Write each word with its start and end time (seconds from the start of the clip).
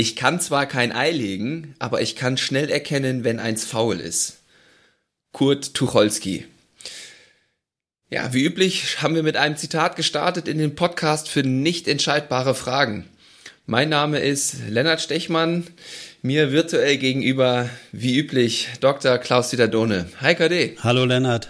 Ich 0.00 0.14
kann 0.14 0.38
zwar 0.40 0.66
kein 0.66 0.92
Ei 0.92 1.10
legen, 1.10 1.74
aber 1.80 2.00
ich 2.00 2.14
kann 2.14 2.36
schnell 2.36 2.70
erkennen, 2.70 3.24
wenn 3.24 3.40
eins 3.40 3.64
faul 3.64 3.98
ist. 3.98 4.44
Kurt 5.32 5.74
Tucholsky. 5.74 6.46
Ja, 8.08 8.32
wie 8.32 8.44
üblich 8.44 9.02
haben 9.02 9.16
wir 9.16 9.24
mit 9.24 9.36
einem 9.36 9.56
Zitat 9.56 9.96
gestartet 9.96 10.46
in 10.46 10.58
den 10.58 10.76
Podcast 10.76 11.28
für 11.28 11.42
nicht 11.42 11.88
entscheidbare 11.88 12.54
Fragen. 12.54 13.08
Mein 13.66 13.88
Name 13.88 14.20
ist 14.20 14.58
Lennart 14.68 15.00
Stechmann, 15.00 15.66
mir 16.22 16.52
virtuell 16.52 16.98
gegenüber, 16.98 17.68
wie 17.90 18.18
üblich, 18.18 18.68
Dr. 18.78 19.18
Klaus-Dieter 19.18 19.66
Dohne. 19.66 20.08
Hi 20.20 20.36
KD. 20.36 20.76
Hallo 20.80 21.06
Lennart. 21.06 21.48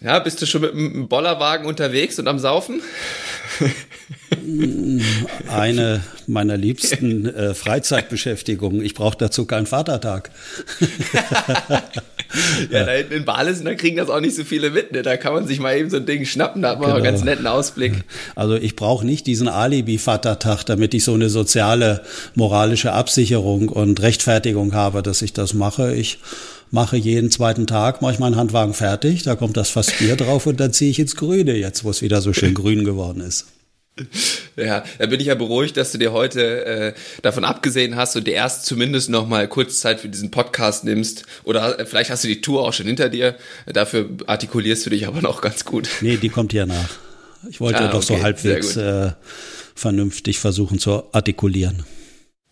Ja, 0.00 0.20
bist 0.20 0.40
du 0.40 0.46
schon 0.46 0.60
mit 0.60 0.74
dem 0.74 1.08
Bollerwagen 1.08 1.66
unterwegs 1.66 2.20
und 2.20 2.28
am 2.28 2.38
Saufen? 2.38 2.82
Eine 5.48 6.02
meiner 6.26 6.56
liebsten 6.56 7.26
äh, 7.26 7.54
Freizeitbeschäftigungen. 7.54 8.84
Ich 8.84 8.94
brauche 8.94 9.16
dazu 9.16 9.46
keinen 9.46 9.66
Vatertag. 9.66 10.30
ja, 12.70 12.84
da 12.84 12.92
hinten 12.92 13.12
in 13.12 13.24
Balesen, 13.24 13.64
da 13.64 13.74
kriegen 13.74 13.96
das 13.96 14.10
auch 14.10 14.20
nicht 14.20 14.34
so 14.36 14.44
viele 14.44 14.70
mit. 14.70 14.92
Ne? 14.92 15.02
Da 15.02 15.16
kann 15.16 15.34
man 15.34 15.46
sich 15.46 15.60
mal 15.60 15.76
eben 15.76 15.90
so 15.90 15.98
ein 15.98 16.06
Ding 16.06 16.24
schnappen, 16.24 16.62
da 16.62 16.70
hat 16.70 16.78
man 16.78 16.86
genau. 16.86 16.96
einen 16.96 17.04
ganz 17.04 17.24
netten 17.24 17.46
Ausblick. 17.46 18.04
Also 18.34 18.56
ich 18.56 18.76
brauche 18.76 19.06
nicht 19.06 19.26
diesen 19.26 19.48
Alibi-Vatertag, 19.48 20.64
damit 20.64 20.94
ich 20.94 21.04
so 21.04 21.14
eine 21.14 21.28
soziale, 21.28 22.02
moralische 22.34 22.92
Absicherung 22.92 23.68
und 23.68 24.00
Rechtfertigung 24.02 24.74
habe, 24.74 25.02
dass 25.02 25.22
ich 25.22 25.32
das 25.32 25.54
mache. 25.54 25.94
Ich 25.94 26.18
mache 26.70 26.96
jeden 26.96 27.30
zweiten 27.30 27.66
Tag, 27.66 28.02
mache 28.02 28.14
ich 28.14 28.18
meinen 28.18 28.36
Handwagen 28.36 28.74
fertig, 28.74 29.22
da 29.22 29.36
kommt 29.36 29.56
das 29.56 29.70
fast 29.70 29.98
Bier 29.98 30.16
drauf 30.16 30.46
und 30.46 30.60
dann 30.60 30.72
ziehe 30.72 30.90
ich 30.90 30.98
ins 30.98 31.16
Grüne, 31.16 31.56
jetzt 31.56 31.84
wo 31.84 31.90
es 31.90 32.02
wieder 32.02 32.20
so 32.20 32.32
schön 32.32 32.54
grün 32.54 32.84
geworden 32.84 33.20
ist. 33.20 33.46
Ja, 34.56 34.84
da 34.98 35.06
bin 35.06 35.20
ich 35.20 35.26
ja 35.26 35.36
beruhigt, 35.36 35.76
dass 35.76 35.92
du 35.92 35.98
dir 35.98 36.12
heute 36.12 36.64
äh, 36.64 36.94
davon 37.22 37.44
abgesehen 37.44 37.94
hast 37.94 38.16
und 38.16 38.26
dir 38.26 38.34
erst 38.34 38.66
zumindest 38.66 39.08
noch 39.08 39.28
mal 39.28 39.46
kurz 39.46 39.78
Zeit 39.78 40.00
für 40.00 40.08
diesen 40.08 40.32
Podcast 40.32 40.84
nimmst. 40.84 41.24
Oder 41.44 41.78
äh, 41.78 41.86
vielleicht 41.86 42.10
hast 42.10 42.24
du 42.24 42.28
die 42.28 42.40
Tour 42.40 42.62
auch 42.66 42.72
schon 42.72 42.86
hinter 42.86 43.08
dir. 43.08 43.36
Dafür 43.66 44.10
artikulierst 44.26 44.86
du 44.86 44.90
dich 44.90 45.06
aber 45.06 45.22
noch 45.22 45.40
ganz 45.40 45.64
gut. 45.64 45.88
Nee, 46.00 46.16
die 46.16 46.28
kommt 46.28 46.52
ja 46.52 46.66
nach. 46.66 46.88
Ich 47.48 47.60
wollte 47.60 47.80
ah, 47.80 47.82
ja 47.82 47.88
doch 47.88 48.02
okay, 48.02 48.16
so 48.16 48.22
halbwegs 48.22 48.76
äh, 48.76 49.12
vernünftig 49.74 50.40
versuchen 50.40 50.78
zu 50.78 51.04
artikulieren. 51.12 51.84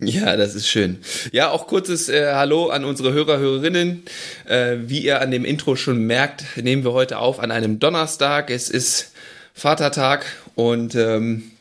Ja, 0.04 0.36
das 0.36 0.56
ist 0.56 0.68
schön. 0.68 0.98
Ja, 1.30 1.50
auch 1.50 1.68
kurzes 1.68 2.08
äh, 2.08 2.32
Hallo 2.34 2.70
an 2.70 2.84
unsere 2.84 3.12
Hörer, 3.12 3.38
Hörerinnen. 3.38 4.02
Äh, 4.46 4.78
wie 4.86 4.98
ihr 4.98 5.20
an 5.20 5.30
dem 5.30 5.44
Intro 5.44 5.76
schon 5.76 6.06
merkt, 6.06 6.44
nehmen 6.56 6.82
wir 6.82 6.92
heute 6.92 7.18
auf 7.18 7.38
an 7.38 7.52
einem 7.52 7.78
Donnerstag. 7.78 8.50
Es 8.50 8.68
ist 8.68 9.12
Vatertag 9.54 10.24
und 10.56 10.96
ähm, 10.96 11.52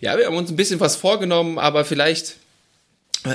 ja, 0.00 0.18
wir 0.18 0.26
haben 0.26 0.36
uns 0.36 0.50
ein 0.50 0.56
bisschen 0.56 0.78
was 0.78 0.96
vorgenommen, 0.96 1.58
aber 1.58 1.86
vielleicht 1.86 2.36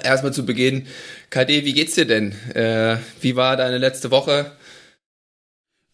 erstmal 0.03 0.31
zu 0.33 0.45
Beginn. 0.45 0.85
KD, 1.31 1.65
wie 1.65 1.73
geht's 1.73 1.95
dir 1.95 2.05
denn? 2.05 2.33
Äh, 2.53 2.97
wie 3.19 3.35
war 3.35 3.57
deine 3.57 3.79
letzte 3.79 4.11
Woche? 4.11 4.51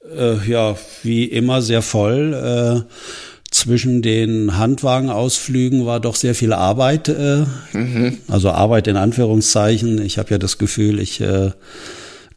Äh, 0.03 0.45
ja, 0.45 0.75
wie 1.03 1.23
immer 1.23 1.61
sehr 1.61 1.81
voll. 1.81 2.85
Zwischen 3.67 4.01
den 4.01 4.57
Handwagenausflügen 4.57 5.85
war 5.85 5.99
doch 5.99 6.15
sehr 6.15 6.35
viel 6.35 6.53
Arbeit, 6.53 7.09
äh, 7.09 7.43
mhm. 7.73 8.17
also 8.29 8.49
Arbeit 8.49 8.87
in 8.87 8.95
Anführungszeichen. 8.95 10.01
Ich 10.01 10.17
habe 10.17 10.29
ja 10.29 10.37
das 10.37 10.57
Gefühl, 10.57 11.01
ich 11.01 11.19
äh, 11.19 11.51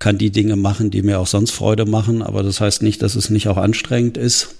kann 0.01 0.19
die 0.19 0.33
Dinge 0.33 0.57
machen, 0.57 0.91
die 0.91 1.03
mir 1.03 1.21
auch 1.21 1.29
sonst 1.29 1.53
Freude 1.53 1.87
machen, 1.87 2.23
aber 2.23 2.43
das 2.43 2.61
heißt 2.61 2.83
nicht, 2.83 3.01
dass 3.01 3.15
es 3.15 3.31
nicht 3.31 3.47
auch 3.47 3.59
anstrengend 3.59 4.17
ist, 4.17 4.57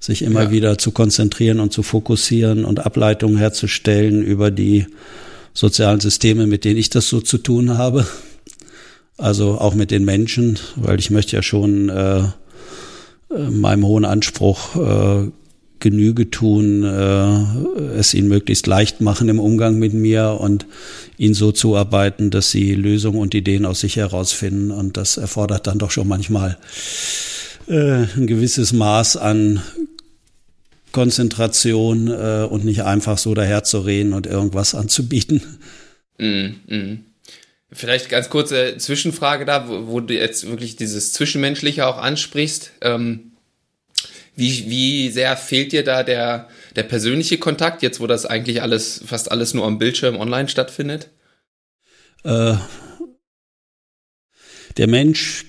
sich 0.00 0.22
immer 0.22 0.44
ja. 0.44 0.50
wieder 0.50 0.78
zu 0.78 0.92
konzentrieren 0.92 1.60
und 1.60 1.74
zu 1.74 1.82
fokussieren 1.82 2.64
und 2.64 2.86
Ableitungen 2.86 3.36
herzustellen 3.36 4.22
über 4.22 4.50
die 4.50 4.86
sozialen 5.52 6.00
Systeme, 6.00 6.46
mit 6.46 6.64
denen 6.64 6.78
ich 6.78 6.88
das 6.88 7.06
so 7.06 7.20
zu 7.20 7.36
tun 7.36 7.76
habe. 7.76 8.06
Also 9.18 9.58
auch 9.58 9.74
mit 9.74 9.90
den 9.90 10.06
Menschen, 10.06 10.58
weil 10.74 10.98
ich 10.98 11.10
möchte 11.10 11.36
ja 11.36 11.42
schon 11.42 11.90
äh, 11.90 12.20
äh 12.20 13.50
meinem 13.50 13.84
hohen 13.84 14.06
Anspruch 14.06 14.74
äh, 14.76 15.30
Genüge 15.84 16.30
tun, 16.30 16.82
äh, 16.82 17.98
es 17.98 18.14
ihnen 18.14 18.28
möglichst 18.28 18.66
leicht 18.66 19.02
machen 19.02 19.28
im 19.28 19.38
Umgang 19.38 19.78
mit 19.78 19.92
mir 19.92 20.38
und 20.40 20.64
ihnen 21.18 21.34
so 21.34 21.52
zuarbeiten, 21.52 22.30
dass 22.30 22.50
sie 22.50 22.74
Lösungen 22.74 23.18
und 23.18 23.34
Ideen 23.34 23.66
aus 23.66 23.80
sich 23.80 23.96
herausfinden. 23.96 24.70
Und 24.70 24.96
das 24.96 25.18
erfordert 25.18 25.66
dann 25.66 25.78
doch 25.78 25.90
schon 25.90 26.08
manchmal 26.08 26.56
äh, 27.68 28.06
ein 28.16 28.26
gewisses 28.26 28.72
Maß 28.72 29.18
an 29.18 29.60
Konzentration 30.92 32.08
äh, 32.08 32.46
und 32.48 32.64
nicht 32.64 32.82
einfach 32.82 33.18
so 33.18 33.34
daherzureden 33.34 34.14
und 34.14 34.26
irgendwas 34.26 34.74
anzubieten. 34.74 35.42
Mm, 36.16 36.46
mm. 36.66 37.04
Vielleicht 37.72 38.08
ganz 38.08 38.30
kurze 38.30 38.78
Zwischenfrage 38.78 39.44
da, 39.44 39.68
wo, 39.68 39.86
wo, 39.88 40.00
du 40.00 40.14
jetzt 40.14 40.48
wirklich 40.48 40.76
dieses 40.76 41.12
Zwischenmenschliche 41.12 41.86
auch 41.86 41.98
ansprichst. 41.98 42.72
Ähm 42.80 43.32
wie, 44.36 44.68
wie 44.68 45.10
sehr 45.10 45.36
fehlt 45.36 45.72
dir 45.72 45.84
da 45.84 46.02
der, 46.02 46.48
der 46.74 46.82
persönliche 46.82 47.38
Kontakt, 47.38 47.82
jetzt 47.82 48.00
wo 48.00 48.06
das 48.06 48.26
eigentlich 48.26 48.62
alles, 48.62 49.02
fast 49.06 49.30
alles 49.30 49.54
nur 49.54 49.64
am 49.64 49.78
Bildschirm 49.78 50.16
online 50.16 50.48
stattfindet? 50.48 51.10
Äh, 52.24 52.54
der 54.76 54.88
Mensch 54.88 55.44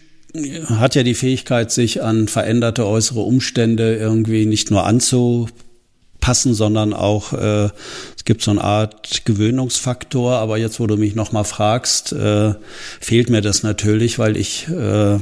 hat 0.66 0.96
ja 0.96 1.04
die 1.04 1.16
Fähigkeit, 1.16 1.72
sich 1.72 2.04
an 2.04 2.28
veränderte 2.28 2.86
äußere 2.86 3.22
Umstände 3.22 3.96
irgendwie 3.96 4.46
nicht 4.46 4.70
nur 4.70 4.86
anzupassen, 4.86 6.54
sondern 6.54 6.94
auch, 6.94 7.34
äh, 7.34 7.70
es 8.16 8.26
gibt 8.26 8.44
so 8.44 8.52
eine 8.52 8.64
Art 8.64 9.26
Gewöhnungsfaktor. 9.26 10.34
Aber 10.34 10.58
jetzt, 10.58 10.80
wo 10.80 10.88
du 10.88 10.98
mich 10.98 11.16
nochmal 11.16 11.46
fragst, 11.46 12.12
äh, 12.12 12.54
fehlt 13.00 13.30
mir 13.30 13.42
das 13.42 13.64
natürlich, 13.64 14.20
weil 14.20 14.38
ich 14.38 14.68
äh, 14.68 15.18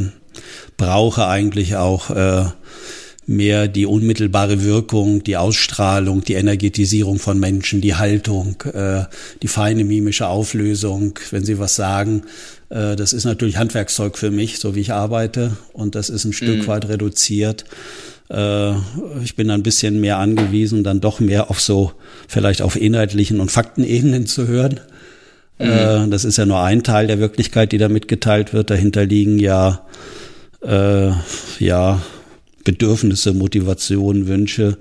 brauche 0.77 1.27
eigentlich 1.27 1.75
auch 1.75 2.09
äh, 2.09 2.45
mehr 3.25 3.67
die 3.67 3.85
unmittelbare 3.85 4.63
Wirkung, 4.63 5.23
die 5.23 5.37
Ausstrahlung, 5.37 6.23
die 6.23 6.33
Energetisierung 6.33 7.19
von 7.19 7.39
Menschen, 7.39 7.81
die 7.81 7.95
Haltung, 7.95 8.61
äh, 8.73 9.03
die 9.41 9.47
feine 9.47 9.83
mimische 9.83 10.27
Auflösung, 10.27 11.19
wenn 11.31 11.45
sie 11.45 11.59
was 11.59 11.75
sagen. 11.75 12.23
Äh, 12.69 12.95
das 12.95 13.13
ist 13.13 13.25
natürlich 13.25 13.57
Handwerkszeug 13.57 14.17
für 14.17 14.31
mich, 14.31 14.59
so 14.59 14.75
wie 14.75 14.81
ich 14.81 14.91
arbeite. 14.91 15.51
Und 15.73 15.95
das 15.95 16.09
ist 16.09 16.25
ein 16.25 16.33
Stück 16.33 16.63
mhm. 16.63 16.67
weit 16.67 16.87
reduziert. 16.89 17.65
Äh, 18.29 18.73
ich 19.23 19.35
bin 19.35 19.49
ein 19.49 19.63
bisschen 19.63 20.01
mehr 20.01 20.17
angewiesen, 20.17 20.83
dann 20.83 21.01
doch 21.01 21.19
mehr 21.19 21.49
auf 21.49 21.61
so, 21.61 21.91
vielleicht 22.27 22.61
auf 22.61 22.75
inhaltlichen 22.75 23.39
und 23.39 23.51
Faktenebenen 23.51 24.25
zu 24.25 24.47
hören. 24.47 24.79
Mhm. 25.59 25.65
Äh, 25.65 26.07
das 26.09 26.25
ist 26.25 26.37
ja 26.37 26.45
nur 26.45 26.61
ein 26.61 26.83
Teil 26.83 27.07
der 27.07 27.19
Wirklichkeit, 27.19 27.71
die 27.71 27.77
da 27.77 27.89
mitgeteilt 27.89 28.53
wird. 28.53 28.69
Dahinter 28.69 29.05
liegen 29.05 29.39
ja, 29.39 29.85
äh, 30.63 31.11
ja, 31.59 32.01
Bedürfnisse, 32.63 33.33
Motivation, 33.33 34.27
Wünsche, 34.27 34.77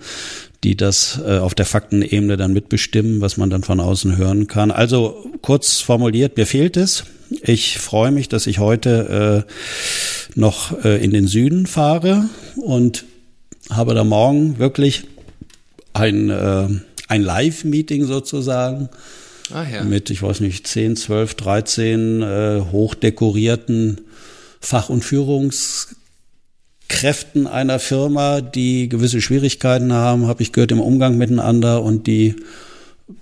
die 0.65 0.76
das 0.76 1.20
äh, 1.26 1.38
auf 1.38 1.54
der 1.54 1.66
Faktenebene 1.66 2.37
dann 2.37 2.53
mitbestimmen, 2.53 3.20
was 3.20 3.37
man 3.37 3.50
dann 3.50 3.62
von 3.62 3.81
außen 3.81 4.16
hören 4.16 4.47
kann. 4.47 4.70
Also 4.70 5.25
kurz 5.43 5.81
formuliert, 5.81 6.37
mir 6.37 6.47
fehlt 6.47 6.76
es. 6.76 7.04
Ich 7.43 7.78
freue 7.78 8.10
mich, 8.10 8.28
dass 8.28 8.47
ich 8.47 8.59
heute 8.59 9.47
äh, 9.48 10.38
noch 10.38 10.84
äh, 10.84 11.03
in 11.03 11.10
den 11.10 11.26
Süden 11.26 11.66
fahre 11.66 12.28
und 12.56 13.04
habe 13.70 13.94
da 13.94 14.04
morgen 14.04 14.59
wirklich 14.59 15.04
ein, 15.93 16.31
äh, 16.31 16.69
ein 17.09 17.22
Live-Meeting 17.22 18.04
sozusagen. 18.04 18.88
Ah, 19.52 19.64
ja. 19.70 19.82
Mit, 19.85 20.11
ich 20.11 20.23
weiß 20.23 20.40
nicht, 20.40 20.67
10, 20.67 20.96
12, 20.96 21.35
13 21.35 22.23
äh, 22.23 22.61
hochdekorierten 22.70 24.00
Fach- 24.61 24.88
und 24.88 25.05
Führungs 25.05 25.96
Kräften 26.93 27.47
einer 27.47 27.79
Firma, 27.79 28.43
die 28.43 28.91
gewisse 28.91 29.23
Schwierigkeiten 29.23 29.94
haben, 29.94 30.27
habe 30.27 30.43
ich 30.43 30.53
gehört, 30.53 30.73
im 30.73 30.81
Umgang 30.81 31.17
miteinander 31.17 31.83
und 31.83 32.06
die 32.06 32.37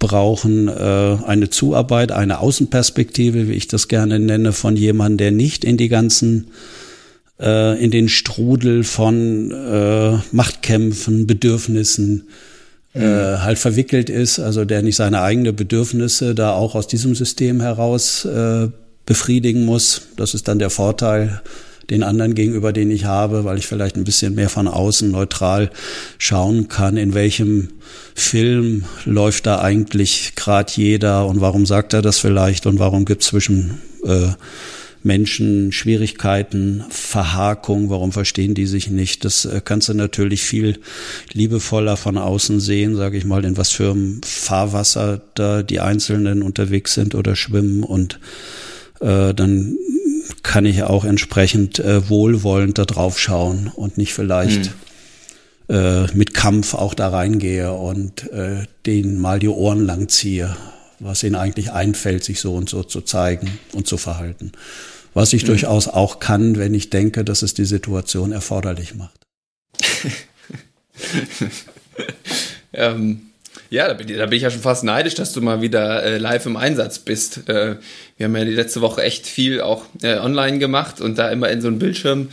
brauchen 0.00 0.66
äh, 0.66 1.16
eine 1.24 1.50
Zuarbeit, 1.50 2.10
eine 2.10 2.40
Außenperspektive, 2.40 3.48
wie 3.48 3.52
ich 3.52 3.68
das 3.68 3.86
gerne 3.86 4.18
nenne, 4.18 4.52
von 4.52 4.74
jemandem, 4.74 5.18
der 5.18 5.30
nicht 5.30 5.64
in 5.64 5.76
die 5.76 5.88
ganzen, 5.88 6.48
äh, 7.38 7.82
in 7.82 7.92
den 7.92 8.08
Strudel 8.08 8.82
von 8.82 9.52
äh, 9.52 10.18
Machtkämpfen, 10.32 11.28
Bedürfnissen 11.28 12.26
äh, 12.92 12.98
mhm. 12.98 13.42
halt 13.44 13.58
verwickelt 13.58 14.10
ist, 14.10 14.40
also 14.40 14.64
der 14.64 14.82
nicht 14.82 14.96
seine 14.96 15.22
eigenen 15.22 15.54
Bedürfnisse 15.54 16.34
da 16.34 16.54
auch 16.54 16.74
aus 16.74 16.88
diesem 16.88 17.14
System 17.14 17.60
heraus 17.60 18.24
äh, 18.24 18.68
befriedigen 19.06 19.64
muss. 19.64 20.02
Das 20.16 20.34
ist 20.34 20.48
dann 20.48 20.58
der 20.58 20.70
Vorteil 20.70 21.40
den 21.90 22.02
anderen 22.02 22.34
gegenüber, 22.34 22.72
den 22.72 22.90
ich 22.90 23.04
habe, 23.04 23.44
weil 23.44 23.58
ich 23.58 23.66
vielleicht 23.66 23.96
ein 23.96 24.04
bisschen 24.04 24.34
mehr 24.34 24.48
von 24.48 24.68
außen 24.68 25.10
neutral 25.10 25.70
schauen 26.18 26.68
kann, 26.68 26.96
in 26.96 27.14
welchem 27.14 27.68
Film 28.14 28.84
läuft 29.04 29.46
da 29.46 29.60
eigentlich 29.60 30.34
gerade 30.36 30.72
jeder 30.74 31.26
und 31.26 31.40
warum 31.40 31.66
sagt 31.66 31.92
er 31.92 32.02
das 32.02 32.18
vielleicht 32.18 32.66
und 32.66 32.78
warum 32.78 33.04
gibt 33.04 33.22
es 33.22 33.28
zwischen 33.28 33.80
äh, 34.04 34.28
Menschen 35.02 35.72
Schwierigkeiten, 35.72 36.84
Verhakung, 36.90 37.88
warum 37.88 38.12
verstehen 38.12 38.54
die 38.54 38.66
sich 38.66 38.90
nicht? 38.90 39.24
Das 39.24 39.46
äh, 39.46 39.62
kannst 39.64 39.88
du 39.88 39.94
natürlich 39.94 40.42
viel 40.42 40.78
liebevoller 41.32 41.96
von 41.96 42.18
außen 42.18 42.60
sehen, 42.60 42.96
sage 42.96 43.16
ich 43.16 43.24
mal, 43.24 43.44
in 43.44 43.56
was 43.56 43.70
für 43.70 43.92
einem 43.92 44.20
Fahrwasser 44.22 45.22
da 45.34 45.62
die 45.62 45.80
Einzelnen 45.80 46.42
unterwegs 46.42 46.94
sind 46.94 47.14
oder 47.14 47.34
schwimmen 47.34 47.82
und 47.82 48.20
äh, 49.00 49.32
dann 49.32 49.78
kann 50.42 50.66
ich 50.66 50.82
auch 50.82 51.04
entsprechend 51.04 51.78
äh, 51.78 52.08
wohlwollend 52.08 52.78
da 52.78 52.84
drauf 52.84 53.18
schauen 53.18 53.70
und 53.74 53.98
nicht 53.98 54.12
vielleicht 54.14 54.66
hm 54.66 54.72
äh, 55.70 56.06
mit 56.14 56.34
Kampf 56.34 56.74
auch 56.74 56.94
da 56.94 57.08
reingehe 57.08 57.72
und 57.72 58.30
äh, 58.32 58.64
denen 58.86 59.20
mal 59.20 59.38
die 59.38 59.48
Ohren 59.48 59.86
lang 59.86 60.08
ziehe, 60.08 60.56
was 60.98 61.22
ihnen 61.22 61.36
eigentlich 61.36 61.70
einfällt, 61.70 62.24
sich 62.24 62.40
so 62.40 62.56
und 62.56 62.68
so 62.68 62.82
zu 62.82 63.02
zeigen 63.02 63.58
und 63.72 63.86
zu 63.86 63.96
verhalten. 63.96 64.50
Was 65.14 65.32
ich 65.32 65.44
mhm. 65.44 65.48
durchaus 65.48 65.86
auch 65.86 66.18
kann, 66.18 66.58
wenn 66.58 66.74
ich 66.74 66.90
denke, 66.90 67.24
dass 67.24 67.42
es 67.42 67.54
die 67.54 67.64
Situation 67.64 68.32
erforderlich 68.32 68.96
macht. 68.96 69.20
ähm, 72.72 73.29
ja, 73.70 73.88
da 73.88 73.94
bin, 73.94 74.08
ich, 74.08 74.16
da 74.16 74.26
bin, 74.26 74.36
ich 74.36 74.42
ja 74.42 74.50
schon 74.50 74.60
fast 74.60 74.84
neidisch, 74.84 75.14
dass 75.14 75.32
du 75.32 75.40
mal 75.40 75.62
wieder 75.62 76.02
äh, 76.02 76.18
live 76.18 76.44
im 76.46 76.56
Einsatz 76.56 76.98
bist. 76.98 77.48
Äh, 77.48 77.76
wir 78.16 78.26
haben 78.26 78.36
ja 78.36 78.44
die 78.44 78.50
letzte 78.50 78.80
Woche 78.80 79.02
echt 79.02 79.26
viel 79.26 79.60
auch 79.60 79.84
äh, 80.02 80.18
online 80.18 80.58
gemacht 80.58 81.00
und 81.00 81.18
da 81.18 81.30
immer 81.30 81.48
in 81.48 81.62
so 81.62 81.68
einen 81.68 81.78
Bildschirm 81.78 82.28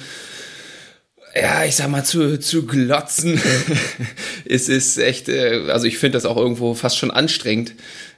ja, 1.40 1.66
ich 1.66 1.76
sag 1.76 1.90
mal, 1.90 2.04
zu, 2.04 2.40
zu 2.40 2.66
glotzen. 2.66 3.40
es 4.46 4.70
ist 4.70 4.98
echt, 4.98 5.30
äh, 5.30 5.70
also 5.70 5.86
ich 5.86 5.98
finde 5.98 6.18
das 6.18 6.26
auch 6.26 6.38
irgendwo 6.38 6.74
fast 6.74 6.98
schon 6.98 7.12
anstrengend. 7.12 7.74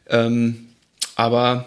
Ähm, 0.08 0.68
aber 1.16 1.66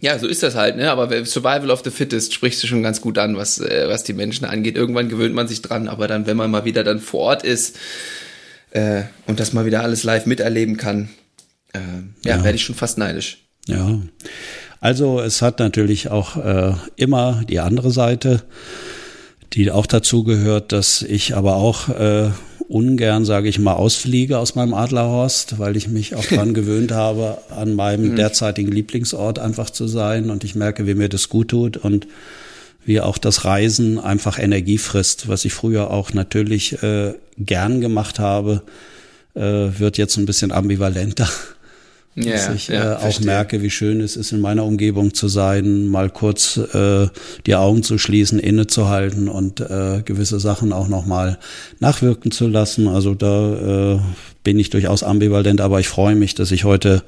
ja, 0.00 0.18
so 0.18 0.26
ist 0.26 0.42
das 0.42 0.54
halt, 0.54 0.76
ne? 0.76 0.90
Aber 0.90 1.24
Survival 1.24 1.70
of 1.70 1.82
the 1.84 1.90
Fittest 1.90 2.34
sprichst 2.34 2.62
du 2.62 2.66
schon 2.66 2.82
ganz 2.82 3.00
gut 3.00 3.18
an, 3.18 3.36
was, 3.36 3.60
äh, 3.60 3.88
was 3.88 4.04
die 4.04 4.12
Menschen 4.12 4.44
angeht. 4.44 4.76
Irgendwann 4.76 5.08
gewöhnt 5.08 5.34
man 5.34 5.48
sich 5.48 5.62
dran, 5.62 5.88
aber 5.88 6.08
dann, 6.08 6.26
wenn 6.26 6.36
man 6.36 6.50
mal 6.50 6.64
wieder 6.64 6.84
dann 6.84 7.00
vor 7.00 7.20
Ort 7.20 7.44
ist 7.44 7.78
äh, 8.72 9.02
und 9.26 9.40
das 9.40 9.52
mal 9.52 9.64
wieder 9.64 9.82
alles 9.82 10.04
live 10.04 10.26
miterleben 10.26 10.76
kann, 10.76 11.08
äh, 11.72 11.78
ja, 12.24 12.36
ja. 12.36 12.44
werde 12.44 12.56
ich 12.56 12.64
schon 12.64 12.74
fast 12.74 12.98
neidisch. 12.98 13.38
Ja. 13.66 14.00
Also 14.80 15.20
es 15.20 15.42
hat 15.42 15.60
natürlich 15.60 16.10
auch 16.10 16.36
äh, 16.36 16.74
immer 16.96 17.42
die 17.48 17.60
andere 17.60 17.90
Seite 17.90 18.42
die 19.54 19.70
auch 19.70 19.86
dazu 19.86 20.24
gehört, 20.24 20.72
dass 20.72 21.02
ich 21.02 21.36
aber 21.36 21.56
auch 21.56 21.88
äh, 21.88 22.30
ungern, 22.68 23.24
sage 23.24 23.48
ich 23.48 23.58
mal, 23.58 23.74
ausfliege 23.74 24.38
aus 24.38 24.54
meinem 24.54 24.74
Adlerhorst, 24.74 25.58
weil 25.58 25.76
ich 25.76 25.88
mich 25.88 26.14
auch 26.14 26.24
dran 26.24 26.54
gewöhnt 26.54 26.92
habe, 26.92 27.38
an 27.50 27.74
meinem 27.74 28.12
mhm. 28.12 28.16
derzeitigen 28.16 28.72
Lieblingsort 28.72 29.38
einfach 29.38 29.70
zu 29.70 29.86
sein 29.88 30.30
und 30.30 30.44
ich 30.44 30.54
merke, 30.54 30.86
wie 30.86 30.94
mir 30.94 31.08
das 31.08 31.28
gut 31.28 31.48
tut 31.48 31.76
und 31.76 32.06
wie 32.84 33.00
auch 33.00 33.18
das 33.18 33.44
Reisen 33.44 33.98
einfach 33.98 34.38
Energie 34.38 34.78
frisst, 34.78 35.28
was 35.28 35.44
ich 35.44 35.52
früher 35.52 35.90
auch 35.90 36.12
natürlich 36.12 36.82
äh, 36.82 37.14
gern 37.38 37.80
gemacht 37.80 38.18
habe, 38.18 38.62
äh, 39.34 39.40
wird 39.40 39.98
jetzt 39.98 40.16
ein 40.16 40.26
bisschen 40.26 40.52
ambivalenter. 40.52 41.28
Ja, 42.14 42.32
dass 42.32 42.54
ich 42.54 42.68
ja, 42.68 42.92
äh, 42.92 42.96
auch 42.96 43.00
verstehe. 43.00 43.26
merke, 43.26 43.62
wie 43.62 43.70
schön 43.70 44.02
es 44.02 44.16
ist, 44.16 44.32
in 44.32 44.40
meiner 44.42 44.66
Umgebung 44.66 45.14
zu 45.14 45.28
sein, 45.28 45.88
mal 45.88 46.10
kurz 46.10 46.58
äh, 46.58 47.08
die 47.46 47.54
Augen 47.54 47.82
zu 47.82 47.96
schließen, 47.96 48.38
innezuhalten 48.38 49.28
und 49.28 49.60
äh, 49.60 50.02
gewisse 50.04 50.38
Sachen 50.38 50.74
auch 50.74 50.88
nochmal 50.88 51.38
nachwirken 51.80 52.30
zu 52.30 52.48
lassen. 52.48 52.86
Also 52.86 53.14
da 53.14 53.94
äh, 53.94 54.00
bin 54.44 54.58
ich 54.58 54.68
durchaus 54.68 55.02
ambivalent, 55.02 55.62
aber 55.62 55.80
ich 55.80 55.88
freue 55.88 56.14
mich, 56.14 56.34
dass 56.34 56.50
ich 56.50 56.64
heute 56.64 57.02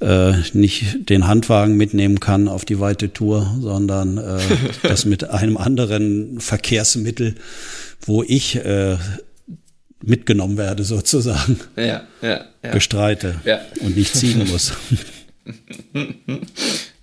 äh, 0.00 0.32
nicht 0.52 1.08
den 1.08 1.26
Handwagen 1.26 1.76
mitnehmen 1.76 2.20
kann 2.20 2.48
auf 2.48 2.64
die 2.64 2.80
weite 2.80 3.12
Tour, 3.12 3.56
sondern 3.60 4.18
äh, 4.18 4.38
das 4.82 5.04
mit 5.04 5.28
einem 5.30 5.56
anderen 5.56 6.40
Verkehrsmittel, 6.40 7.34
wo 8.00 8.22
ich 8.22 8.56
äh, 8.56 8.96
mitgenommen 10.02 10.56
werde 10.56 10.84
sozusagen. 10.84 11.58
Ja, 11.76 12.02
ja, 12.22 12.44
ja. 12.62 12.70
Bestreite 12.70 13.36
und 13.80 13.96
nicht 13.96 14.14
ziehen 14.14 14.46
muss. 14.48 14.72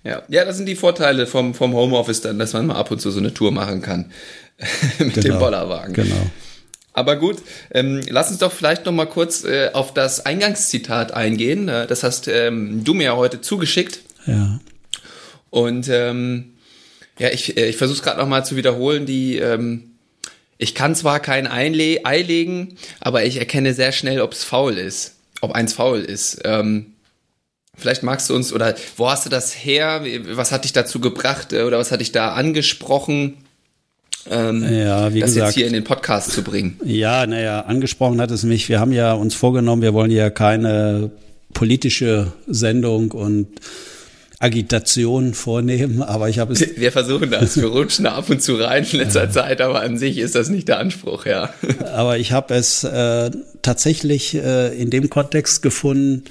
ja. 0.04 0.22
ja, 0.28 0.44
das 0.44 0.56
sind 0.56 0.66
die 0.66 0.76
Vorteile 0.76 1.26
vom, 1.26 1.54
vom 1.54 1.74
Homeoffice 1.74 2.20
dann, 2.20 2.38
dass 2.38 2.52
man 2.52 2.66
mal 2.66 2.76
ab 2.76 2.90
und 2.90 3.00
zu 3.00 3.10
so 3.10 3.18
eine 3.18 3.34
Tour 3.34 3.52
machen 3.52 3.82
kann 3.82 4.12
mit 4.98 5.14
genau, 5.14 5.26
dem 5.26 5.38
Bollerwagen. 5.38 5.94
Genau. 5.94 6.30
Aber 6.96 7.16
gut, 7.16 7.36
ähm, 7.72 8.00
lass 8.08 8.30
uns 8.30 8.38
doch 8.38 8.50
vielleicht 8.50 8.86
noch 8.86 8.92
mal 8.92 9.04
kurz 9.04 9.44
äh, 9.44 9.70
auf 9.74 9.92
das 9.92 10.24
Eingangszitat 10.24 11.12
eingehen. 11.12 11.68
Äh, 11.68 11.86
das 11.86 12.02
hast 12.02 12.26
ähm, 12.26 12.84
du 12.84 12.94
mir 12.94 13.04
ja 13.04 13.16
heute 13.16 13.42
zugeschickt. 13.42 14.00
Ja. 14.24 14.58
Und 15.50 15.88
ähm, 15.90 16.54
ja, 17.18 17.28
ich, 17.28 17.58
äh, 17.58 17.68
ich 17.68 17.76
versuche 17.76 17.98
es 17.98 18.02
gerade 18.02 18.18
noch 18.18 18.26
mal 18.26 18.46
zu 18.46 18.56
wiederholen. 18.56 19.04
Die 19.04 19.36
ähm, 19.36 19.96
ich 20.56 20.74
kann 20.74 20.94
zwar 20.94 21.20
kein 21.20 21.46
Einle 21.46 22.06
Ei 22.06 22.22
legen, 22.22 22.78
aber 23.00 23.26
ich 23.26 23.36
erkenne 23.36 23.74
sehr 23.74 23.92
schnell, 23.92 24.22
ob 24.22 24.32
es 24.32 24.42
faul 24.42 24.78
ist, 24.78 25.16
ob 25.42 25.52
eins 25.52 25.74
faul 25.74 25.98
ist. 26.00 26.40
Ähm, 26.44 26.94
vielleicht 27.76 28.04
magst 28.04 28.30
du 28.30 28.34
uns, 28.34 28.54
oder 28.54 28.74
wo 28.96 29.10
hast 29.10 29.26
du 29.26 29.30
das 29.30 29.52
her? 29.52 30.02
Was 30.30 30.50
hat 30.50 30.64
dich 30.64 30.72
dazu 30.72 30.98
gebracht 30.98 31.52
äh, 31.52 31.64
oder 31.64 31.76
was 31.76 31.92
hat 31.92 32.00
dich 32.00 32.12
da 32.12 32.32
angesprochen? 32.32 33.36
Ähm, 34.30 34.62
ja, 34.62 35.12
wie 35.14 35.20
das 35.20 35.34
gesagt, 35.34 35.48
jetzt 35.48 35.54
hier 35.56 35.66
in 35.66 35.72
den 35.72 35.84
Podcast 35.84 36.32
zu 36.32 36.42
bringen. 36.42 36.78
Ja, 36.84 37.26
naja, 37.26 37.60
angesprochen 37.60 38.20
hat 38.20 38.30
es 38.30 38.42
mich. 38.42 38.68
Wir 38.68 38.80
haben 38.80 38.92
ja 38.92 39.12
uns 39.12 39.34
vorgenommen, 39.34 39.82
wir 39.82 39.94
wollen 39.94 40.10
ja 40.10 40.30
keine 40.30 41.10
politische 41.54 42.32
Sendung 42.46 43.12
und 43.12 43.48
Agitation 44.38 45.32
vornehmen, 45.32 46.02
aber 46.02 46.28
ich 46.28 46.38
habe 46.38 46.52
es. 46.52 46.76
Wir 46.76 46.92
versuchen 46.92 47.30
das. 47.30 47.56
Wir 47.56 47.68
rutschen 47.68 48.06
ab 48.06 48.28
und 48.28 48.42
zu 48.42 48.56
rein 48.56 48.86
in 48.90 48.98
letzter 48.98 49.24
ja. 49.24 49.30
Zeit, 49.30 49.60
aber 49.62 49.80
an 49.80 49.96
sich 49.96 50.18
ist 50.18 50.34
das 50.34 50.50
nicht 50.50 50.68
der 50.68 50.78
Anspruch, 50.78 51.24
ja. 51.24 51.50
Aber 51.94 52.18
ich 52.18 52.32
habe 52.32 52.54
es 52.54 52.84
äh, 52.84 53.30
tatsächlich 53.62 54.34
äh, 54.34 54.76
in 54.76 54.90
dem 54.90 55.08
Kontext 55.08 55.62
gefunden, 55.62 56.24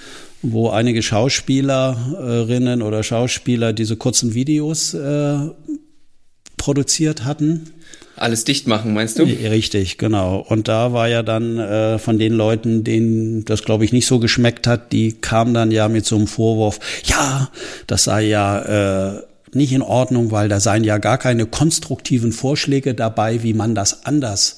wo 0.43 0.69
einige 0.69 1.01
Schauspielerinnen 1.01 2.83
oder 2.83 3.01
Schauspieler 3.01 3.73
diese 3.73 3.95
kurzen 3.95 4.35
Videos 4.35 4.93
äh, 4.93 5.37
produziert 6.65 7.23
hatten 7.23 7.71
alles 8.17 8.45
dicht 8.45 8.65
machen, 8.65 8.93
meinst 8.93 9.19
du? 9.19 9.23
Richtig, 9.23 9.97
genau. 9.97 10.37
Und 10.37 10.67
da 10.69 10.93
war 10.93 11.09
ja 11.09 11.21
dann 11.21 11.59
äh, 11.59 11.99
von 11.99 12.17
den 12.17 12.33
Leuten, 12.33 12.85
denen 12.85 13.43
das, 13.43 13.63
glaube 13.63 13.83
ich, 13.83 13.91
nicht 13.91 14.07
so 14.07 14.19
geschmeckt 14.19 14.67
hat, 14.67 14.93
die 14.93 15.13
kamen 15.13 15.53
dann 15.53 15.69
ja 15.71 15.89
mit 15.89 16.05
so 16.05 16.15
einem 16.15 16.27
Vorwurf, 16.27 16.79
ja, 17.03 17.49
das 17.87 18.05
sei 18.05 18.23
ja 18.27 19.15
äh, 19.17 19.21
nicht 19.51 19.73
in 19.73 19.81
Ordnung, 19.81 20.31
weil 20.31 20.47
da 20.47 20.61
seien 20.61 20.85
ja 20.85 20.97
gar 20.97 21.17
keine 21.17 21.45
konstruktiven 21.45 22.31
Vorschläge 22.31 22.93
dabei, 22.93 23.43
wie 23.43 23.53
man 23.53 23.75
das 23.75 24.05
anders 24.05 24.57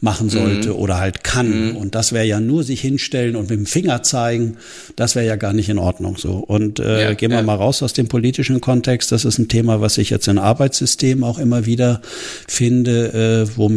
machen 0.00 0.30
sollte 0.30 0.70
mhm. 0.70 0.76
oder 0.76 0.98
halt 0.98 1.24
kann. 1.24 1.70
Mhm. 1.70 1.76
Und 1.76 1.94
das 1.94 2.12
wäre 2.12 2.24
ja 2.24 2.40
nur 2.40 2.62
sich 2.62 2.80
hinstellen 2.80 3.34
und 3.34 3.50
mit 3.50 3.58
dem 3.58 3.66
Finger 3.66 4.02
zeigen, 4.02 4.56
das 4.96 5.16
wäre 5.16 5.26
ja 5.26 5.36
gar 5.36 5.52
nicht 5.52 5.68
in 5.68 5.78
Ordnung 5.78 6.16
so. 6.16 6.34
Und 6.34 6.78
äh, 6.78 7.02
ja, 7.02 7.14
gehen 7.14 7.30
wir 7.30 7.38
ja. 7.38 7.44
mal 7.44 7.56
raus 7.56 7.82
aus 7.82 7.92
dem 7.94 8.08
politischen 8.08 8.60
Kontext. 8.60 9.10
Das 9.10 9.24
ist 9.24 9.38
ein 9.38 9.48
Thema, 9.48 9.80
was 9.80 9.98
ich 9.98 10.10
jetzt 10.10 10.28
in 10.28 10.38
Arbeitssystemen 10.38 11.24
auch 11.24 11.38
immer 11.38 11.66
wieder 11.66 12.00
finde, 12.46 13.46
äh, 13.48 13.56
wo, 13.56 13.70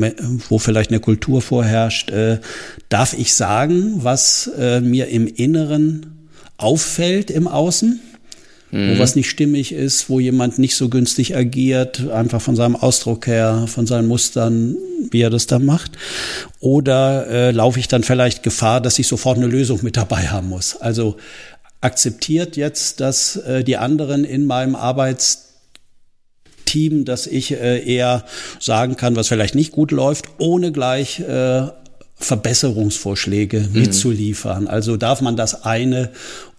wo 0.50 0.60
vielleicht 0.60 0.92
eine 0.92 1.00
Kultur 1.00 1.42
vorherrscht. 1.42 2.12
Äh, 2.12 2.40
darf 2.90 3.14
ich 3.14 3.34
sagen, 3.34 3.96
was 3.98 4.52
äh, 4.60 4.80
mir 4.80 5.08
im 5.08 5.28
Inneren 5.28 6.28
auffällt 6.58 7.32
im 7.32 7.48
Außen? 7.48 8.00
Mhm. 8.72 8.96
wo 8.96 9.00
was 9.00 9.16
nicht 9.16 9.30
stimmig 9.30 9.72
ist, 9.74 10.10
wo 10.10 10.20
jemand 10.20 10.60
nicht 10.60 10.76
so 10.76 10.90
günstig 10.90 11.36
agiert, 11.36 12.10
einfach 12.10 12.42
von 12.42 12.56
seinem 12.56 12.76
Ausdruck 12.76 13.28
her, 13.28 13.66
von 13.68 13.86
seinen 13.86 14.08
Mustern, 14.08 14.76
wie 15.12 15.22
er 15.22 15.30
das 15.30 15.48
da 15.48 15.60
macht. 15.60 15.92
Oder 16.60 17.28
äh, 17.28 17.52
laufe 17.52 17.80
ich 17.80 17.88
dann 17.88 18.04
vielleicht 18.04 18.44
Gefahr, 18.44 18.82
dass 18.82 19.00
ich 19.00 19.08
sofort 19.08 19.38
eine 19.38 19.48
Lösung 19.48 19.80
mit 19.84 19.98
dabei 19.98 20.28
haben 20.28 20.50
muss? 20.50 20.76
Also 20.76 21.18
akzeptiert 21.82 22.58
jetzt, 22.58 23.00
dass 23.00 23.36
äh, 23.38 23.64
die 23.64 23.78
anderen 23.78 24.24
in 24.24 24.46
meinem 24.46 24.76
Arbeitsteam, 24.76 25.46
dass 27.06 27.28
ich 27.28 27.52
äh, 27.52 27.84
eher 27.84 28.26
sagen 28.60 28.96
kann, 28.96 29.16
was 29.16 29.28
vielleicht 29.28 29.56
nicht 29.56 29.72
gut 29.72 29.92
läuft, 29.92 30.26
ohne 30.38 30.72
gleich 30.72 31.20
äh, 31.20 31.68
Verbesserungsvorschläge 32.16 33.62
mhm. 33.62 33.80
mitzuliefern. 33.80 34.68
Also 34.68 34.96
darf 34.96 35.22
man 35.22 35.36
das 35.36 35.66
eine 35.66 36.12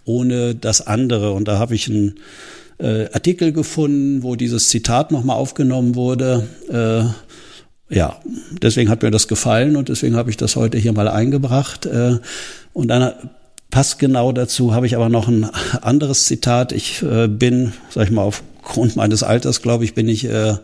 ohne 0.05 0.55
das 0.55 0.85
andere. 0.85 1.33
Und 1.33 1.47
da 1.47 1.59
habe 1.59 1.75
ich 1.75 1.89
einen 1.89 2.15
äh, 2.79 3.05
Artikel 3.11 3.51
gefunden, 3.51 4.23
wo 4.23 4.35
dieses 4.35 4.69
Zitat 4.69 5.11
nochmal 5.11 5.37
aufgenommen 5.37 5.95
wurde. 5.95 6.47
Äh, 6.69 7.93
ja, 7.93 8.17
deswegen 8.61 8.89
hat 8.89 9.03
mir 9.03 9.11
das 9.11 9.27
gefallen 9.27 9.75
und 9.75 9.89
deswegen 9.89 10.15
habe 10.15 10.29
ich 10.29 10.37
das 10.37 10.55
heute 10.55 10.77
hier 10.77 10.93
mal 10.93 11.07
eingebracht. 11.07 11.85
Äh, 11.85 12.17
und 12.73 12.87
dann 12.87 13.13
passt 13.69 13.99
genau 13.99 14.31
dazu, 14.31 14.73
habe 14.73 14.85
ich 14.85 14.95
aber 14.95 15.09
noch 15.09 15.27
ein 15.27 15.45
anderes 15.81 16.25
Zitat. 16.25 16.71
Ich 16.71 17.01
äh, 17.01 17.27
bin, 17.27 17.73
sag 17.89 18.05
ich 18.05 18.11
mal, 18.11 18.21
aufgrund 18.21 18.95
meines 18.95 19.23
Alters, 19.23 19.61
glaube 19.61 19.83
ich, 19.83 19.93
bin 19.93 20.07
ich, 20.07 20.25
äh, 20.25 20.55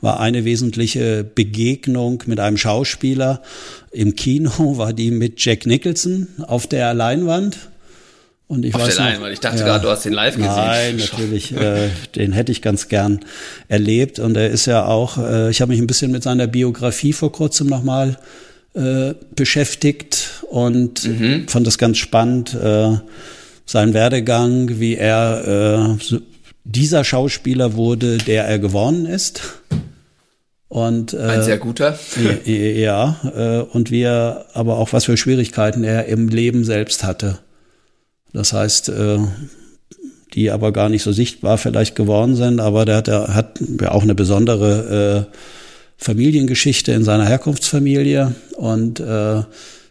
war 0.00 0.20
eine 0.20 0.44
wesentliche 0.44 1.24
Begegnung 1.24 2.22
mit 2.26 2.40
einem 2.40 2.56
Schauspieler 2.56 3.42
im 3.92 4.16
Kino, 4.16 4.78
war 4.78 4.92
die 4.92 5.10
mit 5.10 5.44
Jack 5.44 5.66
Nicholson 5.66 6.28
auf 6.46 6.66
der 6.66 6.92
Leinwand. 6.92 7.69
Und 8.50 8.64
ich 8.64 8.74
Auf 8.74 8.80
weiß 8.80 8.98
noch, 8.98 9.20
weil 9.20 9.32
ich 9.32 9.38
dachte 9.38 9.62
gerade, 9.62 9.84
du 9.84 9.90
hast 9.90 10.04
den 10.04 10.12
live 10.12 10.34
gesehen. 10.34 10.52
Nein, 10.52 10.96
natürlich. 11.12 11.52
äh, 11.56 11.88
den 12.16 12.32
hätte 12.32 12.50
ich 12.50 12.62
ganz 12.62 12.88
gern 12.88 13.20
erlebt. 13.68 14.18
Und 14.18 14.36
er 14.36 14.50
ist 14.50 14.66
ja 14.66 14.86
auch, 14.86 15.18
äh, 15.18 15.50
ich 15.50 15.60
habe 15.60 15.70
mich 15.70 15.80
ein 15.80 15.86
bisschen 15.86 16.10
mit 16.10 16.24
seiner 16.24 16.48
Biografie 16.48 17.12
vor 17.12 17.30
kurzem 17.30 17.68
nochmal 17.68 18.18
äh, 18.74 19.14
beschäftigt 19.36 20.42
und 20.50 21.06
mhm. 21.06 21.46
fand 21.46 21.64
das 21.64 21.78
ganz 21.78 21.98
spannend. 21.98 22.52
Äh, 22.54 22.96
sein 23.66 23.94
Werdegang, 23.94 24.80
wie 24.80 24.96
er 24.96 25.98
äh, 26.10 26.18
dieser 26.64 27.04
Schauspieler 27.04 27.74
wurde, 27.74 28.18
der 28.18 28.46
er 28.46 28.58
geworden 28.58 29.06
ist. 29.06 29.42
Und, 30.66 31.14
äh, 31.14 31.18
Ein 31.18 31.44
sehr 31.44 31.58
guter. 31.58 31.96
ja, 32.44 33.16
äh, 33.32 33.60
und 33.60 33.92
wie 33.92 34.02
er, 34.02 34.46
aber 34.54 34.78
auch 34.78 34.92
was 34.92 35.04
für 35.04 35.16
Schwierigkeiten 35.16 35.84
er 35.84 36.06
im 36.06 36.26
Leben 36.26 36.64
selbst 36.64 37.04
hatte. 37.04 37.38
Das 38.32 38.52
heißt, 38.52 38.88
äh, 38.90 39.18
die 40.34 40.50
aber 40.50 40.72
gar 40.72 40.88
nicht 40.88 41.02
so 41.02 41.12
sichtbar 41.12 41.58
vielleicht 41.58 41.96
geworden 41.96 42.36
sind, 42.36 42.60
aber 42.60 42.84
der 42.84 42.98
hat, 42.98 43.06
der 43.08 43.34
hat 43.34 43.60
ja 43.80 43.90
auch 43.90 44.02
eine 44.02 44.14
besondere 44.14 45.28
äh, 45.28 45.36
Familiengeschichte 45.96 46.92
in 46.92 47.04
seiner 47.04 47.26
Herkunftsfamilie 47.26 48.34
und 48.56 49.00
äh, 49.00 49.42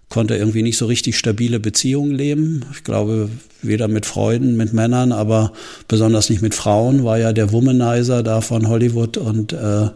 konnte 0.09 0.35
irgendwie 0.35 0.63
nicht 0.63 0.77
so 0.77 0.87
richtig 0.87 1.17
stabile 1.17 1.59
Beziehungen 1.59 2.11
leben. 2.11 2.65
Ich 2.73 2.83
glaube, 2.83 3.29
weder 3.61 3.87
mit 3.87 4.05
Freunden, 4.05 4.57
mit 4.57 4.73
Männern, 4.73 5.11
aber 5.11 5.53
besonders 5.87 6.29
nicht 6.29 6.41
mit 6.41 6.55
Frauen, 6.55 7.03
war 7.03 7.19
ja 7.19 7.31
der 7.31 7.51
Womanizer 7.51 8.23
da 8.23 8.41
von 8.41 8.67
Hollywood 8.67 9.17
und 9.17 9.53
äh, 9.53 9.89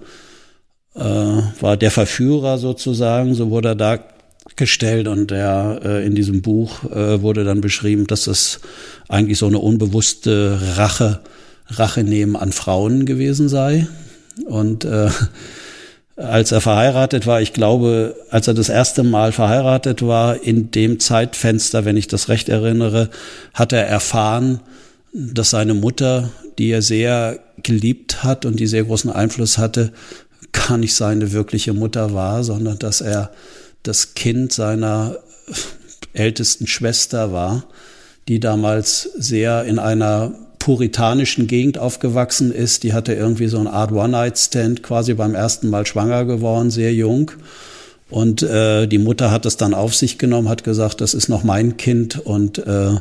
äh, 0.96 1.42
war 1.62 1.78
der 1.78 1.92
Verführer 1.92 2.60
sozusagen, 2.60 3.34
so 3.34 3.50
wurde 3.50 3.70
er 3.70 3.76
da 3.76 4.00
gestellt 4.56 5.08
und 5.08 5.32
der 5.32 5.82
äh, 5.84 6.06
in 6.06 6.16
diesem 6.16 6.42
Buch 6.42 6.84
äh, 6.92 7.22
wurde 7.22 7.44
dann 7.44 7.62
beschrieben, 7.62 8.08
dass 8.08 8.28
es 8.28 8.60
eigentlich 9.08 9.38
so 9.38 9.48
eine 9.48 9.60
unbewusste 9.60 10.60
Rache, 10.76 11.22
Rache 11.68 12.04
nehmen 12.04 12.36
an 12.36 12.52
Frauen 12.52 13.06
gewesen 13.06 13.50
sei. 13.50 13.88
Und 14.46 14.86
äh, 14.86 15.10
als 16.16 16.52
er 16.52 16.62
verheiratet 16.62 17.26
war, 17.26 17.42
ich 17.42 17.54
glaube, 17.54 18.16
als 18.30 18.48
er 18.48 18.54
das 18.54 18.70
erste 18.70 19.04
Mal 19.04 19.32
verheiratet 19.32 20.06
war, 20.06 20.44
in 20.44 20.70
dem 20.72 21.00
Zeitfenster, 21.00 21.86
wenn 21.86 21.98
ich 21.98 22.08
das 22.08 22.30
recht 22.30 22.50
erinnere, 22.50 23.10
hat 23.54 23.74
er 23.74 23.88
erfahren, 23.88 24.60
dass 25.14 25.52
seine 25.52 25.74
Mutter, 25.74 26.30
die 26.58 26.70
er 26.70 26.82
sehr 26.82 27.40
geliebt 27.62 28.24
hat 28.24 28.46
und 28.46 28.60
die 28.60 28.68
sehr 28.68 28.84
großen 28.84 29.12
Einfluss 29.12 29.58
hatte, 29.58 29.92
gar 30.52 30.78
nicht 30.78 30.94
seine 30.94 31.32
wirkliche 31.32 31.74
Mutter 31.74 32.14
war, 32.14 32.44
sondern 32.44 32.78
dass 32.78 33.02
er 33.02 33.32
das 33.84 34.14
Kind 34.16 34.54
seiner 34.54 35.18
ältesten 36.14 36.68
Schwester 36.68 37.32
war, 37.32 37.66
die 38.28 38.40
damals 38.40 39.04
sehr 39.18 39.66
in 39.66 39.80
einer 39.80 40.34
puritanischen 40.60 41.48
Gegend 41.48 41.78
aufgewachsen 41.78 42.54
ist. 42.54 42.84
Die 42.84 42.94
hatte 42.94 43.14
irgendwie 43.14 43.48
so 43.48 43.60
eine 43.60 43.74
Art 43.74 43.92
One-Night-Stand, 43.92 44.82
quasi 44.82 45.14
beim 45.14 45.36
ersten 45.36 45.70
Mal 45.70 45.86
schwanger 45.86 46.24
geworden, 46.24 46.72
sehr 46.72 46.94
jung. 46.94 47.32
Und 48.10 48.44
äh, 48.44 48.88
die 48.88 49.00
Mutter 49.00 49.32
hat 49.32 49.46
es 49.46 49.58
dann 49.58 49.74
auf 49.74 49.94
sich 49.94 50.18
genommen, 50.18 50.48
hat 50.48 50.64
gesagt, 50.64 51.02
das 51.02 51.14
ist 51.14 51.28
noch 51.28 51.44
mein 51.44 51.76
Kind 51.78 52.18
und 52.18 52.60
äh, 52.60 52.96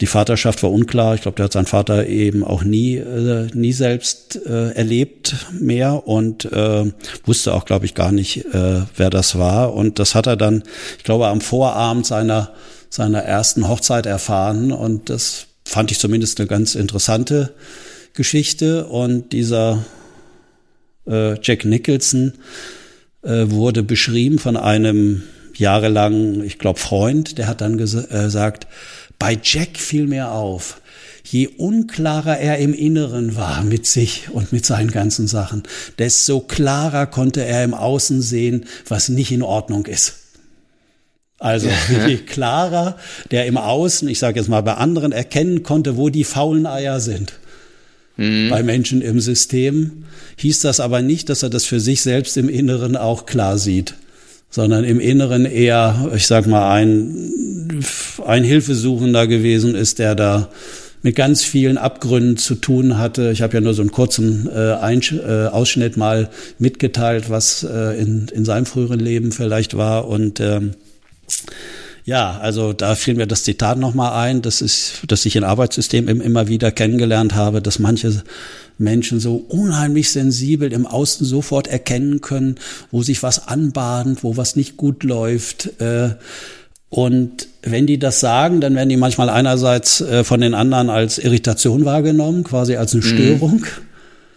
die 0.00 0.06
Vaterschaft 0.06 0.62
war 0.62 0.70
unklar. 0.70 1.14
Ich 1.14 1.22
glaube, 1.22 1.36
der 1.36 1.44
hat 1.44 1.52
seinen 1.52 1.66
Vater 1.66 2.06
eben 2.06 2.44
auch 2.44 2.62
nie, 2.62 2.96
äh, 2.96 3.48
nie 3.54 3.72
selbst 3.72 4.38
äh, 4.44 4.72
erlebt 4.72 5.34
mehr 5.52 6.06
und 6.06 6.44
äh, 6.52 6.92
wusste 7.24 7.54
auch, 7.54 7.64
glaube 7.64 7.86
ich, 7.86 7.94
gar 7.94 8.12
nicht, 8.12 8.44
äh, 8.44 8.82
wer 8.96 9.10
das 9.10 9.38
war. 9.38 9.72
Und 9.72 9.98
das 9.98 10.14
hat 10.14 10.26
er 10.26 10.36
dann, 10.36 10.64
ich 10.98 11.04
glaube, 11.04 11.28
am 11.28 11.40
Vorabend 11.40 12.04
seiner, 12.04 12.52
seiner 12.90 13.20
ersten 13.22 13.68
Hochzeit 13.68 14.04
erfahren. 14.04 14.70
Und 14.70 15.08
das 15.08 15.46
fand 15.64 15.90
ich 15.90 15.98
zumindest 15.98 16.40
eine 16.40 16.46
ganz 16.46 16.74
interessante 16.74 17.54
Geschichte. 18.12 18.86
Und 18.86 19.32
dieser 19.32 19.82
äh, 21.06 21.40
Jack 21.40 21.64
Nicholson 21.64 22.34
äh, 23.22 23.50
wurde 23.50 23.82
beschrieben 23.82 24.38
von 24.38 24.58
einem 24.58 25.22
jahrelangen, 25.54 26.44
ich 26.44 26.58
glaube, 26.58 26.78
Freund, 26.78 27.38
der 27.38 27.46
hat 27.46 27.60
dann 27.62 27.78
ges 27.78 27.94
äh, 27.94 28.06
gesagt, 28.10 28.66
bei 29.18 29.38
Jack 29.42 29.78
fiel 29.78 30.06
mir 30.06 30.30
auf, 30.30 30.80
je 31.24 31.48
unklarer 31.48 32.38
er 32.38 32.58
im 32.58 32.74
Inneren 32.74 33.36
war 33.36 33.62
mit 33.64 33.86
sich 33.86 34.28
und 34.30 34.52
mit 34.52 34.64
seinen 34.66 34.90
ganzen 34.90 35.26
Sachen, 35.26 35.62
desto 35.98 36.40
klarer 36.40 37.06
konnte 37.06 37.44
er 37.44 37.64
im 37.64 37.74
Außen 37.74 38.22
sehen, 38.22 38.66
was 38.88 39.08
nicht 39.08 39.32
in 39.32 39.42
Ordnung 39.42 39.86
ist. 39.86 40.14
Also 41.38 41.68
je 42.06 42.16
klarer 42.16 42.96
der 43.30 43.46
im 43.46 43.56
Außen, 43.56 44.08
ich 44.08 44.18
sage 44.18 44.38
jetzt 44.38 44.48
mal 44.48 44.62
bei 44.62 44.74
anderen, 44.74 45.12
erkennen 45.12 45.62
konnte, 45.62 45.96
wo 45.96 46.08
die 46.08 46.24
faulen 46.24 46.66
Eier 46.66 47.00
sind. 47.00 47.34
Mhm. 48.16 48.48
Bei 48.48 48.62
Menschen 48.62 49.02
im 49.02 49.20
System 49.20 50.04
hieß 50.36 50.60
das 50.60 50.80
aber 50.80 51.02
nicht, 51.02 51.28
dass 51.28 51.42
er 51.42 51.50
das 51.50 51.64
für 51.64 51.80
sich 51.80 52.00
selbst 52.00 52.36
im 52.36 52.48
Inneren 52.48 52.96
auch 52.96 53.26
klar 53.26 53.58
sieht 53.58 53.94
sondern 54.56 54.84
im 54.84 55.00
Inneren 55.00 55.44
eher, 55.44 56.10
ich 56.16 56.26
sag 56.26 56.46
mal, 56.46 56.72
ein, 56.72 57.84
ein 58.26 58.42
Hilfesuchender 58.42 59.26
gewesen 59.26 59.74
ist, 59.74 59.98
der 59.98 60.14
da 60.14 60.48
mit 61.02 61.14
ganz 61.14 61.44
vielen 61.44 61.76
Abgründen 61.76 62.38
zu 62.38 62.54
tun 62.54 62.96
hatte. 62.96 63.32
Ich 63.32 63.42
habe 63.42 63.52
ja 63.52 63.60
nur 63.60 63.74
so 63.74 63.82
einen 63.82 63.90
kurzen 63.90 64.48
äh, 64.48 64.72
Einsch 64.80 65.12
äh, 65.12 65.48
Ausschnitt 65.48 65.98
mal 65.98 66.30
mitgeteilt, 66.58 67.28
was 67.28 67.64
äh, 67.64 68.00
in, 68.00 68.28
in 68.28 68.46
seinem 68.46 68.64
früheren 68.64 68.98
Leben 68.98 69.30
vielleicht 69.30 69.76
war. 69.76 70.08
Und 70.08 70.40
ähm, 70.40 70.70
ja, 72.06 72.38
also 72.40 72.72
da 72.72 72.94
fiel 72.94 73.12
mir 73.12 73.26
das 73.26 73.42
Zitat 73.42 73.76
nochmal 73.76 74.26
ein, 74.26 74.40
das 74.40 74.62
ist, 74.62 75.02
dass 75.06 75.26
ich 75.26 75.36
in 75.36 75.44
Arbeitssystemen 75.44 76.22
immer 76.22 76.48
wieder 76.48 76.72
kennengelernt 76.72 77.34
habe, 77.34 77.60
dass 77.60 77.78
manche 77.78 78.22
Menschen 78.78 79.20
so 79.20 79.36
unheimlich 79.36 80.10
sensibel 80.10 80.72
im 80.72 80.86
Außen 80.86 81.26
sofort 81.26 81.66
erkennen 81.66 82.20
können, 82.20 82.56
wo 82.90 83.02
sich 83.02 83.22
was 83.22 83.48
anbahnt, 83.48 84.22
wo 84.22 84.36
was 84.36 84.56
nicht 84.56 84.76
gut 84.76 85.02
läuft. 85.02 85.80
Äh, 85.80 86.10
und 86.88 87.48
wenn 87.62 87.86
die 87.86 87.98
das 87.98 88.20
sagen, 88.20 88.60
dann 88.60 88.74
werden 88.74 88.88
die 88.88 88.96
manchmal 88.96 89.28
einerseits 89.28 90.00
äh, 90.00 90.24
von 90.24 90.40
den 90.40 90.54
anderen 90.54 90.88
als 90.88 91.18
Irritation 91.18 91.84
wahrgenommen, 91.84 92.44
quasi 92.44 92.76
als 92.76 92.92
eine 92.92 93.04
mhm. 93.04 93.08
Störung. 93.08 93.66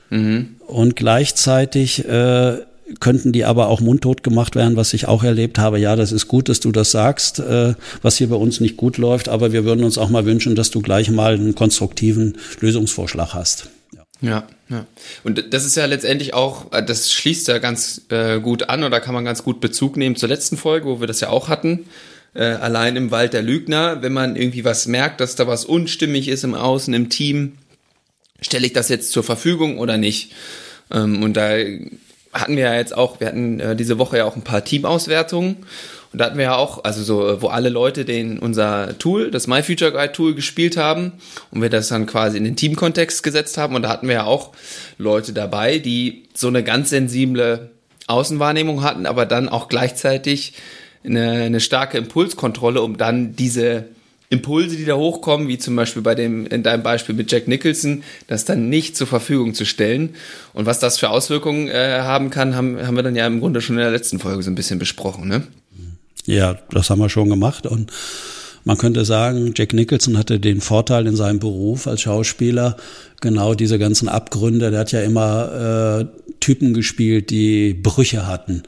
Mhm. 0.09 0.55
Und 0.65 0.95
gleichzeitig 0.95 2.07
äh, 2.07 2.57
könnten 2.99 3.31
die 3.31 3.45
aber 3.45 3.67
auch 3.67 3.81
mundtot 3.81 4.23
gemacht 4.23 4.55
werden, 4.55 4.75
was 4.75 4.93
ich 4.93 5.07
auch 5.07 5.23
erlebt 5.23 5.59
habe. 5.59 5.79
Ja, 5.79 5.95
das 5.95 6.11
ist 6.11 6.27
gut, 6.27 6.49
dass 6.49 6.59
du 6.59 6.71
das 6.71 6.91
sagst, 6.91 7.39
äh, 7.39 7.75
was 8.01 8.17
hier 8.17 8.29
bei 8.29 8.35
uns 8.35 8.59
nicht 8.59 8.77
gut 8.77 8.97
läuft, 8.97 9.29
aber 9.29 9.51
wir 9.53 9.63
würden 9.63 9.83
uns 9.83 9.97
auch 9.97 10.09
mal 10.09 10.25
wünschen, 10.25 10.55
dass 10.55 10.71
du 10.71 10.81
gleich 10.81 11.09
mal 11.11 11.35
einen 11.35 11.55
konstruktiven 11.55 12.37
Lösungsvorschlag 12.59 13.33
hast. 13.33 13.69
Ja, 14.21 14.47
ja. 14.69 14.85
Und 15.23 15.53
das 15.53 15.65
ist 15.65 15.75
ja 15.75 15.85
letztendlich 15.85 16.33
auch, 16.33 16.71
äh, 16.73 16.83
das 16.83 17.11
schließt 17.11 17.47
ja 17.47 17.57
ganz 17.59 18.01
äh, 18.09 18.39
gut 18.39 18.69
an 18.69 18.83
oder 18.83 18.99
kann 18.99 19.13
man 19.13 19.25
ganz 19.25 19.43
gut 19.43 19.61
Bezug 19.61 19.97
nehmen 19.97 20.15
zur 20.15 20.29
letzten 20.29 20.57
Folge, 20.57 20.87
wo 20.87 20.99
wir 20.99 21.07
das 21.07 21.21
ja 21.21 21.29
auch 21.29 21.47
hatten. 21.47 21.85
Äh, 22.33 22.43
allein 22.43 22.95
im 22.95 23.11
Wald 23.11 23.33
der 23.33 23.41
Lügner, 23.41 24.01
wenn 24.01 24.13
man 24.13 24.35
irgendwie 24.35 24.65
was 24.65 24.87
merkt, 24.87 25.21
dass 25.21 25.35
da 25.35 25.47
was 25.47 25.65
unstimmig 25.65 26.27
ist 26.27 26.43
im 26.43 26.53
Außen, 26.53 26.93
im 26.93 27.09
Team, 27.09 27.57
stelle 28.41 28.67
ich 28.67 28.73
das 28.73 28.89
jetzt 28.89 29.11
zur 29.11 29.23
Verfügung 29.23 29.79
oder 29.79 29.97
nicht? 29.97 30.33
Ähm, 30.91 31.23
und 31.23 31.35
da 31.35 31.55
hatten 32.33 32.55
wir 32.55 32.65
ja 32.65 32.75
jetzt 32.75 32.95
auch, 32.95 33.19
wir 33.19 33.27
hatten 33.27 33.59
äh, 33.59 33.75
diese 33.75 33.97
Woche 33.97 34.17
ja 34.17 34.25
auch 34.25 34.35
ein 34.35 34.43
paar 34.43 34.63
Teamauswertungen 34.63 35.57
und 36.11 36.19
da 36.19 36.25
hatten 36.25 36.37
wir 36.37 36.45
ja 36.45 36.55
auch, 36.55 36.83
also 36.83 37.03
so, 37.03 37.41
wo 37.41 37.47
alle 37.47 37.69
Leute 37.69 38.03
den 38.03 38.39
unser 38.39 38.97
Tool, 38.97 39.29
das 39.29 39.47
My 39.47 39.61
Future 39.61 39.91
Guide 39.91 40.11
Tool 40.11 40.33
gespielt 40.33 40.75
haben 40.75 41.13
und 41.51 41.61
wir 41.61 41.69
das 41.69 41.89
dann 41.89 42.07
quasi 42.07 42.37
in 42.37 42.43
den 42.43 42.55
Teamkontext 42.55 43.21
gesetzt 43.21 43.57
haben. 43.57 43.75
Und 43.75 43.83
da 43.83 43.89
hatten 43.89 44.07
wir 44.07 44.15
ja 44.15 44.23
auch 44.23 44.51
Leute 44.97 45.33
dabei, 45.33 45.77
die 45.77 46.23
so 46.33 46.47
eine 46.47 46.63
ganz 46.63 46.89
sensible 46.89 47.69
Außenwahrnehmung 48.07 48.81
hatten, 48.81 49.05
aber 49.05 49.27
dann 49.27 49.49
auch 49.49 49.69
gleichzeitig 49.69 50.53
eine, 51.05 51.43
eine 51.43 51.59
starke 51.59 51.99
Impulskontrolle, 51.99 52.81
um 52.81 52.97
dann 52.97 53.35
diese 53.35 53.85
Impulse, 54.31 54.77
die 54.77 54.85
da 54.85 54.95
hochkommen, 54.95 55.47
wie 55.47 55.59
zum 55.59 55.75
Beispiel 55.75 56.01
bei 56.01 56.15
dem, 56.15 56.47
in 56.47 56.63
deinem 56.63 56.81
Beispiel 56.81 57.13
mit 57.13 57.31
Jack 57.31 57.47
Nicholson, 57.47 58.03
das 58.25 58.45
dann 58.45 58.67
nicht 58.67 58.97
zur 58.97 59.05
Verfügung 59.05 59.53
zu 59.53 59.65
stellen. 59.65 60.15
Und 60.53 60.65
was 60.65 60.79
das 60.79 60.97
für 60.97 61.09
Auswirkungen 61.09 61.67
äh, 61.67 61.99
haben 62.01 62.31
kann, 62.31 62.55
haben, 62.55 62.85
haben 62.85 62.95
wir 62.95 63.03
dann 63.03 63.15
ja 63.15 63.27
im 63.27 63.39
Grunde 63.39 63.61
schon 63.61 63.75
in 63.75 63.81
der 63.81 63.91
letzten 63.91 64.17
Folge 64.17 64.41
so 64.41 64.49
ein 64.49 64.55
bisschen 64.55 64.79
besprochen, 64.79 65.27
ne? 65.27 65.43
Ja, 66.29 66.57
das 66.69 66.91
haben 66.91 66.99
wir 66.99 67.09
schon 67.09 67.27
gemacht 67.27 67.65
und 67.65 67.91
man 68.63 68.77
könnte 68.77 69.03
sagen, 69.03 69.53
Jack 69.55 69.73
Nicholson 69.73 70.15
hatte 70.15 70.39
den 70.39 70.61
Vorteil 70.61 71.07
in 71.07 71.15
seinem 71.15 71.39
Beruf 71.39 71.87
als 71.87 72.01
Schauspieler, 72.01 72.77
genau 73.19 73.55
diese 73.55 73.79
ganzen 73.79 74.07
Abgründe. 74.07 74.69
Der 74.69 74.81
hat 74.81 74.91
ja 74.91 75.01
immer 75.01 76.01
äh, 76.01 76.33
Typen 76.39 76.75
gespielt, 76.75 77.31
die 77.31 77.73
Brüche 77.73 78.27
hatten, 78.27 78.61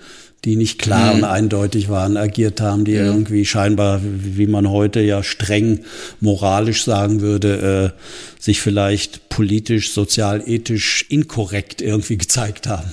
die 0.43 0.55
nicht 0.55 0.79
klar 0.79 1.13
mhm. 1.13 1.19
und 1.19 1.23
eindeutig 1.25 1.89
waren, 1.89 2.17
agiert 2.17 2.61
haben, 2.61 2.83
die 2.83 2.93
mhm. 2.93 3.05
irgendwie 3.05 3.45
scheinbar, 3.45 4.01
wie 4.03 4.47
man 4.47 4.67
heute 4.67 5.01
ja 5.01 5.21
streng 5.21 5.81
moralisch 6.19 6.83
sagen 6.83 7.21
würde, 7.21 7.93
äh, 7.93 8.41
sich 8.41 8.59
vielleicht 8.59 9.29
politisch, 9.29 9.91
sozial, 9.91 10.41
ethisch 10.47 11.05
inkorrekt 11.09 11.83
irgendwie 11.83 12.17
gezeigt 12.25 12.65
haben. 12.65 12.91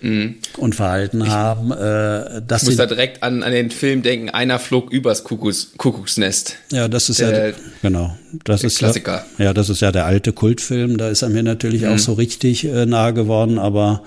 Mhm. 0.00 0.36
und 0.56 0.74
verhalten 0.74 1.22
ich, 1.22 1.28
haben. 1.28 1.72
Äh, 1.72 2.42
dass 2.46 2.62
ich 2.62 2.68
muss 2.68 2.76
da 2.76 2.86
direkt 2.86 3.22
an, 3.22 3.42
an 3.42 3.52
den 3.52 3.70
Film 3.70 4.02
denken, 4.02 4.30
einer 4.30 4.58
flog 4.58 4.92
übers 4.92 5.24
Kuckucks, 5.24 5.72
Kuckucksnest. 5.76 6.56
Ja, 6.70 6.88
das 6.88 7.08
ist 7.08 7.20
der, 7.20 7.48
ja, 7.48 7.54
genau. 7.82 8.16
Das 8.44 8.64
ist 8.64 8.78
Klassiker. 8.78 9.24
Ja, 9.38 9.46
ja, 9.46 9.54
das 9.54 9.68
ist 9.68 9.80
ja 9.80 9.92
der 9.92 10.06
alte 10.06 10.32
Kultfilm, 10.32 10.96
da 10.96 11.08
ist 11.08 11.22
er 11.22 11.28
mir 11.28 11.42
natürlich 11.42 11.82
mhm. 11.82 11.88
auch 11.88 11.98
so 11.98 12.14
richtig 12.14 12.64
äh, 12.64 12.86
nahe 12.86 13.14
geworden, 13.14 13.58
aber 13.58 14.02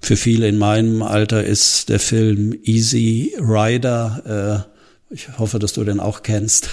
für 0.00 0.16
viele 0.16 0.48
in 0.48 0.58
meinem 0.58 1.02
Alter 1.02 1.44
ist 1.44 1.88
der 1.88 2.00
Film 2.00 2.58
Easy 2.64 3.34
Rider, 3.38 4.66
äh, 4.66 5.14
ich 5.14 5.38
hoffe, 5.38 5.58
dass 5.58 5.72
du 5.72 5.84
den 5.84 5.98
auch 5.98 6.22
kennst. 6.22 6.70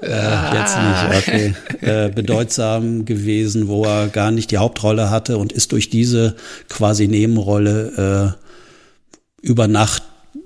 Äh, 0.00 0.54
jetzt 0.54 0.76
nicht, 0.76 1.18
okay. 1.18 1.54
Äh, 1.80 2.10
bedeutsam 2.10 3.04
gewesen, 3.04 3.68
wo 3.68 3.84
er 3.84 4.08
gar 4.08 4.30
nicht 4.30 4.50
die 4.50 4.58
Hauptrolle 4.58 5.10
hatte 5.10 5.38
und 5.38 5.52
ist 5.52 5.72
durch 5.72 5.90
diese 5.90 6.36
quasi 6.68 7.08
Nebenrolle 7.08 8.36
äh, 9.42 9.46
über 9.46 9.68
Nacht 9.68 10.02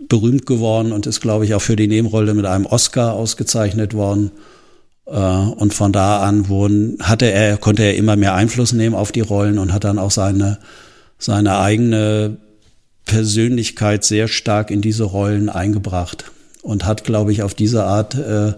berühmt 0.09 0.47
geworden 0.47 0.93
und 0.93 1.07
ist, 1.07 1.21
glaube 1.21 1.45
ich, 1.45 1.55
auch 1.55 1.63
für 1.63 1.77
die 1.77 1.89
Nebenrolle 1.89 2.35
mit 2.35 2.45
einem 2.45 2.67
Oscar 2.67 3.15
ausgezeichnet 3.15 3.95
worden. 3.95 4.31
Äh, 5.07 5.19
und 5.19 5.75
von 5.75 5.93
da 5.93 6.21
an 6.21 6.49
wurden, 6.49 6.99
hatte 7.01 7.31
er, 7.31 7.57
konnte 7.57 7.83
er 7.83 7.97
immer 7.97 8.17
mehr 8.17 8.35
Einfluss 8.35 8.73
nehmen 8.73 8.95
auf 8.95 9.13
die 9.13 9.21
Rollen 9.21 9.59
und 9.59 9.73
hat 9.73 9.85
dann 9.85 9.99
auch 9.99 10.11
seine, 10.11 10.59
seine 11.19 11.59
eigene 11.59 12.37
Persönlichkeit 13.05 14.05
sehr 14.05 14.29
stark 14.29 14.71
in 14.71 14.81
diese 14.81 15.05
Rollen 15.05 15.49
eingebracht 15.49 16.27
und 16.63 16.85
hat, 16.85 17.05
glaube 17.05 17.33
ich, 17.33 17.43
auf 17.43 17.55
diese 17.55 17.85
Art 17.85 18.15
äh, 18.15 18.53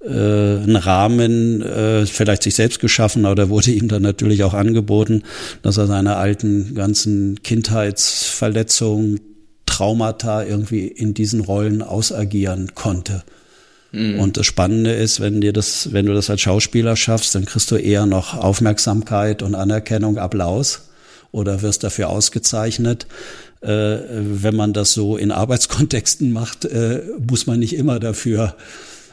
äh, 0.00 0.08
einen 0.08 0.76
Rahmen 0.76 1.62
äh, 1.62 2.06
vielleicht 2.06 2.42
sich 2.42 2.54
selbst 2.54 2.80
geschaffen, 2.80 3.26
oder 3.26 3.48
wurde 3.48 3.70
ihm 3.70 3.88
dann 3.88 4.02
natürlich 4.02 4.44
auch 4.44 4.54
angeboten, 4.54 5.22
dass 5.62 5.76
er 5.76 5.86
seine 5.86 6.16
alten 6.16 6.74
ganzen 6.74 7.42
Kindheitsverletzungen, 7.42 9.20
Traumata 9.66 10.44
irgendwie 10.44 10.86
in 10.86 11.12
diesen 11.12 11.40
Rollen 11.40 11.82
ausagieren 11.82 12.74
konnte. 12.74 13.24
Mhm. 13.92 14.18
Und 14.20 14.36
das 14.36 14.46
Spannende 14.46 14.92
ist, 14.92 15.20
wenn 15.20 15.40
dir 15.40 15.52
das, 15.52 15.92
wenn 15.92 16.06
du 16.06 16.14
das 16.14 16.30
als 16.30 16.40
Schauspieler 16.40 16.96
schaffst, 16.96 17.34
dann 17.34 17.44
kriegst 17.44 17.70
du 17.70 17.76
eher 17.76 18.06
noch 18.06 18.34
Aufmerksamkeit 18.34 19.42
und 19.42 19.54
Anerkennung, 19.54 20.18
Applaus 20.18 20.88
oder 21.32 21.62
wirst 21.62 21.84
dafür 21.84 22.08
ausgezeichnet. 22.08 23.06
Äh, 23.60 23.98
wenn 24.08 24.54
man 24.54 24.72
das 24.72 24.92
so 24.92 25.16
in 25.16 25.32
Arbeitskontexten 25.32 26.32
macht, 26.32 26.64
äh, 26.64 27.02
muss 27.28 27.46
man 27.46 27.58
nicht 27.58 27.74
immer 27.74 27.98
dafür 27.98 28.54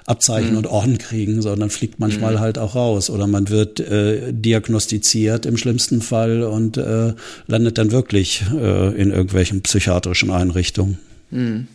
Abzeichen 0.05 0.51
mhm. 0.51 0.57
und 0.57 0.67
Orden 0.67 0.97
kriegen, 0.97 1.41
sondern 1.41 1.69
fliegt 1.69 1.99
manchmal 1.99 2.33
mhm. 2.33 2.39
halt 2.39 2.57
auch 2.57 2.75
raus. 2.75 3.09
Oder 3.09 3.27
man 3.27 3.49
wird 3.49 3.79
äh, 3.79 4.33
diagnostiziert 4.33 5.45
im 5.45 5.57
schlimmsten 5.57 6.01
Fall 6.01 6.43
und 6.43 6.77
äh, 6.77 7.13
landet 7.47 7.77
dann 7.77 7.91
wirklich 7.91 8.43
äh, 8.51 8.95
in 8.95 9.11
irgendwelchen 9.11 9.61
psychiatrischen 9.61 10.31
Einrichtungen. 10.31 10.99
Mhm. 11.31 11.67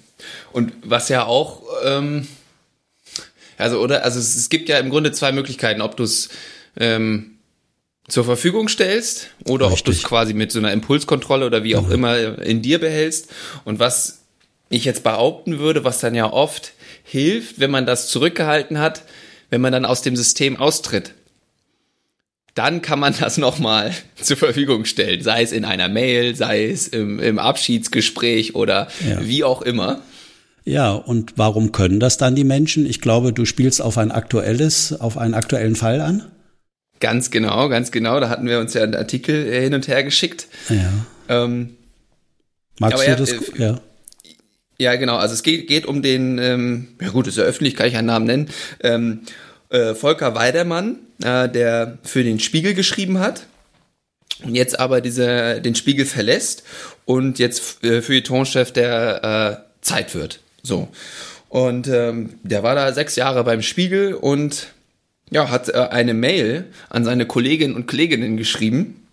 Und 0.52 0.72
was 0.84 1.08
ja 1.08 1.24
auch, 1.24 1.62
ähm, 1.84 2.26
also 3.56 3.80
oder, 3.80 4.04
also 4.04 4.18
es, 4.18 4.36
es, 4.36 4.48
gibt 4.48 4.68
ja 4.68 4.78
im 4.78 4.90
Grunde 4.90 5.12
zwei 5.12 5.32
Möglichkeiten, 5.32 5.80
ob 5.80 5.96
du 5.96 6.04
es 6.04 6.28
ähm, 6.76 7.38
zur 8.08 8.24
Verfügung 8.24 8.68
stellst 8.68 9.28
oder 9.46 9.66
Richtig. 9.66 9.80
ob 9.80 9.84
du 9.86 9.92
es 9.92 10.02
quasi 10.02 10.34
mit 10.34 10.50
so 10.50 10.58
einer 10.58 10.72
Impulskontrolle 10.72 11.46
oder 11.46 11.62
wie 11.62 11.76
auch 11.76 11.86
mhm. 11.86 11.92
immer 11.92 12.42
in 12.42 12.62
dir 12.62 12.78
behältst. 12.78 13.28
Und 13.64 13.78
was 13.78 14.22
ich 14.70 14.84
jetzt 14.84 15.02
behaupten 15.02 15.58
würde, 15.58 15.84
was 15.84 16.00
dann 16.00 16.14
ja 16.14 16.30
oft 16.30 16.72
hilft, 17.08 17.58
wenn 17.58 17.70
man 17.70 17.86
das 17.86 18.08
zurückgehalten 18.08 18.78
hat, 18.78 19.02
wenn 19.50 19.60
man 19.60 19.72
dann 19.72 19.86
aus 19.86 20.02
dem 20.02 20.14
System 20.14 20.56
austritt. 20.56 21.14
Dann 22.54 22.82
kann 22.82 22.98
man 22.98 23.14
das 23.18 23.38
nochmal 23.38 23.94
zur 24.20 24.36
Verfügung 24.36 24.84
stellen, 24.84 25.22
sei 25.22 25.42
es 25.42 25.52
in 25.52 25.64
einer 25.64 25.88
Mail, 25.88 26.36
sei 26.36 26.66
es 26.66 26.86
im, 26.86 27.18
im 27.18 27.38
Abschiedsgespräch 27.38 28.54
oder 28.54 28.88
ja. 29.08 29.24
wie 29.26 29.42
auch 29.42 29.62
immer. 29.62 30.02
Ja, 30.64 30.92
und 30.92 31.32
warum 31.36 31.72
können 31.72 31.98
das 31.98 32.18
dann 32.18 32.34
die 32.34 32.44
Menschen? 32.44 32.84
Ich 32.84 33.00
glaube, 33.00 33.32
du 33.32 33.46
spielst 33.46 33.80
auf 33.80 33.96
ein 33.96 34.12
aktuelles, 34.12 34.92
auf 35.00 35.16
einen 35.16 35.32
aktuellen 35.32 35.76
Fall 35.76 36.02
an. 36.02 36.24
Ganz 37.00 37.30
genau, 37.30 37.70
ganz 37.70 37.90
genau. 37.90 38.20
Da 38.20 38.28
hatten 38.28 38.46
wir 38.46 38.58
uns 38.58 38.74
ja 38.74 38.82
einen 38.82 38.94
Artikel 38.94 39.50
hin 39.50 39.72
und 39.72 39.88
her 39.88 40.02
geschickt. 40.02 40.48
Ja. 40.68 40.92
Ähm, 41.28 41.76
Magst 42.78 43.02
du 43.02 43.08
ja, 43.08 43.16
das? 43.16 43.32
Äh, 43.32 43.38
ja. 43.56 43.80
Ja, 44.80 44.94
genau. 44.94 45.16
Also 45.16 45.34
es 45.34 45.42
geht, 45.42 45.66
geht 45.66 45.86
um 45.86 46.02
den, 46.02 46.38
ähm, 46.38 46.88
ja 47.00 47.08
gut, 47.08 47.26
ist 47.26 47.36
ja 47.36 47.44
öffentlich, 47.44 47.74
kann 47.74 47.88
ich 47.88 47.96
einen 47.96 48.06
Namen 48.06 48.26
nennen, 48.26 48.50
ähm, 48.80 49.20
äh, 49.70 49.94
Volker 49.94 50.34
Weidermann, 50.34 51.00
äh, 51.22 51.48
der 51.48 51.98
für 52.04 52.22
den 52.22 52.38
Spiegel 52.38 52.74
geschrieben 52.74 53.18
hat 53.18 53.46
und 54.44 54.54
jetzt 54.54 54.78
aber 54.78 55.00
diese, 55.00 55.60
den 55.60 55.74
Spiegel 55.74 56.06
verlässt 56.06 56.62
und 57.04 57.40
jetzt 57.40 57.82
äh, 57.82 58.02
für 58.02 58.12
die 58.12 58.22
Tonchef 58.22 58.72
der 58.72 59.64
äh, 59.64 59.84
Zeit 59.84 60.14
wird. 60.14 60.40
So. 60.62 60.88
Und 61.48 61.88
ähm, 61.88 62.34
der 62.42 62.62
war 62.62 62.74
da 62.74 62.92
sechs 62.92 63.16
Jahre 63.16 63.42
beim 63.42 63.62
Spiegel 63.62 64.14
und 64.14 64.68
ja, 65.30 65.50
hat 65.50 65.68
äh, 65.68 65.72
eine 65.72 66.14
Mail 66.14 66.66
an 66.88 67.04
seine 67.04 67.26
Kolleginnen 67.26 67.74
und 67.74 67.86
Kolleginnen 67.86 68.36
geschrieben, 68.36 69.06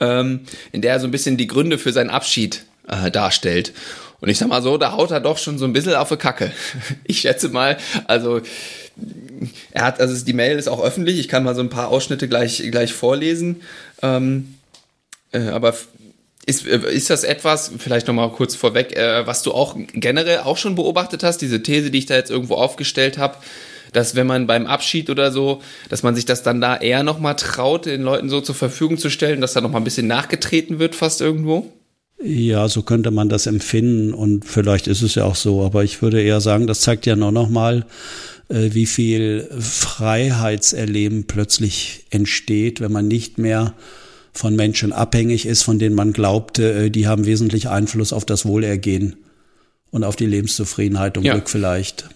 ähm, 0.00 0.40
in 0.72 0.82
der 0.82 0.92
er 0.92 1.00
so 1.00 1.06
ein 1.06 1.10
bisschen 1.10 1.36
die 1.36 1.46
Gründe 1.46 1.78
für 1.78 1.92
seinen 1.92 2.10
Abschied 2.10 2.64
äh, 2.86 3.10
darstellt. 3.10 3.72
Und 4.20 4.28
ich 4.28 4.38
sag 4.38 4.48
mal 4.48 4.62
so, 4.62 4.78
da 4.78 4.92
haut 4.92 5.10
er 5.10 5.20
doch 5.20 5.38
schon 5.38 5.58
so 5.58 5.64
ein 5.64 5.72
bisschen 5.72 5.94
auf 5.94 6.08
die 6.08 6.16
Kacke. 6.16 6.50
Ich 7.04 7.20
schätze 7.20 7.48
mal, 7.50 7.78
also 8.06 8.40
er 9.70 9.84
hat, 9.84 10.00
also 10.00 10.24
die 10.24 10.32
Mail 10.32 10.58
ist 10.58 10.68
auch 10.68 10.82
öffentlich, 10.82 11.18
ich 11.18 11.28
kann 11.28 11.44
mal 11.44 11.54
so 11.54 11.60
ein 11.60 11.70
paar 11.70 11.88
Ausschnitte 11.88 12.28
gleich, 12.28 12.62
gleich 12.70 12.92
vorlesen. 12.92 13.62
Ähm, 14.02 14.54
äh, 15.32 15.48
aber 15.48 15.74
ist, 16.46 16.66
äh, 16.66 16.92
ist 16.92 17.10
das 17.10 17.24
etwas, 17.24 17.72
vielleicht 17.78 18.08
nochmal 18.08 18.30
kurz 18.30 18.54
vorweg, 18.54 18.96
äh, 18.96 19.26
was 19.26 19.42
du 19.42 19.52
auch 19.52 19.76
generell 19.92 20.38
auch 20.38 20.56
schon 20.56 20.74
beobachtet 20.74 21.22
hast, 21.22 21.38
diese 21.38 21.62
These, 21.62 21.90
die 21.90 21.98
ich 21.98 22.06
da 22.06 22.16
jetzt 22.16 22.30
irgendwo 22.30 22.54
aufgestellt 22.54 23.18
habe, 23.18 23.36
dass 23.92 24.14
wenn 24.14 24.26
man 24.26 24.46
beim 24.46 24.66
Abschied 24.66 25.10
oder 25.10 25.30
so, 25.30 25.62
dass 25.88 26.02
man 26.02 26.14
sich 26.14 26.24
das 26.24 26.42
dann 26.42 26.60
da 26.60 26.76
eher 26.76 27.02
nochmal 27.02 27.36
traut, 27.36 27.86
den 27.86 28.02
Leuten 28.02 28.28
so 28.28 28.40
zur 28.40 28.54
Verfügung 28.54 28.98
zu 28.98 29.10
stellen, 29.10 29.40
dass 29.40 29.52
da 29.52 29.60
nochmal 29.60 29.80
ein 29.80 29.84
bisschen 29.84 30.06
nachgetreten 30.06 30.78
wird 30.78 30.94
fast 30.94 31.20
irgendwo? 31.20 31.72
Ja, 32.22 32.68
so 32.68 32.82
könnte 32.82 33.12
man 33.12 33.28
das 33.28 33.46
empfinden 33.46 34.12
und 34.12 34.44
vielleicht 34.44 34.88
ist 34.88 35.02
es 35.02 35.14
ja 35.14 35.24
auch 35.24 35.36
so, 35.36 35.64
aber 35.64 35.84
ich 35.84 36.02
würde 36.02 36.20
eher 36.20 36.40
sagen, 36.40 36.66
das 36.66 36.80
zeigt 36.80 37.06
ja 37.06 37.14
nur 37.14 37.30
noch 37.30 37.48
mal, 37.48 37.86
äh, 38.48 38.70
wie 38.72 38.86
viel 38.86 39.48
Freiheitserleben 39.58 41.28
plötzlich 41.28 42.06
entsteht, 42.10 42.80
wenn 42.80 42.90
man 42.90 43.06
nicht 43.06 43.38
mehr 43.38 43.74
von 44.32 44.56
Menschen 44.56 44.92
abhängig 44.92 45.46
ist, 45.46 45.62
von 45.62 45.78
denen 45.78 45.94
man 45.94 46.12
glaubte, 46.12 46.72
äh, 46.72 46.90
die 46.90 47.06
haben 47.06 47.24
wesentlich 47.24 47.68
Einfluss 47.68 48.12
auf 48.12 48.24
das 48.24 48.44
Wohlergehen 48.44 49.16
und 49.90 50.02
auf 50.02 50.16
die 50.16 50.26
Lebenszufriedenheit 50.26 51.18
und 51.18 51.24
ja. 51.24 51.34
Glück 51.34 51.48
vielleicht, 51.48 52.08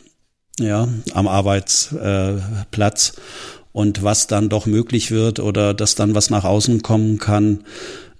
ja, 0.58 0.88
am 1.14 1.28
Arbeitsplatz. 1.28 3.14
Und 3.72 4.02
was 4.02 4.26
dann 4.26 4.50
doch 4.50 4.66
möglich 4.66 5.10
wird 5.10 5.40
oder 5.40 5.72
dass 5.72 5.94
dann 5.94 6.14
was 6.14 6.28
nach 6.28 6.44
außen 6.44 6.82
kommen 6.82 7.18
kann, 7.18 7.64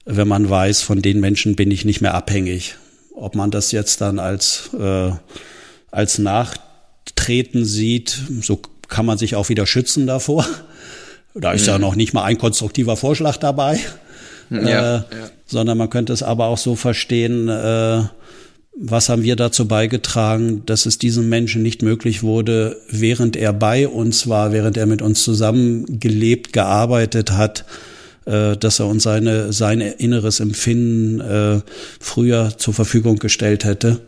wenn 0.05 0.29
man 0.29 0.49
weiß, 0.49 0.83
von 0.83 1.03
den 1.03 1.21
Menschen 1.21 1.57
bin 1.57 1.71
ich 1.71 1.85
nicht 1.85 2.01
mehr 2.01 2.15
abhängig. 2.15 2.77
Ob 3.15 3.35
man 3.35 3.51
das 3.51 3.73
jetzt 3.73 4.01
dann 4.01 4.19
als, 4.19 4.71
äh, 4.79 5.11
als 5.91 6.19
Nachtreten 6.19 7.65
sieht, 7.65 8.21
so 8.41 8.61
kann 8.89 9.07
man 9.07 9.19
sich 9.19 9.37
auch 9.37 9.49
wieder 9.49 9.67
schützen 9.67 10.07
davor. 10.07 10.47
Da 11.35 11.53
ist 11.53 11.63
mhm. 11.63 11.69
ja 11.69 11.79
noch 11.79 11.97
nicht 11.97 12.13
mal 12.13 12.25
ein 12.25 12.37
konstruktiver 12.37 12.95
Vorschlag 12.95 13.39
dabei. 13.39 13.81
Ja, 14.51 14.59
äh, 14.59 14.99
ja. 14.99 15.05
Sondern 15.47 15.79
man 15.79 15.89
könnte 15.89 16.13
es 16.13 16.23
aber 16.23 16.49
auch 16.49 16.59
so 16.59 16.77
verstehen, 16.77 17.49
äh, 17.49 18.03
was 18.75 19.09
haben 19.09 19.23
wir 19.23 19.37
dazu 19.37 19.69
beigetragen, 19.69 20.65
dass 20.67 20.87
es 20.87 20.99
diesem 20.99 21.29
Menschen 21.29 21.63
nicht 21.63 21.83
möglich 21.83 22.23
wurde, 22.23 22.79
während 22.89 23.37
er 23.37 23.53
bei 23.53 23.87
uns 23.87 24.29
war, 24.29 24.53
während 24.53 24.77
er 24.77 24.87
mit 24.87 25.03
uns 25.03 25.23
zusammen 25.23 26.01
gelebt, 26.01 26.53
gearbeitet 26.53 27.33
hat, 27.33 27.65
äh, 28.25 28.57
dass 28.57 28.79
er 28.81 28.87
uns 28.87 29.03
seine, 29.03 29.53
sein 29.53 29.81
inneres 29.81 30.41
Empfinden 30.41 31.21
äh, 31.21 31.61
früher 32.01 32.53
zur 32.57 32.75
Verfügung 32.75 33.19
gestellt 33.19 33.65
hätte. 33.65 34.01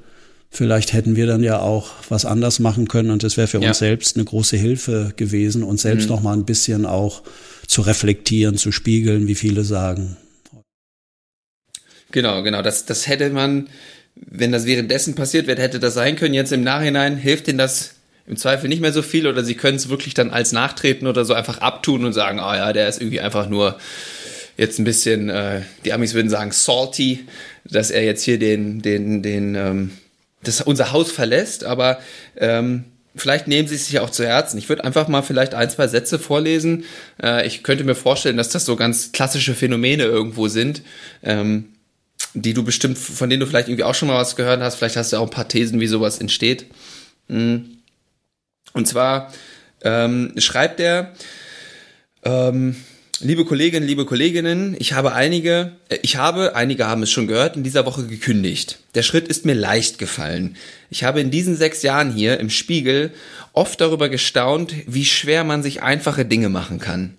Vielleicht 0.50 0.92
hätten 0.92 1.16
wir 1.16 1.26
dann 1.26 1.42
ja 1.42 1.58
auch 1.58 1.90
was 2.08 2.24
anders 2.24 2.60
machen 2.60 2.86
können 2.86 3.10
und 3.10 3.24
es 3.24 3.36
wäre 3.36 3.48
für 3.48 3.60
ja. 3.60 3.68
uns 3.68 3.78
selbst 3.78 4.16
eine 4.16 4.24
große 4.24 4.56
Hilfe 4.56 5.12
gewesen, 5.16 5.64
uns 5.64 5.82
selbst 5.82 6.04
mhm. 6.04 6.10
noch 6.10 6.22
mal 6.22 6.32
ein 6.32 6.44
bisschen 6.44 6.86
auch 6.86 7.22
zu 7.66 7.82
reflektieren, 7.82 8.56
zu 8.56 8.70
spiegeln, 8.70 9.26
wie 9.26 9.34
viele 9.34 9.64
sagen. 9.64 10.16
Genau, 12.12 12.44
genau. 12.44 12.62
Das, 12.62 12.86
das 12.86 13.08
hätte 13.08 13.30
man, 13.30 13.68
wenn 14.14 14.52
das 14.52 14.66
währenddessen 14.66 15.16
passiert 15.16 15.48
wäre, 15.48 15.60
hätte 15.60 15.80
das 15.80 15.94
sein 15.94 16.14
können. 16.14 16.34
Jetzt 16.34 16.52
im 16.52 16.62
Nachhinein 16.62 17.16
hilft 17.16 17.48
Ihnen 17.48 17.58
das 17.58 17.93
im 18.26 18.36
Zweifel 18.36 18.68
nicht 18.68 18.80
mehr 18.80 18.92
so 18.92 19.02
viel 19.02 19.26
oder 19.26 19.44
sie 19.44 19.54
können 19.54 19.76
es 19.76 19.88
wirklich 19.88 20.14
dann 20.14 20.30
als 20.30 20.52
Nachtreten 20.52 21.06
oder 21.06 21.24
so 21.24 21.34
einfach 21.34 21.58
abtun 21.58 22.04
und 22.04 22.12
sagen, 22.12 22.40
ah 22.40 22.52
oh 22.52 22.54
ja, 22.54 22.72
der 22.72 22.88
ist 22.88 23.00
irgendwie 23.00 23.20
einfach 23.20 23.48
nur 23.48 23.78
jetzt 24.56 24.78
ein 24.78 24.84
bisschen, 24.84 25.28
äh, 25.28 25.62
die 25.84 25.92
Amis 25.92 26.14
würden 26.14 26.30
sagen, 26.30 26.52
salty, 26.52 27.26
dass 27.64 27.90
er 27.90 28.04
jetzt 28.04 28.22
hier 28.22 28.38
den, 28.38 28.82
den, 28.82 29.22
den, 29.22 29.54
ähm, 29.54 29.90
das 30.42 30.60
unser 30.60 30.92
Haus 30.92 31.10
verlässt, 31.10 31.64
aber 31.64 31.98
ähm, 32.36 32.84
vielleicht 33.16 33.48
nehmen 33.48 33.68
Sie 33.68 33.74
es 33.74 33.86
sich 33.86 33.98
auch 34.00 34.10
zu 34.10 34.26
Herzen. 34.26 34.58
Ich 34.58 34.68
würde 34.68 34.84
einfach 34.84 35.08
mal 35.08 35.22
vielleicht 35.22 35.54
ein, 35.54 35.70
zwei 35.70 35.88
Sätze 35.88 36.18
vorlesen. 36.18 36.84
Äh, 37.22 37.46
ich 37.46 37.62
könnte 37.62 37.84
mir 37.84 37.94
vorstellen, 37.94 38.36
dass 38.36 38.50
das 38.50 38.64
so 38.64 38.76
ganz 38.76 39.12
klassische 39.12 39.54
Phänomene 39.54 40.04
irgendwo 40.04 40.48
sind. 40.48 40.82
Ähm, 41.22 41.70
die 42.34 42.52
du 42.52 42.64
bestimmt, 42.64 42.98
von 42.98 43.30
denen 43.30 43.40
du 43.40 43.46
vielleicht 43.46 43.68
irgendwie 43.68 43.84
auch 43.84 43.94
schon 43.94 44.08
mal 44.08 44.16
was 44.16 44.34
gehört 44.34 44.60
hast. 44.60 44.74
Vielleicht 44.76 44.96
hast 44.96 45.12
du 45.12 45.18
auch 45.18 45.24
ein 45.24 45.30
paar 45.30 45.48
Thesen, 45.48 45.80
wie 45.80 45.86
sowas 45.86 46.18
entsteht. 46.18 46.66
Hm. 47.28 47.78
Und 48.74 48.86
zwar 48.86 49.32
ähm, 49.82 50.32
schreibt 50.36 50.80
er, 50.80 51.14
ähm, 52.24 52.74
liebe 53.20 53.44
Kolleginnen, 53.44 53.86
liebe 53.86 54.04
Kolleginnen, 54.04 54.74
ich 54.78 54.92
habe 54.94 55.12
einige, 55.14 55.76
äh, 55.88 55.98
ich 56.02 56.16
habe, 56.16 56.56
einige 56.56 56.88
haben 56.88 57.04
es 57.04 57.12
schon 57.12 57.28
gehört, 57.28 57.56
in 57.56 57.62
dieser 57.62 57.86
Woche 57.86 58.04
gekündigt. 58.04 58.80
Der 58.96 59.04
Schritt 59.04 59.28
ist 59.28 59.46
mir 59.46 59.54
leicht 59.54 59.98
gefallen. 59.98 60.56
Ich 60.90 61.04
habe 61.04 61.20
in 61.20 61.30
diesen 61.30 61.56
sechs 61.56 61.82
Jahren 61.82 62.12
hier 62.12 62.40
im 62.40 62.50
Spiegel 62.50 63.12
oft 63.52 63.80
darüber 63.80 64.08
gestaunt, 64.08 64.74
wie 64.86 65.04
schwer 65.04 65.44
man 65.44 65.62
sich 65.62 65.82
einfache 65.82 66.24
Dinge 66.24 66.48
machen 66.48 66.80
kann. 66.80 67.16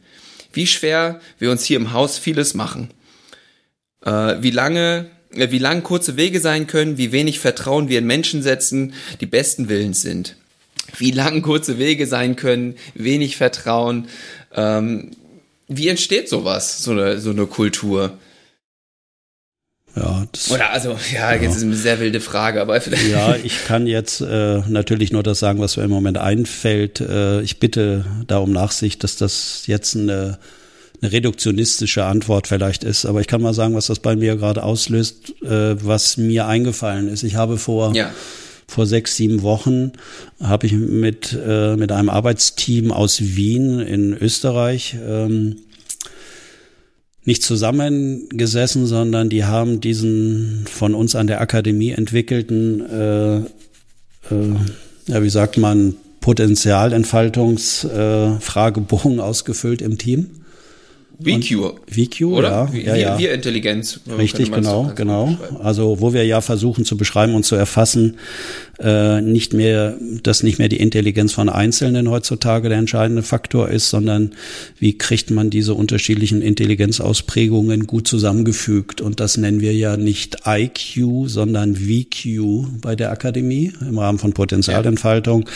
Wie 0.51 0.67
schwer 0.67 1.21
wir 1.39 1.51
uns 1.51 1.63
hier 1.63 1.77
im 1.77 1.93
Haus 1.93 2.17
vieles 2.17 2.53
machen. 2.53 2.89
Äh, 4.03 4.35
wie 4.41 4.51
lange, 4.51 5.09
äh, 5.33 5.51
wie 5.51 5.59
lang 5.59 5.83
kurze 5.83 6.17
Wege 6.17 6.41
sein 6.41 6.67
können, 6.67 6.97
wie 6.97 7.13
wenig 7.13 7.39
Vertrauen 7.39 7.87
wir 7.87 7.99
in 7.99 8.07
Menschen 8.07 8.43
setzen, 8.43 8.93
die 9.21 9.25
besten 9.25 9.69
Willens 9.69 10.01
sind. 10.01 10.35
Wie 10.97 11.12
lang 11.12 11.41
kurze 11.41 11.77
Wege 11.77 12.08
sein 12.08 12.36
können, 12.36 12.75
wenig 12.93 13.38
Vertrauen. 13.38 14.08
Ähm, 14.53 15.12
wie 15.67 15.88
entsteht 15.88 16.29
sowas, 16.29 16.84
so 16.84 16.91
eine, 16.91 17.19
so 17.19 17.31
eine 17.31 17.47
Kultur? 17.47 18.17
Ja, 19.95 20.27
das, 20.31 20.51
Oder 20.51 20.71
also, 20.71 20.97
ja, 21.13 21.34
ja. 21.34 21.41
jetzt 21.41 21.55
ist 21.55 21.63
eine 21.63 21.75
sehr 21.75 21.99
wilde 21.99 22.19
Frage, 22.19 22.62
aber 22.62 22.79
vielleicht. 22.81 23.10
Ja, 23.10 23.36
ich 23.36 23.65
kann 23.65 23.88
jetzt 23.88 24.19
äh, 24.19 24.62
natürlich 24.67 25.12
nur 25.12 25.23
das 25.23 25.39
sagen, 25.39 25.60
was 25.60 25.77
mir 25.77 25.84
im 25.84 25.89
Moment 25.89 26.17
einfällt. 26.17 26.99
Äh, 26.99 27.41
ich 27.41 27.60
bitte 27.60 28.05
da 28.27 28.39
um 28.39 28.51
Nachsicht, 28.51 29.03
dass 29.05 29.15
das 29.15 29.63
jetzt 29.67 29.95
eine, 29.95 30.38
eine 31.01 31.12
reduktionistische 31.13 32.03
Antwort 32.03 32.47
vielleicht 32.47 32.84
ist. 32.84 33.05
Aber 33.05 33.21
ich 33.21 33.27
kann 33.27 33.41
mal 33.41 33.53
sagen, 33.53 33.73
was 33.73 33.88
das 33.88 33.99
bei 33.99 34.17
mir 34.17 34.36
gerade 34.36 34.63
auslöst, 34.63 35.41
äh, 35.41 35.81
was 35.81 36.17
mir 36.17 36.45
eingefallen 36.45 37.08
ist. 37.08 37.23
Ich 37.23 37.36
habe 37.36 37.58
vor 37.58 37.95
ja 37.95 38.12
vor 38.67 38.86
sechs, 38.86 39.15
sieben 39.15 39.41
Wochen 39.41 39.93
habe 40.41 40.67
ich 40.67 40.73
mit, 40.73 41.38
äh, 41.45 41.75
mit 41.75 41.91
einem 41.91 42.10
Arbeitsteam 42.10 42.91
aus 42.91 43.21
Wien 43.21 43.80
in 43.80 44.13
Österreich 44.13 44.95
ähm, 45.08 45.58
nicht 47.25 47.43
zusammengesessen, 47.43 48.86
sondern 48.86 49.30
die 49.30 49.45
haben 49.45 49.82
diesen 49.82 50.65
von 50.69 50.93
uns 50.93 51.15
an 51.15 51.25
der 51.28 51.41
Akademie 51.41 51.91
entwickelten, 51.91 52.82
äh, 52.82 53.38
äh, 53.38 53.43
ja, 55.08 55.23
wie 55.23 55.30
sagt 55.30 55.58
man, 55.58 55.95
Potenzialentfaltungsfragebogen 56.21 59.17
äh, 59.17 59.21
ausgefüllt 59.21 59.82
im 59.82 59.97
Team. 59.97 60.44
VQ. 61.21 61.75
VQ, 61.89 62.21
oder? 62.25 62.69
ja. 62.73 62.80
ja, 62.80 62.95
ja. 62.95 63.19
Wir 63.19 63.34
Intelligenz. 63.34 63.99
Richtig, 64.17 64.51
genau, 64.51 64.91
genau. 64.95 65.38
Also 65.62 65.99
wo 66.01 66.13
wir 66.13 66.25
ja 66.25 66.41
versuchen 66.41 66.86
zu 66.86 66.97
beschreiben 66.97 67.36
und 67.36 67.43
zu 67.43 67.56
erfassen, 67.56 68.17
äh, 68.79 69.21
nicht 69.21 69.53
mehr, 69.53 69.97
dass 70.23 70.43
nicht 70.43 70.59
mehr 70.59 70.69
die 70.69 70.79
Intelligenz 70.79 71.33
von 71.33 71.49
Einzelnen 71.49 72.09
heutzutage 72.09 72.69
der 72.69 72.77
entscheidende 72.77 73.23
Faktor 73.23 73.69
ist, 73.69 73.89
sondern 73.89 74.31
wie 74.79 74.97
kriegt 74.97 75.31
man 75.31 75.49
diese 75.49 75.73
unterschiedlichen 75.73 76.41
Intelligenzausprägungen 76.41 77.88
gut 77.88 78.07
zusammengefügt. 78.07 79.01
Und 79.01 79.19
das 79.19 79.38
nennen 79.38 79.61
wir 79.61 79.73
ja 79.73 79.97
nicht 79.97 80.39
IQ, 80.45 81.27
sondern 81.27 81.75
VQ 81.75 82.81
bei 82.81 82.95
der 82.95 83.11
Akademie 83.11 83.73
im 83.81 83.97
Rahmen 83.97 84.19
von 84.19 84.33
Potenzialentfaltung. 84.33 85.47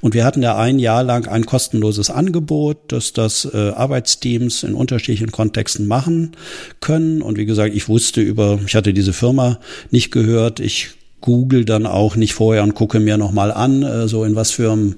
Und 0.00 0.14
wir 0.14 0.24
hatten 0.24 0.42
ja 0.42 0.56
ein 0.56 0.78
Jahr 0.78 1.02
lang 1.02 1.26
ein 1.26 1.46
kostenloses 1.46 2.10
Angebot, 2.10 2.92
dass 2.92 3.12
das 3.12 3.44
äh, 3.52 3.70
Arbeitsteams 3.70 4.62
in 4.62 4.74
unterschiedlichen 4.74 5.32
Kontexten 5.32 5.86
machen 5.86 6.32
können. 6.80 7.22
Und 7.22 7.38
wie 7.38 7.46
gesagt, 7.46 7.74
ich 7.74 7.88
wusste 7.88 8.20
über, 8.20 8.60
ich 8.66 8.74
hatte 8.74 8.92
diese 8.92 9.12
Firma 9.12 9.58
nicht 9.90 10.10
gehört. 10.10 10.60
Ich 10.60 10.90
google 11.20 11.64
dann 11.64 11.86
auch 11.86 12.16
nicht 12.16 12.34
vorher 12.34 12.62
und 12.62 12.74
gucke 12.74 13.00
mir 13.00 13.16
nochmal 13.16 13.52
an, 13.52 13.82
äh, 13.82 14.08
so 14.08 14.24
in 14.24 14.34
was 14.34 14.50
für 14.50 14.72
einem 14.72 14.96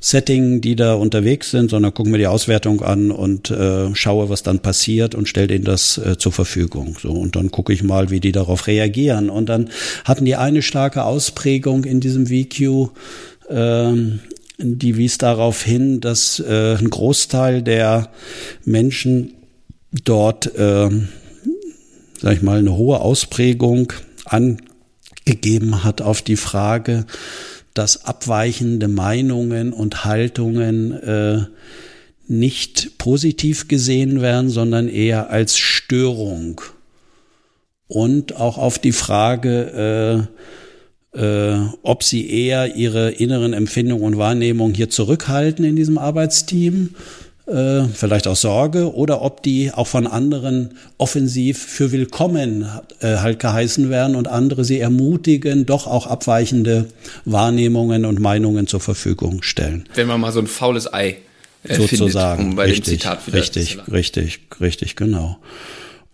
Setting 0.00 0.60
die 0.60 0.76
da 0.76 0.94
unterwegs 0.94 1.50
sind, 1.50 1.70
sondern 1.70 1.92
gucke 1.92 2.08
mir 2.08 2.18
die 2.18 2.28
Auswertung 2.28 2.82
an 2.82 3.10
und 3.10 3.50
äh, 3.50 3.94
schaue, 3.94 4.28
was 4.28 4.44
dann 4.44 4.60
passiert 4.60 5.16
und 5.16 5.28
stelle 5.28 5.48
denen 5.48 5.64
das 5.64 5.98
äh, 5.98 6.16
zur 6.16 6.30
Verfügung. 6.30 6.96
So 7.02 7.10
und 7.10 7.34
dann 7.34 7.50
gucke 7.50 7.72
ich 7.72 7.82
mal, 7.82 8.10
wie 8.10 8.20
die 8.20 8.30
darauf 8.30 8.68
reagieren. 8.68 9.28
Und 9.28 9.48
dann 9.48 9.70
hatten 10.04 10.24
die 10.24 10.36
eine 10.36 10.62
starke 10.62 11.02
Ausprägung 11.02 11.84
in 11.84 11.98
diesem 11.98 12.28
VQ, 12.28 12.90
ähm, 13.50 14.20
die 14.58 14.96
wies 14.96 15.18
darauf 15.18 15.64
hin, 15.64 16.00
dass 16.00 16.38
äh, 16.40 16.76
ein 16.76 16.90
Großteil 16.90 17.62
der 17.62 18.10
Menschen 18.64 19.34
dort, 20.04 20.46
äh, 20.54 20.90
sag 22.20 22.34
ich 22.34 22.42
mal, 22.42 22.58
eine 22.58 22.76
hohe 22.76 23.00
Ausprägung 23.00 23.92
an 24.24 24.58
gegeben 25.28 25.84
hat 25.84 26.00
auf 26.00 26.22
die 26.22 26.36
Frage, 26.36 27.04
dass 27.74 28.06
abweichende 28.06 28.88
Meinungen 28.88 29.74
und 29.74 30.06
Haltungen 30.06 30.92
äh, 30.94 31.44
nicht 32.26 32.96
positiv 32.96 33.68
gesehen 33.68 34.22
werden, 34.22 34.48
sondern 34.48 34.88
eher 34.88 35.28
als 35.28 35.58
Störung. 35.58 36.62
Und 37.88 38.36
auch 38.36 38.56
auf 38.56 38.78
die 38.78 38.92
Frage, 38.92 40.28
äh, 41.14 41.20
äh, 41.22 41.58
ob 41.82 42.02
sie 42.02 42.30
eher 42.30 42.74
ihre 42.74 43.10
inneren 43.10 43.52
Empfindungen 43.52 44.04
und 44.04 44.16
Wahrnehmungen 44.16 44.74
hier 44.74 44.88
zurückhalten 44.88 45.62
in 45.64 45.76
diesem 45.76 45.98
Arbeitsteam 45.98 46.94
äh, 47.48 47.84
vielleicht 47.94 48.26
auch 48.28 48.36
Sorge, 48.36 48.94
oder 48.94 49.22
ob 49.22 49.42
die 49.42 49.72
auch 49.72 49.86
von 49.86 50.06
anderen 50.06 50.74
offensiv 50.98 51.58
für 51.58 51.92
willkommen 51.92 52.68
äh, 53.00 53.16
halt 53.16 53.38
geheißen 53.38 53.90
werden 53.90 54.16
und 54.16 54.28
andere 54.28 54.64
sie 54.64 54.80
ermutigen, 54.80 55.66
doch 55.66 55.86
auch 55.86 56.06
abweichende 56.06 56.86
Wahrnehmungen 57.24 58.04
und 58.04 58.20
Meinungen 58.20 58.66
zur 58.66 58.80
Verfügung 58.80 59.42
stellen. 59.42 59.88
Wenn 59.94 60.06
man 60.06 60.20
mal 60.20 60.32
so 60.32 60.40
ein 60.40 60.46
faules 60.46 60.92
Ei 60.92 61.16
äh, 61.64 61.74
sozusagen 61.74 62.38
findet, 62.38 62.50
um 62.50 62.56
bei 62.56 62.64
richtig, 62.64 62.84
dem 62.84 63.00
Zitat 63.00 63.26
wieder 63.26 63.38
richtig, 63.38 63.78
richtig, 63.90 64.40
richtig, 64.60 64.96
genau. 64.96 65.38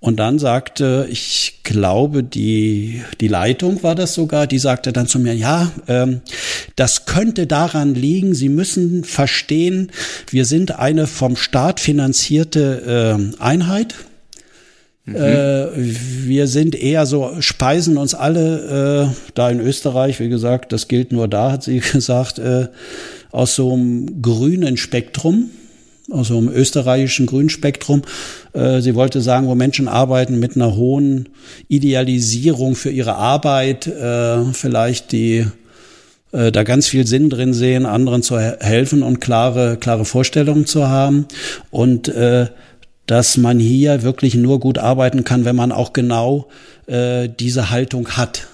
Und 0.05 0.17
dann 0.17 0.39
sagte, 0.39 1.09
ich 1.11 1.61
glaube, 1.63 2.23
die, 2.23 3.03
die 3.23 3.29
Leitung 3.29 3.83
war 3.83 3.95
das 3.95 4.13
sogar, 4.13 4.47
die 4.47 4.59
sagte 4.59 4.93
dann 4.93 5.07
zu 5.07 5.19
mir, 5.19 5.35
ja, 5.35 5.73
ähm, 5.89 6.21
das 6.77 7.07
könnte 7.07 7.47
daran 7.47 7.95
liegen, 7.95 8.35
Sie 8.35 8.51
müssen 8.51 9.05
verstehen, 9.05 9.91
wir 10.29 10.45
sind 10.45 10.79
eine 10.79 11.07
vom 11.07 11.37
Staat 11.37 11.81
finanzierte 11.81 13.17
äh, 13.39 13.43
Einheit. 13.43 13.95
Mhm. 15.07 15.17
Äh, 15.17 15.69
wir 15.75 16.49
sind 16.49 16.75
eher 16.75 17.07
so, 17.07 17.37
speisen 17.41 17.97
uns 17.97 18.13
alle, 18.13 19.09
äh, 19.11 19.17
da 19.33 19.49
in 19.49 19.59
Österreich, 19.59 20.21
wie 20.21 20.29
gesagt, 20.29 20.73
das 20.75 20.87
gilt 20.87 21.13
nur 21.13 21.29
da, 21.29 21.51
hat 21.51 21.63
sie 21.63 21.79
gesagt, 21.93 22.39
äh, 22.39 22.69
aus 23.31 23.55
so 23.55 23.73
einem 23.73 24.21
grünen 24.21 24.77
Spektrum 24.77 25.49
also 26.15 26.39
im 26.39 26.49
österreichischen 26.49 27.27
Grünspektrum. 27.27 28.03
Äh, 28.53 28.81
sie 28.81 28.95
wollte 28.95 29.21
sagen, 29.21 29.49
wo 29.49 29.55
Menschen 29.55 29.89
arbeiten 29.89 30.39
mit 30.39 30.57
einer 30.57 30.77
hohen 30.77 31.29
Idealisierung 31.69 32.77
für 32.77 32.91
ihre 32.91 33.17
Arbeit, 33.17 33.87
äh, 33.87 34.45
vielleicht 34.53 35.13
die 35.13 35.47
äh, 36.33 36.53
da 36.53 36.63
ganz 36.63 36.89
viel 36.89 37.07
Sinn 37.07 37.31
drin 37.31 37.53
sehen, 37.53 37.85
anderen 37.85 38.23
zu 38.23 38.39
helfen 38.39 39.03
und 39.03 39.21
klare, 39.21 39.77
klare 39.77 40.05
Vorstellungen 40.05 40.67
zu 40.67 40.89
haben. 40.89 41.27
Und 41.71 42.13
dass 43.07 43.37
man 43.37 43.59
hier 43.59 44.03
wirklich 44.03 44.35
nur 44.35 44.61
gut 44.61 44.79
arbeiten 44.79 45.25
kann, 45.25 45.45
wenn 45.45 45.57
man 45.57 45.73
auch 45.73 45.93
genau 45.93 46.49
diese 46.87 47.71
Haltung 47.71 48.11
hat, 48.11 48.47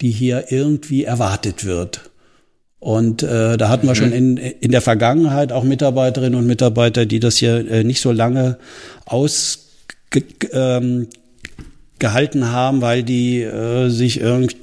die 0.00 0.10
hier 0.10 0.46
irgendwie 0.50 1.04
erwartet 1.04 1.64
wird. 1.64 2.11
Und 2.82 3.22
äh, 3.22 3.56
da 3.56 3.68
hatten 3.68 3.86
wir 3.86 3.94
schon 3.94 4.08
mhm. 4.08 4.12
in, 4.12 4.36
in 4.38 4.72
der 4.72 4.80
Vergangenheit 4.80 5.52
auch 5.52 5.62
Mitarbeiterinnen 5.62 6.36
und 6.36 6.48
Mitarbeiter, 6.48 7.06
die 7.06 7.20
das 7.20 7.36
hier 7.36 7.70
äh, 7.70 7.84
nicht 7.84 8.00
so 8.00 8.10
lange 8.10 8.58
ausgehalten 9.06 10.48
ähm, 10.52 12.50
haben, 12.50 12.80
weil 12.80 13.04
die 13.04 13.40
äh, 13.40 13.88
sich 13.88 14.18
irgendwie 14.18 14.56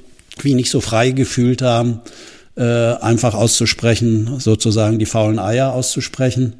nicht 0.52 0.70
so 0.70 0.82
frei 0.82 1.12
gefühlt 1.12 1.62
haben, 1.62 2.02
äh, 2.58 2.62
einfach 2.62 3.32
auszusprechen, 3.32 4.38
sozusagen 4.38 4.98
die 4.98 5.06
faulen 5.06 5.38
Eier 5.38 5.72
auszusprechen. 5.72 6.56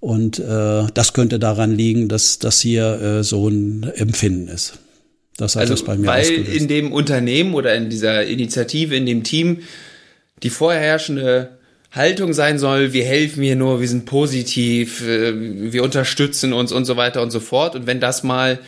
Und 0.00 0.38
äh, 0.38 0.84
das 0.94 1.12
könnte 1.12 1.38
daran 1.38 1.76
liegen, 1.76 2.08
dass 2.08 2.38
das 2.38 2.62
hier 2.62 2.98
äh, 3.02 3.22
so 3.22 3.46
ein 3.48 3.92
Empfinden 3.94 4.48
ist. 4.48 4.78
Das 5.36 5.54
hat 5.54 5.62
also, 5.62 5.74
das 5.74 5.84
bei 5.84 5.98
mir 5.98 6.06
weil 6.06 6.22
ausgelöst. 6.22 6.56
in 6.56 6.68
dem 6.68 6.92
Unternehmen 6.92 7.52
oder 7.52 7.74
in 7.74 7.90
dieser 7.90 8.24
Initiative, 8.24 8.96
in 8.96 9.04
dem 9.04 9.22
Team 9.22 9.58
die 10.44 10.50
vorherrschende 10.50 11.48
Haltung 11.90 12.32
sein 12.32 12.58
soll, 12.58 12.92
wir 12.92 13.04
helfen 13.04 13.42
hier 13.42 13.56
nur, 13.56 13.80
wir 13.80 13.88
sind 13.88 14.04
positiv, 14.04 15.06
äh, 15.06 15.32
wir 15.72 15.82
unterstützen 15.82 16.52
uns 16.52 16.70
und 16.70 16.84
so 16.84 16.96
weiter 16.96 17.22
und 17.22 17.30
so 17.30 17.40
fort. 17.40 17.74
Und 17.74 17.86
wenn 17.86 18.00
das 18.00 18.22
mal 18.22 18.58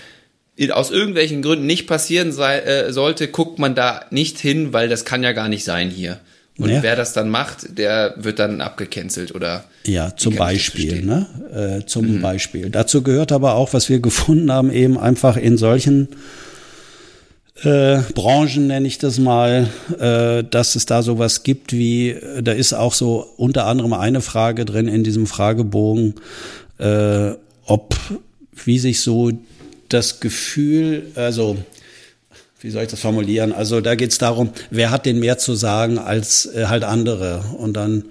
aus 0.70 0.90
irgendwelchen 0.90 1.42
Gründen 1.42 1.66
nicht 1.66 1.86
passieren 1.86 2.32
sei, 2.32 2.60
äh, 2.60 2.92
sollte, 2.92 3.28
guckt 3.28 3.58
man 3.58 3.74
da 3.74 4.06
nicht 4.10 4.38
hin, 4.38 4.72
weil 4.72 4.88
das 4.88 5.04
kann 5.04 5.22
ja 5.22 5.32
gar 5.32 5.48
nicht 5.48 5.64
sein 5.64 5.90
hier. 5.90 6.18
Und 6.58 6.70
ja. 6.70 6.82
wer 6.82 6.96
das 6.96 7.12
dann 7.12 7.28
macht, 7.28 7.76
der 7.78 8.14
wird 8.16 8.38
dann 8.38 8.62
abgecancelt 8.62 9.34
oder. 9.34 9.64
Ja, 9.84 10.16
zum 10.16 10.36
Beispiel, 10.36 11.04
ne? 11.04 11.26
Äh, 11.82 11.86
zum 11.86 12.16
mhm. 12.16 12.22
Beispiel. 12.22 12.70
Dazu 12.70 13.02
gehört 13.02 13.30
aber 13.30 13.54
auch, 13.54 13.74
was 13.74 13.90
wir 13.90 14.00
gefunden 14.00 14.50
haben, 14.50 14.72
eben 14.72 14.98
einfach 14.98 15.36
in 15.36 15.58
solchen 15.58 16.08
äh, 17.62 18.00
Branchen 18.14 18.66
nenne 18.66 18.86
ich 18.86 18.98
das 18.98 19.18
mal, 19.18 19.68
äh, 19.98 20.44
dass 20.44 20.76
es 20.76 20.86
da 20.86 21.02
sowas 21.02 21.42
gibt 21.42 21.72
wie, 21.72 22.16
da 22.42 22.52
ist 22.52 22.74
auch 22.74 22.92
so 22.92 23.26
unter 23.36 23.66
anderem 23.66 23.92
eine 23.94 24.20
Frage 24.20 24.64
drin 24.64 24.88
in 24.88 25.04
diesem 25.04 25.26
Fragebogen, 25.26 26.14
äh, 26.78 27.30
ob, 27.64 27.96
wie 28.64 28.78
sich 28.78 29.00
so 29.00 29.32
das 29.88 30.20
Gefühl, 30.20 31.06
also 31.14 31.56
wie 32.60 32.70
soll 32.70 32.82
ich 32.82 32.90
das 32.90 33.00
formulieren? 33.00 33.52
Also 33.52 33.80
da 33.80 33.94
geht 33.94 34.10
es 34.10 34.18
darum, 34.18 34.50
wer 34.70 34.90
hat 34.90 35.06
denn 35.06 35.20
mehr 35.20 35.38
zu 35.38 35.54
sagen 35.54 35.98
als 35.98 36.46
äh, 36.46 36.66
halt 36.66 36.84
andere? 36.84 37.44
Und 37.58 37.74
dann 37.74 38.06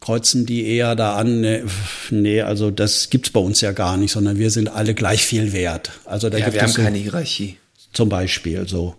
kreuzen 0.00 0.44
die 0.44 0.66
eher 0.66 0.96
da 0.96 1.16
an, 1.16 1.40
nee, 1.40 1.62
nee, 2.10 2.40
also 2.42 2.70
das 2.70 3.10
gibt's 3.10 3.30
bei 3.30 3.40
uns 3.40 3.60
ja 3.60 3.72
gar 3.72 3.96
nicht, 3.96 4.12
sondern 4.12 4.38
wir 4.38 4.50
sind 4.50 4.68
alle 4.68 4.94
gleich 4.94 5.24
viel 5.24 5.52
wert. 5.52 5.92
Also 6.04 6.28
da 6.30 6.38
ja, 6.38 6.44
gibt 6.46 6.54
wir 6.54 6.62
haben 6.62 6.70
so, 6.70 6.82
keine 6.82 6.98
Hierarchie. 6.98 7.56
Zum 7.96 8.10
Beispiel 8.10 8.68
so. 8.68 8.94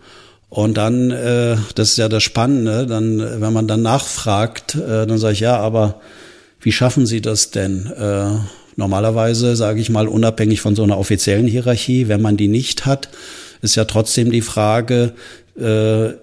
Und 0.50 0.76
dann, 0.76 1.12
äh, 1.12 1.56
das 1.76 1.92
ist 1.92 1.98
ja 1.98 2.10
das 2.10 2.24
Spannende, 2.24 2.88
dann, 2.88 3.20
wenn 3.20 3.54
man 3.54 3.68
dann 3.68 3.84
nachfragt, 3.84 4.74
äh, 4.74 5.06
dann 5.06 5.20
sage 5.20 5.34
ich, 5.34 5.42
ja, 5.42 5.56
aber 5.58 6.02
wie 6.62 6.72
schaffen 6.72 7.06
Sie 7.06 7.22
das 7.22 7.52
denn? 7.52 7.86
Äh, 7.92 8.40
normalerweise, 8.76 9.56
sage 9.56 9.82
ich 9.82 9.92
mal, 9.92 10.08
unabhängig 10.08 10.62
von 10.62 10.76
so 10.76 10.82
einer 10.82 10.98
offiziellen 10.98 11.46
Hierarchie, 11.46 12.08
wenn 12.08 12.24
man 12.24 12.38
die 12.38 12.48
nicht 12.48 12.88
hat, 12.88 13.10
ist 13.62 13.76
ja 13.76 13.86
trotzdem 13.86 14.32
die 14.32 14.42
Frage, 14.42 15.14
äh, 15.60 16.14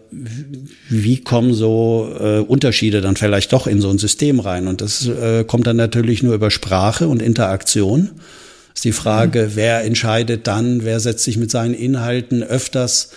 wie 0.88 1.20
kommen 1.22 1.54
so 1.54 2.12
äh, 2.18 2.40
Unterschiede 2.40 3.02
dann 3.02 3.14
vielleicht 3.14 3.52
doch 3.52 3.68
in 3.68 3.80
so 3.80 3.88
ein 3.88 3.98
System 3.98 4.40
rein? 4.40 4.66
Und 4.66 4.80
das 4.80 5.06
äh, 5.06 5.44
kommt 5.44 5.68
dann 5.68 5.76
natürlich 5.76 6.24
nur 6.24 6.34
über 6.34 6.50
Sprache 6.50 7.06
und 7.06 7.22
Interaktion. 7.22 8.10
Ist 8.74 8.84
die 8.84 8.92
Frage, 8.92 9.42
mhm. 9.42 9.50
wer 9.54 9.84
entscheidet 9.84 10.46
dann, 10.46 10.84
wer 10.84 11.00
setzt 11.00 11.24
sich 11.24 11.36
mit 11.36 11.50
seinen 11.50 11.74
Inhalten 11.74 12.42
öfters 12.42 13.10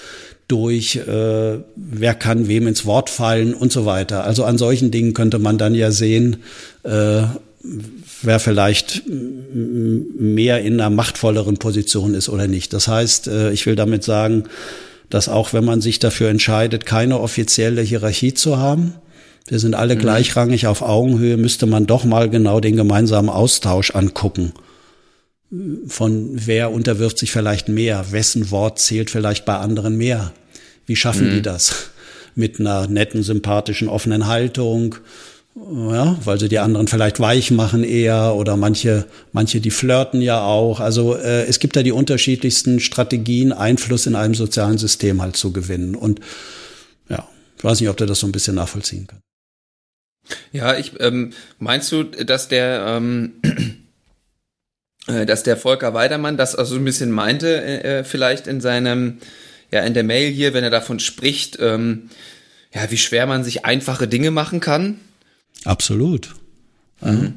durch, 0.47 0.95
äh, 0.95 1.57
wer 1.75 2.15
kann 2.15 2.47
wem 2.47 2.67
ins 2.67 2.85
Wort 2.85 3.09
fallen 3.09 3.53
und 3.53 3.71
so 3.71 3.85
weiter. 3.85 4.23
Also 4.23 4.45
an 4.45 4.57
solchen 4.57 4.91
Dingen 4.91 5.13
könnte 5.13 5.39
man 5.39 5.57
dann 5.57 5.75
ja 5.75 5.91
sehen, 5.91 6.37
äh, 6.83 7.23
wer 8.21 8.39
vielleicht 8.39 9.03
mehr 9.07 10.61
in 10.61 10.79
einer 10.79 10.89
machtvolleren 10.89 11.57
Position 11.57 12.13
ist 12.13 12.29
oder 12.29 12.47
nicht. 12.47 12.71
Das 12.71 12.87
heißt, 12.87 13.27
äh, 13.27 13.51
ich 13.51 13.65
will 13.65 13.75
damit 13.75 14.03
sagen, 14.03 14.45
dass 15.09 15.27
auch 15.27 15.53
wenn 15.53 15.65
man 15.65 15.81
sich 15.81 15.99
dafür 15.99 16.29
entscheidet, 16.29 16.85
keine 16.85 17.19
offizielle 17.19 17.81
Hierarchie 17.81 18.33
zu 18.33 18.57
haben, 18.57 18.93
wir 19.47 19.59
sind 19.59 19.75
alle 19.75 19.95
mhm. 19.95 19.99
gleichrangig 19.99 20.67
auf 20.67 20.81
Augenhöhe, 20.81 21.37
müsste 21.37 21.65
man 21.65 21.87
doch 21.87 22.03
mal 22.03 22.29
genau 22.29 22.59
den 22.59 22.75
gemeinsamen 22.75 23.29
Austausch 23.29 23.91
angucken. 23.91 24.53
Von 25.87 26.31
wer 26.33 26.71
unterwirft 26.71 27.17
sich 27.17 27.31
vielleicht 27.31 27.69
mehr? 27.69 28.11
Wessen 28.11 28.51
Wort 28.51 28.79
zählt 28.79 29.09
vielleicht 29.09 29.45
bei 29.45 29.57
anderen 29.57 29.95
mehr? 29.95 30.33
Wie 30.85 30.95
schaffen 30.95 31.29
mhm. 31.29 31.35
die 31.35 31.41
das? 31.41 31.91
Mit 32.35 32.59
einer 32.59 32.87
netten, 32.87 33.23
sympathischen, 33.23 33.87
offenen 33.87 34.27
Haltung, 34.27 34.95
ja, 35.55 36.17
weil 36.23 36.39
sie 36.39 36.49
die 36.49 36.59
anderen 36.59 36.87
vielleicht 36.87 37.19
weich 37.19 37.49
machen 37.49 37.83
eher 37.83 38.35
oder 38.35 38.57
manche, 38.57 39.07
manche, 39.31 39.59
die 39.59 39.71
flirten 39.71 40.21
ja 40.21 40.41
auch. 40.41 40.79
Also 40.79 41.15
äh, 41.15 41.45
es 41.45 41.59
gibt 41.59 41.75
da 41.75 41.81
die 41.81 41.91
unterschiedlichsten 41.91 42.79
Strategien, 42.79 43.51
Einfluss 43.51 44.05
in 44.05 44.15
einem 44.15 44.35
sozialen 44.35 44.77
System 44.77 45.21
halt 45.21 45.35
zu 45.35 45.51
gewinnen. 45.51 45.95
Und 45.95 46.19
ja, 47.09 47.27
ich 47.57 47.63
weiß 47.63 47.79
nicht, 47.79 47.89
ob 47.89 47.97
du 47.97 48.05
das 48.05 48.19
so 48.19 48.27
ein 48.27 48.31
bisschen 48.31 48.55
nachvollziehen 48.55 49.07
kannst. 49.07 49.23
Ja, 50.51 50.77
ich 50.77 50.91
ähm, 50.99 51.33
meinst 51.57 51.91
du, 51.91 52.03
dass 52.03 52.49
der 52.49 52.85
ähm, 52.87 53.33
äh, 53.41 53.49
dass 55.07 55.43
der 55.43 55.57
Volker 55.57 55.93
Weidermann 55.93 56.37
das 56.37 56.55
also 56.55 56.75
ein 56.75 56.83
bisschen 56.83 57.11
meinte, 57.11 57.61
äh, 57.61 57.99
äh, 57.99 58.03
vielleicht 58.03 58.47
in 58.47 58.61
seinem, 58.61 59.19
ja, 59.71 59.81
in 59.81 59.93
der 59.93 60.03
Mail 60.03 60.31
hier, 60.31 60.53
wenn 60.53 60.63
er 60.63 60.69
davon 60.69 60.99
spricht, 60.99 61.57
ähm, 61.61 62.09
ja, 62.73 62.91
wie 62.91 62.97
schwer 62.97 63.25
man 63.25 63.43
sich 63.43 63.65
einfache 63.65 64.07
Dinge 64.07 64.31
machen 64.31 64.59
kann. 64.59 64.99
Absolut. 65.63 66.35
Mhm. 67.01 67.35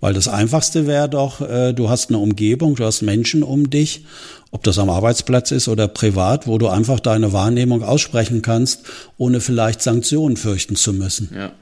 Weil 0.00 0.14
das 0.14 0.28
Einfachste 0.28 0.86
wäre 0.86 1.08
doch, 1.08 1.40
äh, 1.40 1.72
du 1.72 1.90
hast 1.90 2.10
eine 2.10 2.18
Umgebung, 2.18 2.76
du 2.76 2.84
hast 2.84 3.02
Menschen 3.02 3.42
um 3.42 3.68
dich, 3.68 4.04
ob 4.50 4.62
das 4.62 4.78
am 4.78 4.90
Arbeitsplatz 4.90 5.50
ist 5.50 5.68
oder 5.68 5.88
privat, 5.88 6.46
wo 6.46 6.56
du 6.56 6.68
einfach 6.68 7.00
deine 7.00 7.32
Wahrnehmung 7.32 7.82
aussprechen 7.82 8.40
kannst, 8.40 8.84
ohne 9.16 9.40
vielleicht 9.40 9.82
Sanktionen 9.82 10.36
fürchten 10.36 10.76
zu 10.76 10.92
müssen. 10.92 11.30
Ja. 11.34 11.52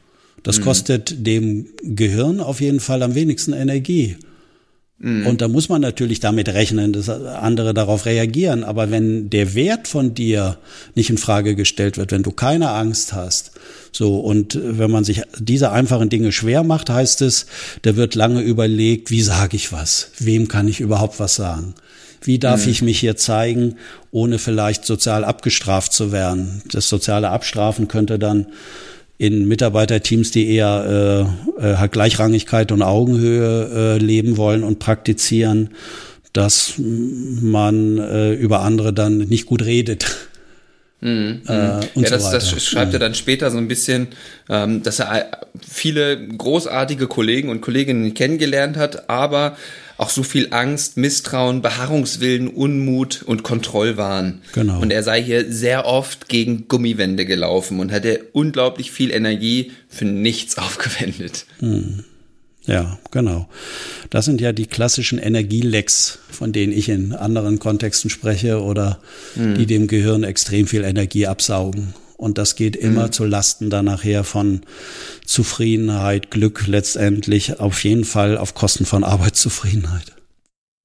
Das 0.43 0.61
mhm. 0.61 0.65
kostet 0.65 1.27
dem 1.27 1.67
Gehirn 1.83 2.41
auf 2.41 2.61
jeden 2.61 2.81
Fall 2.81 3.03
am 3.03 3.15
wenigsten 3.15 3.53
Energie. 3.53 4.17
Mhm. 4.99 5.27
Und 5.27 5.41
da 5.43 5.49
muss 5.49 5.69
man 5.69 5.83
natürlich 5.83 6.21
damit 6.21 6.49
rechnen, 6.49 6.93
dass 6.93 7.09
andere 7.09 7.75
darauf 7.75 8.07
reagieren. 8.07 8.65
Aber 8.65 8.91
wenn 8.91 9.29
der 9.29 9.55
Wert 9.55 9.89
von 9.89 10.15
dir 10.15 10.57
nicht 10.95 11.11
in 11.11 11.19
Frage 11.19 11.55
gestellt 11.55 11.99
wird, 11.99 12.13
wenn 12.13 12.23
du 12.23 12.31
keine 12.31 12.71
Angst 12.71 13.13
hast, 13.13 13.53
so 13.93 14.19
und 14.21 14.59
wenn 14.63 14.91
man 14.91 15.05
sich 15.05 15.23
diese 15.39 15.71
einfachen 15.73 16.09
Dinge 16.09 16.33
schwer 16.33 16.63
macht, 16.63 16.89
heißt 16.89 17.21
es, 17.23 17.47
da 17.83 17.97
wird 17.97 18.15
lange 18.15 18.41
überlegt, 18.41 19.11
wie 19.11 19.23
sage 19.23 19.57
ich 19.57 19.71
was? 19.71 20.11
Wem 20.19 20.49
kann 20.49 20.67
ich 20.67 20.81
überhaupt 20.81 21.21
was 21.21 21.35
sagen? 21.35 21.75
Wie 22.23 22.39
darf 22.39 22.65
mhm. 22.65 22.73
ich 22.73 22.83
mich 22.83 22.99
hier 22.99 23.17
zeigen, 23.17 23.77
ohne 24.11 24.39
vielleicht 24.39 24.87
sozial 24.87 25.25
abgestraft 25.25 25.93
zu 25.93 26.11
werden? 26.11 26.63
Das 26.73 26.89
soziale 26.89 27.29
Abstrafen 27.29 27.87
könnte 27.87 28.19
dann 28.19 28.47
in 29.19 29.49
Mitarbeiterteams, 29.49 30.31
die 30.31 30.51
eher 30.55 31.31
äh, 31.61 31.73
äh, 31.73 31.77
halt 31.77 31.93
Gleichrangigkeit 31.93 32.73
und 32.73 32.83
Augenhöhe 32.83 33.97
äh, 33.97 33.99
leben 33.99 34.37
wollen 34.37 34.63
und 34.63 34.79
praktizieren, 34.79 35.71
dass 36.33 36.75
man 36.77 37.99
äh, 37.99 38.33
über 38.33 38.61
andere 38.61 38.93
dann 38.93 39.19
nicht 39.19 39.47
gut 39.47 39.65
redet. 39.65 40.29
Mhm. 41.01 41.43
Äh, 41.49 41.53
mhm. 41.53 41.81
und 41.95 42.03
ja, 42.03 42.11
das, 42.11 42.25
so 42.25 42.31
das 42.31 42.65
schreibt 42.65 42.93
er 42.93 42.99
mhm. 42.99 43.03
dann 43.03 43.15
später 43.15 43.51
so 43.51 43.59
ein 43.59 43.69
bisschen, 43.69 44.09
ähm, 44.49 44.83
dass 44.83 44.99
er 44.99 45.41
viele 45.67 46.27
großartige 46.29 47.07
Kollegen 47.07 47.49
und 47.49 47.61
Kolleginnen 47.61 48.13
kennengelernt 48.15 48.77
hat, 48.77 49.09
aber 49.09 49.57
auch 49.99 50.11
so 50.11 50.23
viel 50.23 50.49
Angst, 50.51 50.97
Misstrauen, 50.97 51.63
Beharrungswillen, 51.63 52.49
Unmut 52.49 53.23
und 53.23 53.43
Kontrollwahn. 53.43 54.43
Genau. 54.53 54.81
Und 54.81 54.91
er 54.93 55.03
sei 55.03 55.23
hier 55.23 55.51
sehr 55.51 55.87
oft 55.87 56.29
gegen 56.29 56.69
Gummiwände 56.69 57.25
gelaufen 57.25 57.81
und 57.81 57.91
hätte 57.91 58.27
unglaublich 58.33 58.91
viel 58.91 59.11
Energie 59.11 59.73
für 59.89 60.05
nichts 60.05 60.59
aufgewendet. 60.59 61.47
Hm. 61.61 62.05
Ja, 62.67 62.99
genau. 63.13 63.49
Das 64.11 64.25
sind 64.25 64.41
ja 64.41 64.53
die 64.53 64.67
klassischen 64.67 65.19
Energielecks, 65.19 66.19
von 66.29 66.53
denen 66.53 66.73
ich 66.73 66.89
in 66.89 67.13
anderen 67.13 67.61
Kontexten 67.61 68.11
spreche 68.11 68.61
oder 68.61 68.99
hm. 69.35 69.55
die 69.55 69.67
dem 69.67 69.87
Gehirn 69.87 70.25
extrem 70.25 70.67
viel 70.67 70.83
Energie 70.83 71.29
absaugen. 71.29 71.95
Und 72.17 72.39
das 72.39 72.57
geht 72.57 72.77
immer 72.77 73.07
mhm. 73.07 73.13
zu 73.13 73.25
Lasten 73.25 73.69
dann 73.71 73.85
nachher 73.85 74.25
von 74.25 74.63
Zufriedenheit, 75.25 76.31
Glück 76.31 76.67
letztendlich, 76.67 77.61
auf 77.61 77.85
jeden 77.85 78.05
Fall 78.05 78.39
auf 78.39 78.55
Kosten 78.55 78.87
von 78.87 79.05
Arbeitszufriedenheit. 79.05 80.13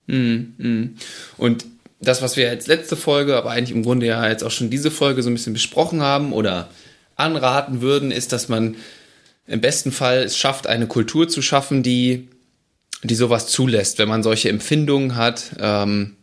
Mhm. 0.07 0.53
Mhm. 0.57 0.95
Und 1.37 1.65
das, 2.01 2.21
was 2.21 2.35
wir 2.35 2.45
jetzt 2.45 2.67
letzte 2.67 2.97
Folge, 2.97 3.37
aber 3.37 3.51
eigentlich 3.51 3.75
im 3.75 3.83
Grunde 3.83 4.07
ja 4.07 4.27
jetzt 4.27 4.43
auch 4.43 4.51
schon 4.51 4.69
diese 4.69 4.91
Folge 4.91 5.23
so 5.23 5.29
ein 5.29 5.33
bisschen 5.33 5.53
besprochen 5.53 6.01
haben 6.01 6.33
oder 6.33 6.69
anraten 7.15 7.81
würden, 7.81 8.11
ist, 8.11 8.33
dass 8.33 8.49
man 8.49 8.75
im 9.47 9.61
besten 9.61 9.91
Fall 9.91 10.23
es 10.23 10.37
schafft, 10.37 10.67
eine 10.67 10.87
Kultur 10.87 11.29
zu 11.29 11.41
schaffen, 11.41 11.83
die, 11.83 12.27
die 13.03 13.15
sowas 13.15 13.47
zulässt, 13.47 13.99
wenn 13.99 14.09
man 14.09 14.23
solche 14.23 14.49
Empfindungen 14.49 15.15
hat, 15.15 15.51
ähm, 15.59 16.17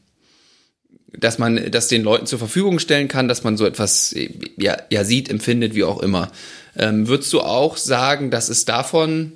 dass 1.13 1.39
man 1.39 1.71
das 1.71 1.89
den 1.89 2.03
Leuten 2.03 2.27
zur 2.27 2.39
Verfügung 2.39 2.79
stellen 2.79 3.09
kann, 3.09 3.29
dass 3.29 3.45
man 3.45 3.57
so 3.57 3.65
etwas 3.65 4.15
ja, 4.57 4.77
ja 4.91 5.05
sieht, 5.05 5.31
empfindet, 5.31 5.75
wie 5.75 5.85
auch 5.85 6.01
immer. 6.01 6.31
Ähm, 6.77 7.09
würdest 7.09 7.33
du 7.33 7.41
auch 7.41 7.77
sagen, 7.77 8.31
dass 8.31 8.49
es 8.49 8.65
davon 8.65 9.33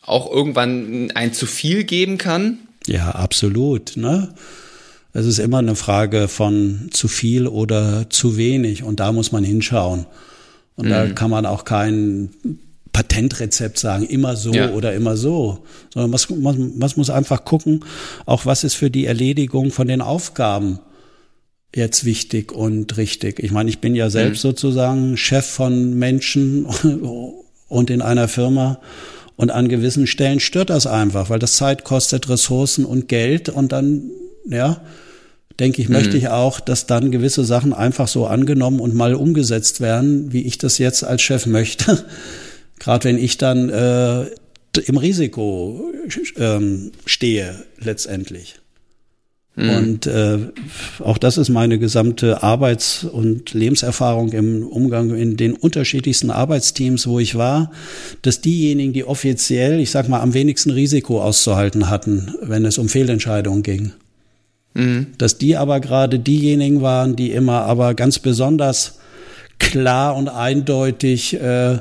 auch 0.00 0.30
irgendwann 0.30 1.10
ein 1.14 1.32
zu 1.32 1.46
viel 1.46 1.84
geben 1.84 2.18
kann? 2.18 2.58
Ja, 2.86 3.10
absolut. 3.10 3.96
Ne? 3.96 4.34
Es 5.12 5.26
ist 5.26 5.38
immer 5.38 5.58
eine 5.58 5.76
Frage 5.76 6.28
von 6.28 6.88
zu 6.90 7.08
viel 7.08 7.46
oder 7.46 8.10
zu 8.10 8.36
wenig 8.36 8.82
und 8.82 9.00
da 9.00 9.12
muss 9.12 9.32
man 9.32 9.44
hinschauen. 9.44 10.06
Und 10.76 10.86
mhm. 10.86 10.90
da 10.90 11.06
kann 11.08 11.30
man 11.30 11.46
auch 11.46 11.64
kein 11.64 12.30
Patentrezept 12.94 13.76
sagen, 13.76 14.06
immer 14.06 14.36
so 14.36 14.52
ja. 14.52 14.70
oder 14.70 14.94
immer 14.94 15.16
so, 15.16 15.58
sondern 15.92 16.18
man, 16.40 16.78
man, 16.78 16.90
muss 16.94 17.10
einfach 17.10 17.44
gucken, 17.44 17.84
auch 18.24 18.46
was 18.46 18.62
ist 18.62 18.74
für 18.74 18.88
die 18.88 19.04
Erledigung 19.04 19.72
von 19.72 19.88
den 19.88 20.00
Aufgaben 20.00 20.78
jetzt 21.74 22.04
wichtig 22.04 22.52
und 22.52 22.96
richtig. 22.96 23.40
Ich 23.40 23.50
meine, 23.50 23.68
ich 23.68 23.80
bin 23.80 23.96
ja 23.96 24.10
selbst 24.10 24.44
mhm. 24.44 24.48
sozusagen 24.48 25.16
Chef 25.16 25.44
von 25.44 25.94
Menschen 25.94 26.66
und 27.68 27.90
in 27.90 28.00
einer 28.00 28.28
Firma 28.28 28.78
und 29.34 29.50
an 29.50 29.68
gewissen 29.68 30.06
Stellen 30.06 30.38
stört 30.38 30.70
das 30.70 30.86
einfach, 30.86 31.30
weil 31.30 31.40
das 31.40 31.56
Zeit 31.56 31.82
kostet, 31.82 32.28
Ressourcen 32.28 32.84
und 32.84 33.08
Geld 33.08 33.48
und 33.48 33.72
dann, 33.72 34.04
ja, 34.48 34.80
denke 35.58 35.82
ich, 35.82 35.88
mhm. 35.88 35.96
möchte 35.96 36.16
ich 36.16 36.28
auch, 36.28 36.60
dass 36.60 36.86
dann 36.86 37.10
gewisse 37.10 37.44
Sachen 37.44 37.72
einfach 37.72 38.06
so 38.06 38.28
angenommen 38.28 38.78
und 38.78 38.94
mal 38.94 39.16
umgesetzt 39.16 39.80
werden, 39.80 40.32
wie 40.32 40.42
ich 40.42 40.58
das 40.58 40.78
jetzt 40.78 41.02
als 41.02 41.22
Chef 41.22 41.46
möchte. 41.46 42.04
Gerade 42.84 43.04
wenn 43.04 43.18
ich 43.18 43.38
dann 43.38 43.70
äh, 43.70 44.26
im 44.80 44.96
Risiko 44.98 45.90
ähm, 46.36 46.92
stehe 47.06 47.64
letztendlich. 47.78 48.56
Mhm. 49.56 49.70
Und 49.70 50.06
äh, 50.06 50.38
auch 50.98 51.16
das 51.16 51.38
ist 51.38 51.48
meine 51.48 51.78
gesamte 51.78 52.42
Arbeits- 52.42 53.04
und 53.04 53.54
Lebenserfahrung 53.54 54.32
im 54.32 54.66
Umgang 54.66 55.14
in 55.14 55.38
den 55.38 55.54
unterschiedlichsten 55.54 56.30
Arbeitsteams, 56.30 57.06
wo 57.06 57.20
ich 57.20 57.36
war, 57.36 57.70
dass 58.22 58.42
diejenigen, 58.42 58.92
die 58.92 59.04
offiziell, 59.04 59.80
ich 59.80 59.90
sag 59.90 60.08
mal, 60.08 60.20
am 60.20 60.34
wenigsten 60.34 60.70
Risiko 60.70 61.22
auszuhalten 61.22 61.88
hatten, 61.88 62.34
wenn 62.42 62.66
es 62.66 62.76
um 62.76 62.90
Fehlentscheidungen 62.90 63.62
ging, 63.62 63.92
mhm. 64.74 65.06
dass 65.16 65.38
die 65.38 65.56
aber 65.56 65.80
gerade 65.80 66.18
diejenigen 66.18 66.82
waren, 66.82 67.16
die 67.16 67.30
immer 67.30 67.62
aber 67.62 67.94
ganz 67.94 68.18
besonders 68.18 68.98
klar 69.58 70.16
und 70.16 70.28
eindeutig 70.28 71.34
äh, 71.34 71.78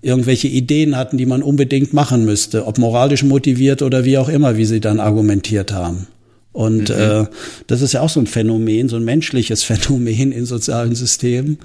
irgendwelche 0.00 0.48
Ideen 0.48 0.96
hatten, 0.96 1.18
die 1.18 1.26
man 1.26 1.42
unbedingt 1.42 1.92
machen 1.92 2.24
müsste, 2.24 2.66
ob 2.66 2.78
moralisch 2.78 3.24
motiviert 3.24 3.82
oder 3.82 4.04
wie 4.04 4.18
auch 4.18 4.28
immer, 4.28 4.56
wie 4.56 4.64
sie 4.64 4.80
dann 4.80 5.00
argumentiert 5.00 5.72
haben. 5.72 6.06
Und 6.52 6.88
mhm. 6.88 6.94
äh, 6.94 7.26
das 7.66 7.82
ist 7.82 7.92
ja 7.92 8.00
auch 8.00 8.08
so 8.08 8.20
ein 8.20 8.26
Phänomen, 8.26 8.88
so 8.88 8.96
ein 8.96 9.04
menschliches 9.04 9.62
Phänomen 9.68 10.32
in 10.32 10.46
sozialen 10.46 10.94
Systemen. 10.94 11.58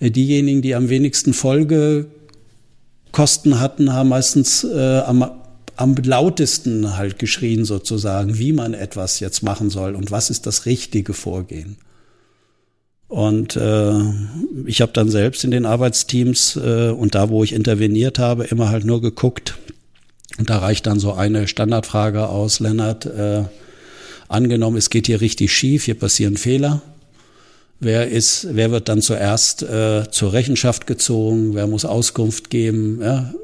Äh, 0.00 0.10
diejenigen, 0.10 0.62
die 0.62 0.74
am 0.74 0.88
wenigsten 0.88 1.32
Folgekosten 1.34 2.10
hatten, 3.60 3.92
haben 3.92 4.08
meistens 4.08 4.64
äh, 4.64 4.98
am, 5.00 5.30
am 5.76 5.94
lautesten 5.94 6.96
halt 6.96 7.18
geschrien 7.18 7.64
sozusagen, 7.64 8.38
wie 8.38 8.52
man 8.52 8.74
etwas 8.74 9.20
jetzt 9.20 9.42
machen 9.42 9.70
soll 9.70 9.94
und 9.94 10.10
was 10.10 10.30
ist 10.30 10.46
das 10.46 10.66
richtige 10.66 11.12
Vorgehen. 11.14 11.76
Und 13.12 13.56
äh, 13.56 13.92
ich 14.64 14.80
habe 14.80 14.92
dann 14.94 15.10
selbst 15.10 15.44
in 15.44 15.50
den 15.50 15.66
Arbeitsteams 15.66 16.56
äh, 16.56 16.88
und 16.88 17.14
da, 17.14 17.28
wo 17.28 17.44
ich 17.44 17.52
interveniert 17.52 18.18
habe, 18.18 18.44
immer 18.44 18.70
halt 18.70 18.86
nur 18.86 19.02
geguckt. 19.02 19.58
Und 20.38 20.48
da 20.48 20.56
reicht 20.56 20.86
dann 20.86 20.98
so 20.98 21.12
eine 21.12 21.46
Standardfrage 21.46 22.26
aus, 22.26 22.58
Lennart. 22.58 23.04
Äh, 23.04 23.42
angenommen, 24.28 24.78
es 24.78 24.88
geht 24.88 25.08
hier 25.08 25.20
richtig 25.20 25.52
schief, 25.52 25.84
hier 25.84 25.98
passieren 25.98 26.38
Fehler. 26.38 26.80
Wer 27.80 28.08
ist, 28.08 28.46
wer 28.50 28.70
wird 28.70 28.88
dann 28.88 29.02
zuerst 29.02 29.62
äh, 29.62 30.10
zur 30.10 30.32
Rechenschaft 30.32 30.86
gezogen? 30.86 31.54
Wer 31.54 31.66
muss 31.66 31.84
Auskunft 31.84 32.48
geben? 32.48 33.02
Ja? 33.02 33.34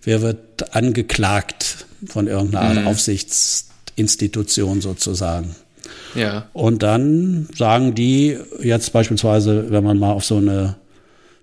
Wer 0.00 0.22
wird 0.22 0.76
angeklagt 0.76 1.86
von 2.06 2.28
irgendeiner 2.28 2.82
mhm. 2.82 2.86
Aufsichtsinstitution 2.86 4.80
sozusagen? 4.80 5.56
Ja. 6.14 6.48
Und 6.52 6.82
dann 6.82 7.48
sagen 7.56 7.94
die 7.94 8.36
jetzt 8.62 8.92
beispielsweise, 8.92 9.70
wenn 9.70 9.84
man 9.84 9.98
mal 9.98 10.12
auf 10.12 10.24
so 10.24 10.36
eine 10.36 10.76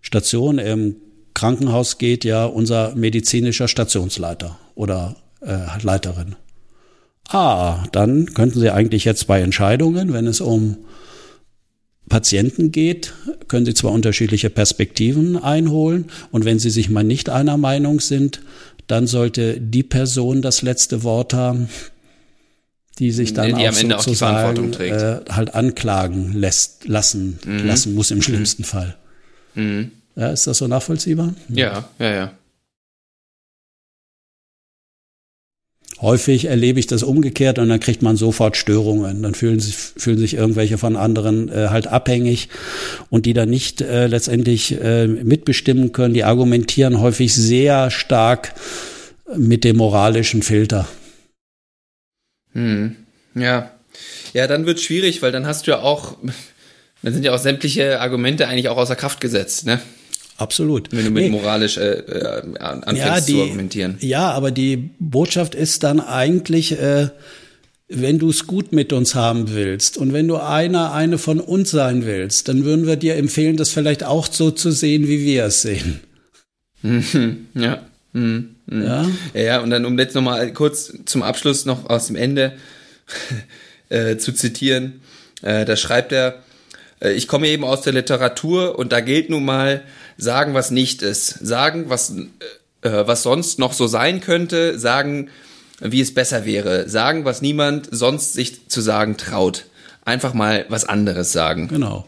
Station 0.01 0.57
im 0.57 0.95
Krankenhaus 1.33 1.97
geht, 1.97 2.23
ja, 2.23 2.45
unser 2.45 2.95
medizinischer 2.95 3.67
Stationsleiter 3.67 4.57
oder 4.75 5.15
äh, 5.41 5.57
Leiterin. 5.81 6.35
Ah, 7.29 7.83
dann 7.91 8.33
könnten 8.33 8.59
Sie 8.59 8.69
eigentlich 8.69 9.05
jetzt 9.05 9.27
bei 9.27 9.41
Entscheidungen, 9.41 10.13
wenn 10.13 10.27
es 10.27 10.41
um 10.41 10.77
Patienten 12.07 12.71
geht, 12.71 13.13
können 13.47 13.65
Sie 13.65 13.73
zwar 13.73 13.91
unterschiedliche 13.91 14.51
Perspektiven 14.51 15.41
einholen 15.41 16.05
und 16.31 16.45
wenn 16.45 16.59
Sie 16.59 16.69
sich 16.69 16.89
mal 16.89 17.03
nicht 17.03 17.29
einer 17.29 17.57
Meinung 17.57 17.99
sind, 17.99 18.41
dann 18.87 19.07
sollte 19.07 19.59
die 19.59 19.83
Person 19.83 20.43
das 20.43 20.61
letzte 20.61 21.03
Wort 21.03 21.33
haben, 21.33 21.67
die 22.99 23.11
sich 23.11 23.33
dann 23.33 23.47
die 23.47 23.53
auch 23.55 23.69
am 23.69 23.77
Ende 23.77 23.97
auch 23.97 24.05
die 24.05 24.15
Verantwortung 24.15 24.71
trägt. 24.71 25.01
Äh, 25.01 25.19
halt 25.29 25.53
anklagen 25.53 26.33
lässt, 26.33 26.87
lassen, 26.87 27.39
mhm. 27.45 27.65
lassen 27.65 27.93
muss 27.93 28.11
im 28.11 28.17
mhm. 28.17 28.21
schlimmsten 28.21 28.61
mhm. 28.61 28.67
Fall. 28.67 28.95
Mhm. 29.55 29.91
Ja, 30.15 30.29
ist 30.29 30.47
das 30.47 30.59
so 30.59 30.67
nachvollziehbar? 30.67 31.33
Ja, 31.49 31.89
ja, 31.99 32.11
ja. 32.11 32.31
Häufig 36.01 36.45
erlebe 36.45 36.79
ich 36.79 36.87
das 36.87 37.03
umgekehrt 37.03 37.57
und 37.57 37.69
dann 37.69 37.79
kriegt 37.79 38.01
man 38.01 38.17
sofort 38.17 38.57
Störungen. 38.57 39.23
Dann 39.23 39.33
fühlen 39.33 39.61
sich, 39.61 39.75
fühlen 39.75 40.17
sich 40.17 40.33
irgendwelche 40.33 40.77
von 40.77 40.97
anderen 40.97 41.47
äh, 41.49 41.69
halt 41.69 41.87
abhängig 41.87 42.49
und 43.09 43.25
die 43.25 43.33
dann 43.33 43.49
nicht 43.49 43.81
äh, 43.81 44.07
letztendlich 44.07 44.79
äh, 44.81 45.07
mitbestimmen 45.07 45.93
können. 45.93 46.13
Die 46.13 46.25
argumentieren 46.25 46.99
häufig 46.99 47.33
sehr 47.33 47.91
stark 47.91 48.53
mit 49.35 49.63
dem 49.63 49.77
moralischen 49.77 50.43
Filter. 50.43 50.85
Hm. 52.55 52.95
Ja. 53.35 53.71
Ja, 54.33 54.47
dann 54.47 54.65
wird 54.65 54.81
schwierig, 54.81 55.21
weil 55.21 55.31
dann 55.31 55.45
hast 55.45 55.67
du 55.67 55.71
ja 55.71 55.79
auch, 55.79 56.17
dann 57.03 57.13
sind 57.13 57.23
ja 57.23 57.33
auch 57.33 57.39
sämtliche 57.39 58.01
Argumente 58.01 58.47
eigentlich 58.47 58.69
auch 58.69 58.77
außer 58.77 58.95
Kraft 58.95 59.21
gesetzt, 59.21 59.65
ne? 59.65 59.79
Absolut. 60.37 60.91
Wenn 60.91 61.05
du 61.05 61.11
mit 61.11 61.23
nee. 61.23 61.29
moralisch 61.29 61.77
äh, 61.77 61.91
äh, 61.91 62.41
anfängst 62.59 62.99
ja, 62.99 63.21
die, 63.21 63.33
zu 63.33 63.41
argumentieren. 63.41 63.97
Ja, 64.01 64.31
aber 64.31 64.51
die 64.51 64.89
Botschaft 64.99 65.55
ist 65.55 65.83
dann 65.83 66.01
eigentlich, 66.01 66.73
äh, 66.73 67.07
wenn 67.87 68.19
du 68.19 68.29
es 68.29 68.45
gut 68.45 68.73
mit 68.73 68.91
uns 68.91 69.15
haben 69.15 69.53
willst 69.53 69.97
und 69.97 70.11
wenn 70.11 70.27
du 70.27 70.35
einer, 70.35 70.91
eine 70.91 71.17
von 71.19 71.39
uns 71.39 71.71
sein 71.71 72.05
willst, 72.05 72.49
dann 72.49 72.65
würden 72.65 72.85
wir 72.85 72.97
dir 72.97 73.15
empfehlen, 73.15 73.55
das 73.55 73.69
vielleicht 73.69 74.03
auch 74.03 74.27
so 74.29 74.51
zu 74.51 74.71
sehen, 74.71 75.07
wie 75.07 75.23
wir 75.23 75.45
es 75.45 75.61
sehen. 75.61 76.01
Ja. 77.55 77.81
Mhm. 78.13 78.54
Mhm. 78.67 78.83
Ja. 78.83 79.05
Ja, 79.33 79.59
und 79.61 79.69
dann, 79.69 79.85
um 79.85 79.97
jetzt 79.99 80.15
nochmal 80.15 80.51
kurz 80.53 80.93
zum 81.05 81.23
Abschluss 81.23 81.65
noch 81.65 81.89
aus 81.89 82.07
dem 82.07 82.15
Ende 82.15 82.53
äh, 83.89 84.17
zu 84.17 84.33
zitieren, 84.33 85.01
äh, 85.41 85.65
da 85.65 85.75
schreibt 85.75 86.11
er, 86.11 86.43
äh, 87.01 87.11
ich 87.11 87.27
komme 87.27 87.47
eben 87.47 87.63
aus 87.63 87.81
der 87.81 87.93
Literatur 87.93 88.79
und 88.79 88.91
da 88.91 88.99
gilt 88.99 89.29
nun 89.29 89.45
mal, 89.45 89.83
sagen, 90.17 90.53
was 90.53 90.71
nicht 90.71 91.01
ist, 91.01 91.45
sagen, 91.45 91.85
was, 91.89 92.13
äh, 92.81 92.87
äh, 92.87 93.07
was 93.07 93.23
sonst 93.23 93.59
noch 93.59 93.73
so 93.73 93.87
sein 93.87 94.21
könnte, 94.21 94.79
sagen, 94.79 95.29
wie 95.79 96.01
es 96.01 96.13
besser 96.13 96.45
wäre, 96.45 96.87
sagen, 96.87 97.25
was 97.25 97.41
niemand 97.41 97.89
sonst 97.91 98.33
sich 98.33 98.69
zu 98.69 98.81
sagen 98.81 99.17
traut. 99.17 99.65
Einfach 100.05 100.33
mal 100.33 100.65
was 100.69 100.85
anderes 100.85 101.31
sagen. 101.31 101.67
Genau. 101.67 102.05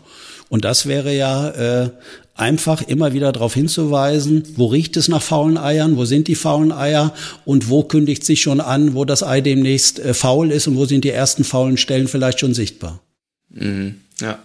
Und 0.50 0.64
das 0.64 0.86
wäre 0.86 1.14
ja 1.14 1.50
äh, 1.50 1.90
einfach 2.38 2.82
immer 2.84 3.14
wieder 3.14 3.32
darauf 3.32 3.54
hinzuweisen, 3.54 4.44
wo 4.56 4.68
riecht 4.68 4.96
es 4.96 5.08
nach 5.08 5.22
faulen 5.22 5.58
Eiern, 5.58 5.98
wo 5.98 6.06
sind 6.06 6.28
die 6.28 6.36
faulen 6.36 6.72
Eier 6.72 7.14
und 7.46 7.70
wo 7.70 7.84
kündigt 7.84 8.24
sich 8.24 8.42
schon 8.42 8.62
an, 8.62 8.94
wo 8.94 9.06
das 9.06 9.24
Ei 9.24 9.42
demnächst 9.42 10.00
äh, 10.00 10.14
faul 10.14 10.52
ist 10.52 10.68
und 10.68 10.78
wo 10.78 10.86
sind 10.86 11.04
die 11.04 11.10
ersten 11.10 11.44
faulen 11.44 11.78
Stellen 11.78 12.08
vielleicht 12.08 12.40
schon 12.40 12.54
sichtbar. 12.54 13.02
Mhm. 13.50 13.96
Ja. 14.22 14.40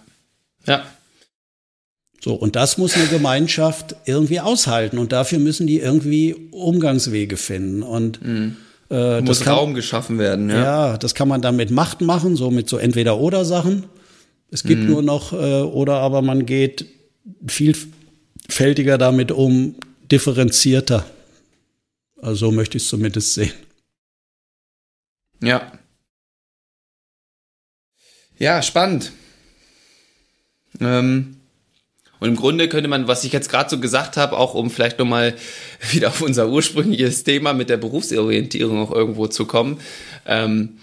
Ja. 0.65 0.83
So, 2.19 2.33
und 2.33 2.55
das 2.55 2.77
muss 2.77 2.95
eine 2.95 3.07
Gemeinschaft 3.07 3.95
irgendwie 4.05 4.39
aushalten 4.39 4.97
und 4.97 5.11
dafür 5.11 5.39
müssen 5.39 5.67
die 5.67 5.79
irgendwie 5.79 6.35
Umgangswege 6.51 7.37
finden 7.37 7.83
und 7.83 8.25
mhm. 8.25 8.55
äh, 8.89 9.21
muss 9.21 9.41
kann, 9.41 9.55
Raum 9.55 9.73
geschaffen 9.73 10.17
werden. 10.17 10.49
Ja. 10.49 10.63
ja, 10.63 10.97
das 10.97 11.15
kann 11.15 11.27
man 11.27 11.41
dann 11.41 11.57
mit 11.57 11.69
Macht 11.69 12.01
machen, 12.01 12.37
so 12.37 12.49
mit 12.49 12.69
so 12.69 12.77
Entweder-Oder-Sachen. 12.77 13.83
Es 14.49 14.63
gibt 14.63 14.83
mhm. 14.83 14.89
nur 14.89 15.01
noch, 15.01 15.33
äh, 15.33 15.61
oder 15.61 15.95
aber 15.95 16.21
man 16.21 16.45
geht 16.45 16.85
vielfältiger 17.47 18.97
damit 18.97 19.31
um, 19.31 19.75
differenzierter. 20.11 21.05
Also 22.21 22.47
so 22.47 22.51
möchte 22.51 22.77
ich 22.77 22.83
es 22.83 22.89
zumindest 22.89 23.33
sehen. 23.33 23.53
Ja. 25.41 25.71
Ja, 28.37 28.61
spannend. 28.61 29.11
Ähm, 30.79 31.37
und 32.19 32.29
im 32.29 32.35
Grunde 32.37 32.69
könnte 32.69 32.87
man, 32.87 33.07
was 33.09 33.25
ich 33.25 33.33
jetzt 33.33 33.49
gerade 33.49 33.69
so 33.69 33.79
gesagt 33.79 34.15
habe, 34.15 34.37
auch 34.37 34.53
um 34.53 34.71
vielleicht 34.71 34.99
nochmal 34.99 35.35
wieder 35.91 36.07
auf 36.07 36.21
unser 36.21 36.47
ursprüngliches 36.49 37.23
Thema 37.25 37.53
mit 37.53 37.69
der 37.69 37.77
Berufsorientierung 37.77 38.81
auch 38.81 38.91
irgendwo 38.91 39.27
zu 39.27 39.45
kommen, 39.45 39.81
ähm, 40.25 40.77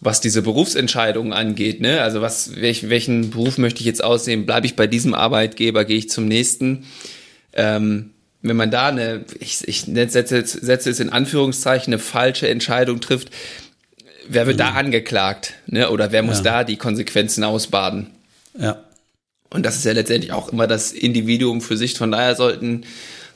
was 0.00 0.20
diese 0.20 0.42
Berufsentscheidungen 0.42 1.32
angeht, 1.32 1.80
ne? 1.80 2.00
Also 2.00 2.22
was, 2.22 2.56
welch, 2.56 2.88
welchen 2.88 3.30
Beruf 3.30 3.58
möchte 3.58 3.80
ich 3.80 3.86
jetzt 3.86 4.02
aussehen? 4.02 4.46
Bleibe 4.46 4.66
ich 4.66 4.74
bei 4.74 4.86
diesem 4.86 5.14
Arbeitgeber, 5.14 5.84
gehe 5.84 5.98
ich 5.98 6.08
zum 6.08 6.26
nächsten? 6.26 6.86
Ähm, 7.52 8.10
wenn 8.42 8.56
man 8.56 8.70
da 8.70 8.88
eine, 8.88 9.24
ich, 9.38 9.68
ich 9.68 9.82
setze, 9.82 10.44
setze 10.46 10.90
es 10.90 11.00
in 11.00 11.10
Anführungszeichen, 11.10 11.92
eine 11.92 12.00
falsche 12.00 12.48
Entscheidung 12.48 13.00
trifft, 13.00 13.30
wer 14.26 14.46
wird 14.46 14.56
mhm. 14.56 14.60
da 14.60 14.70
angeklagt? 14.70 15.54
Ne? 15.66 15.90
Oder 15.90 16.12
wer 16.12 16.22
muss 16.22 16.38
ja. 16.38 16.44
da 16.44 16.64
die 16.64 16.76
Konsequenzen 16.76 17.44
ausbaden? 17.44 18.06
Ja. 18.58 18.82
Und 19.50 19.66
das 19.66 19.76
ist 19.76 19.84
ja 19.84 19.92
letztendlich 19.92 20.32
auch 20.32 20.50
immer 20.50 20.66
das 20.66 20.92
Individuum 20.92 21.60
für 21.60 21.76
sich. 21.76 21.98
Von 21.98 22.12
daher 22.12 22.36
sollten 22.36 22.84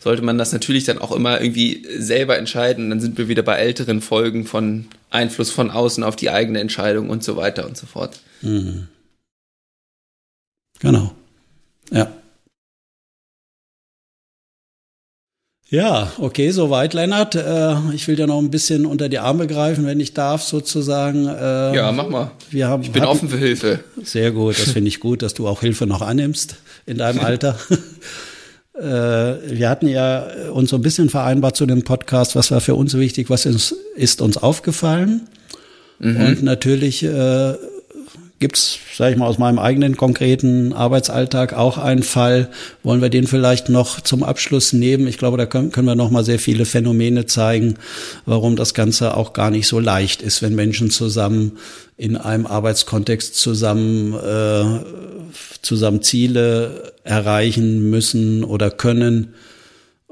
sollte 0.04 0.22
man 0.22 0.36
das 0.36 0.52
natürlich 0.52 0.84
dann 0.84 0.98
auch 0.98 1.12
immer 1.12 1.40
irgendwie 1.40 1.82
selber 1.96 2.36
entscheiden. 2.36 2.90
Dann 2.90 3.00
sind 3.00 3.16
wir 3.16 3.28
wieder 3.28 3.42
bei 3.42 3.56
älteren 3.56 4.02
Folgen 4.02 4.44
von 4.44 4.86
Einfluss 5.14 5.50
von 5.50 5.70
außen 5.70 6.04
auf 6.04 6.16
die 6.16 6.30
eigene 6.30 6.60
Entscheidung 6.60 7.10
und 7.10 7.24
so 7.24 7.36
weiter 7.36 7.66
und 7.66 7.76
so 7.76 7.86
fort. 7.86 8.20
Mhm. 8.42 8.88
Genau. 10.80 11.12
Ja. 11.90 12.12
Ja, 15.70 16.12
okay, 16.18 16.50
soweit, 16.50 16.94
Lennart. 16.94 17.34
Äh, 17.34 17.74
ich 17.94 18.06
will 18.06 18.16
dir 18.16 18.26
noch 18.26 18.38
ein 18.38 18.50
bisschen 18.50 18.86
unter 18.86 19.08
die 19.08 19.18
Arme 19.18 19.46
greifen, 19.46 19.86
wenn 19.86 19.98
ich 19.98 20.14
darf, 20.14 20.42
sozusagen. 20.42 21.26
Äh, 21.26 21.74
ja, 21.74 21.90
mach 21.90 22.08
mal. 22.08 22.30
Wir 22.50 22.68
haben, 22.68 22.82
ich 22.82 22.92
bin 22.92 23.02
hatten, 23.02 23.10
offen 23.10 23.28
für 23.28 23.38
Hilfe. 23.38 23.80
Sehr 24.02 24.30
gut, 24.30 24.58
das 24.58 24.70
finde 24.70 24.88
ich 24.88 25.00
gut, 25.00 25.22
dass 25.22 25.34
du 25.34 25.48
auch 25.48 25.62
Hilfe 25.62 25.86
noch 25.86 26.02
annimmst 26.02 26.56
in 26.86 26.98
deinem 26.98 27.18
Alter. 27.24 27.58
Äh, 28.74 28.82
wir 28.82 29.68
hatten 29.70 29.86
ja 29.86 30.26
uns 30.52 30.70
so 30.70 30.76
ein 30.76 30.82
bisschen 30.82 31.08
vereinbart 31.08 31.56
zu 31.56 31.66
dem 31.66 31.84
Podcast, 31.84 32.34
was 32.34 32.50
war 32.50 32.60
für 32.60 32.74
uns 32.74 32.94
wichtig, 32.94 33.30
was 33.30 33.46
ist, 33.46 33.72
ist 33.94 34.20
uns 34.20 34.36
aufgefallen. 34.36 35.28
Mhm. 36.00 36.20
Und 36.20 36.42
natürlich 36.42 37.02
äh, 37.04 37.54
gibt's, 38.44 38.78
sage 38.94 39.12
ich 39.12 39.16
mal, 39.16 39.26
aus 39.26 39.38
meinem 39.38 39.58
eigenen 39.58 39.96
konkreten 39.96 40.74
Arbeitsalltag 40.74 41.54
auch 41.54 41.78
einen 41.78 42.02
Fall. 42.02 42.50
Wollen 42.82 43.00
wir 43.00 43.08
den 43.08 43.26
vielleicht 43.26 43.70
noch 43.70 44.02
zum 44.02 44.22
Abschluss 44.22 44.74
nehmen? 44.74 45.06
Ich 45.06 45.16
glaube, 45.16 45.38
da 45.38 45.46
können, 45.46 45.72
können 45.72 45.86
wir 45.86 45.94
noch 45.94 46.10
mal 46.10 46.26
sehr 46.26 46.38
viele 46.38 46.66
Phänomene 46.66 47.24
zeigen, 47.24 47.76
warum 48.26 48.54
das 48.54 48.74
Ganze 48.74 49.16
auch 49.16 49.32
gar 49.32 49.50
nicht 49.50 49.66
so 49.66 49.80
leicht 49.80 50.20
ist, 50.20 50.42
wenn 50.42 50.54
Menschen 50.54 50.90
zusammen 50.90 51.52
in 51.96 52.18
einem 52.18 52.44
Arbeitskontext 52.44 53.34
zusammen 53.34 54.12
äh, 54.12 54.84
zusammen 55.62 56.02
Ziele 56.02 56.92
erreichen 57.02 57.88
müssen 57.88 58.44
oder 58.44 58.70
können 58.70 59.32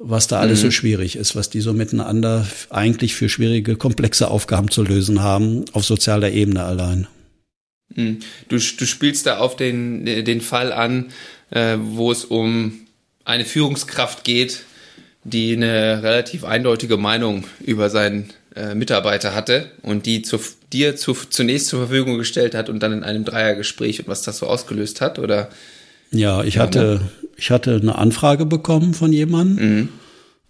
was 0.05 0.27
da 0.27 0.41
alles 0.41 0.61
mhm. 0.61 0.65
so 0.65 0.71
schwierig 0.71 1.17
ist, 1.17 1.37
was 1.37 1.51
die 1.51 1.61
so 1.61 1.75
miteinander 1.75 2.47
eigentlich 2.71 3.15
für 3.15 3.29
schwierige, 3.29 3.77
komplexe 3.77 4.29
Aufgaben 4.29 4.71
zu 4.71 4.83
lösen 4.83 5.23
haben, 5.23 5.67
auf 5.75 5.85
sozialer 5.85 6.33
Ebene 6.33 6.65
allein. 6.65 7.07
Mhm. 7.95 8.21
Du, 8.49 8.57
du 8.57 8.87
spielst 8.87 9.27
da 9.27 9.39
auf 9.39 9.57
den, 9.57 10.05
den 10.05 10.41
Fall 10.41 10.73
an, 10.73 11.07
äh, 11.51 11.77
wo 11.81 12.11
es 12.13 12.25
um 12.25 12.87
eine 13.25 13.45
Führungskraft 13.45 14.25
geht, 14.25 14.65
die 15.25 15.55
eine 15.55 16.03
relativ 16.03 16.45
eindeutige 16.45 16.97
Meinung 16.97 17.45
über 17.65 17.91
seinen 17.91 18.31
äh, 18.57 18.75
Mitarbeiter 18.75 19.35
hatte 19.35 19.71
und 19.83 20.07
die 20.07 20.23
zu, 20.23 20.39
dir 20.73 20.97
zu, 20.97 21.15
zunächst 21.15 21.69
zur 21.69 21.87
Verfügung 21.87 22.19
gestellt 22.19 22.55
hat 22.55 22.69
und 22.69 22.83
dann 22.83 22.93
in 22.93 23.05
einem 23.05 23.25
Dreiergespräch 23.25 24.01
und 24.01 24.09
was 24.09 24.23
das 24.23 24.39
so 24.39 24.47
ausgelöst 24.47 25.01
hat, 25.01 25.19
oder? 25.19 25.49
Ja, 26.11 26.43
ich 26.43 26.59
hatte, 26.59 27.01
ich 27.37 27.51
hatte 27.51 27.79
eine 27.81 27.97
Anfrage 27.97 28.45
bekommen 28.45 28.95
von 28.95 29.13
jemandem. 29.13 29.77
Mhm. 29.77 29.89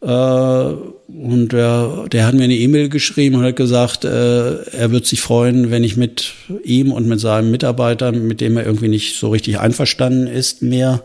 Äh, 0.03 0.07
und 0.07 1.53
der, 1.53 2.07
der 2.11 2.27
hat 2.27 2.35
mir 2.35 2.45
eine 2.45 2.57
E-Mail 2.57 2.89
geschrieben 2.89 3.37
und 3.37 3.45
hat 3.45 3.57
gesagt, 3.57 4.05
äh, 4.05 4.63
er 4.65 4.91
wird 4.91 5.07
sich 5.07 5.21
freuen, 5.21 5.71
wenn 5.71 5.85
ich 5.85 5.97
mit 5.97 6.35
ihm 6.65 6.93
und 6.93 7.07
mit 7.07 7.21
seinem 7.21 7.51
Mitarbeiter, 7.51 8.13
mit 8.13 8.41
dem 8.41 8.57
er 8.57 8.67
irgendwie 8.67 8.89
nicht 8.89 9.19
so 9.19 9.31
richtig 9.31 9.61
einverstanden 9.61 10.27
ist, 10.27 10.63
mehr 10.63 11.03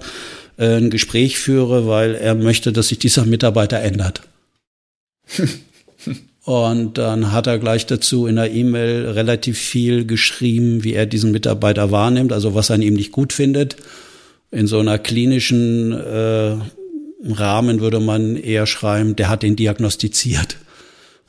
äh, 0.58 0.78
ein 0.78 0.90
Gespräch 0.90 1.38
führe, 1.38 1.88
weil 1.88 2.16
er 2.16 2.36
möchte, 2.36 2.74
dass 2.74 2.88
sich 2.88 3.00
dieser 3.00 3.26
Mitarbeiter 3.26 3.80
ändert. 3.80 4.22
Und 6.46 6.98
dann 6.98 7.34
hat 7.34 7.46
er 7.46 7.60
gleich 7.60 7.88
dazu 7.88 8.26
in 8.26 8.38
der 8.38 8.50
E-Mail 8.50 9.06
relativ 9.10 9.58
viel 9.58 10.06
geschrieben, 10.06 10.86
wie 10.86 10.94
er 10.94 11.06
diesen 11.06 11.34
Mitarbeiter 11.34 11.92
wahrnimmt, 11.92 12.32
also 12.32 12.56
was 12.56 12.70
er 12.70 12.76
an 12.76 12.82
ihm 12.82 12.94
nicht 12.94 13.12
gut 13.12 13.34
findet 13.34 13.76
in 14.50 14.68
so 14.68 14.80
einer 14.80 14.98
klinischen 14.98 15.92
äh, 15.92 16.56
Rahmen 17.24 17.80
würde 17.80 18.00
man 18.00 18.36
eher 18.36 18.66
schreiben, 18.68 19.16
der 19.16 19.30
hat 19.30 19.44
ihn 19.44 19.56
diagnostiziert 19.56 20.58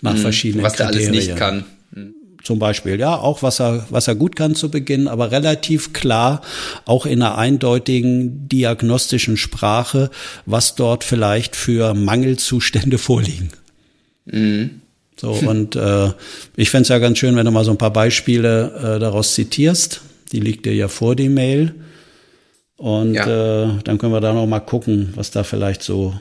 nach 0.00 0.14
mhm, 0.14 0.18
verschiedenen 0.18 0.64
was 0.64 0.74
Kriterien. 0.74 0.94
Was 0.94 1.02
er 1.02 1.12
alles 1.12 1.26
nicht 1.26 1.36
kann. 1.36 1.64
Mhm. 1.92 2.14
Zum 2.42 2.58
Beispiel, 2.58 3.00
ja, 3.00 3.16
auch 3.16 3.42
was 3.42 3.60
er, 3.60 3.86
was 3.90 4.08
er 4.08 4.14
gut 4.14 4.36
kann 4.36 4.54
zu 4.54 4.70
Beginn, 4.70 5.08
aber 5.08 5.32
relativ 5.32 5.92
klar, 5.92 6.42
auch 6.84 7.04
in 7.04 7.22
einer 7.22 7.36
eindeutigen 7.36 8.48
diagnostischen 8.48 9.36
Sprache, 9.36 10.10
was 10.46 10.74
dort 10.74 11.04
vielleicht 11.04 11.56
für 11.56 11.94
Mangelzustände 11.94 12.98
vorliegen. 12.98 13.50
Mhm. 14.26 14.82
So, 15.20 15.32
und 15.32 15.74
äh, 15.74 16.12
ich 16.54 16.70
fände 16.70 16.82
es 16.82 16.88
ja 16.90 16.98
ganz 17.00 17.18
schön, 17.18 17.34
wenn 17.34 17.44
du 17.44 17.50
mal 17.50 17.64
so 17.64 17.72
ein 17.72 17.78
paar 17.78 17.92
Beispiele 17.92 18.96
äh, 18.96 19.00
daraus 19.00 19.34
zitierst. 19.34 20.00
Die 20.30 20.38
liegt 20.38 20.64
dir 20.64 20.74
ja 20.74 20.86
vor, 20.86 21.16
die 21.16 21.28
Mail. 21.28 21.74
Und 22.78 23.14
ja. 23.14 23.64
äh, 23.64 23.68
dann 23.84 23.98
können 23.98 24.12
wir 24.12 24.20
da 24.20 24.32
noch 24.32 24.46
mal 24.46 24.60
gucken, 24.60 25.12
was 25.16 25.30
da 25.30 25.42
vielleicht 25.42 25.82
so 25.82 26.14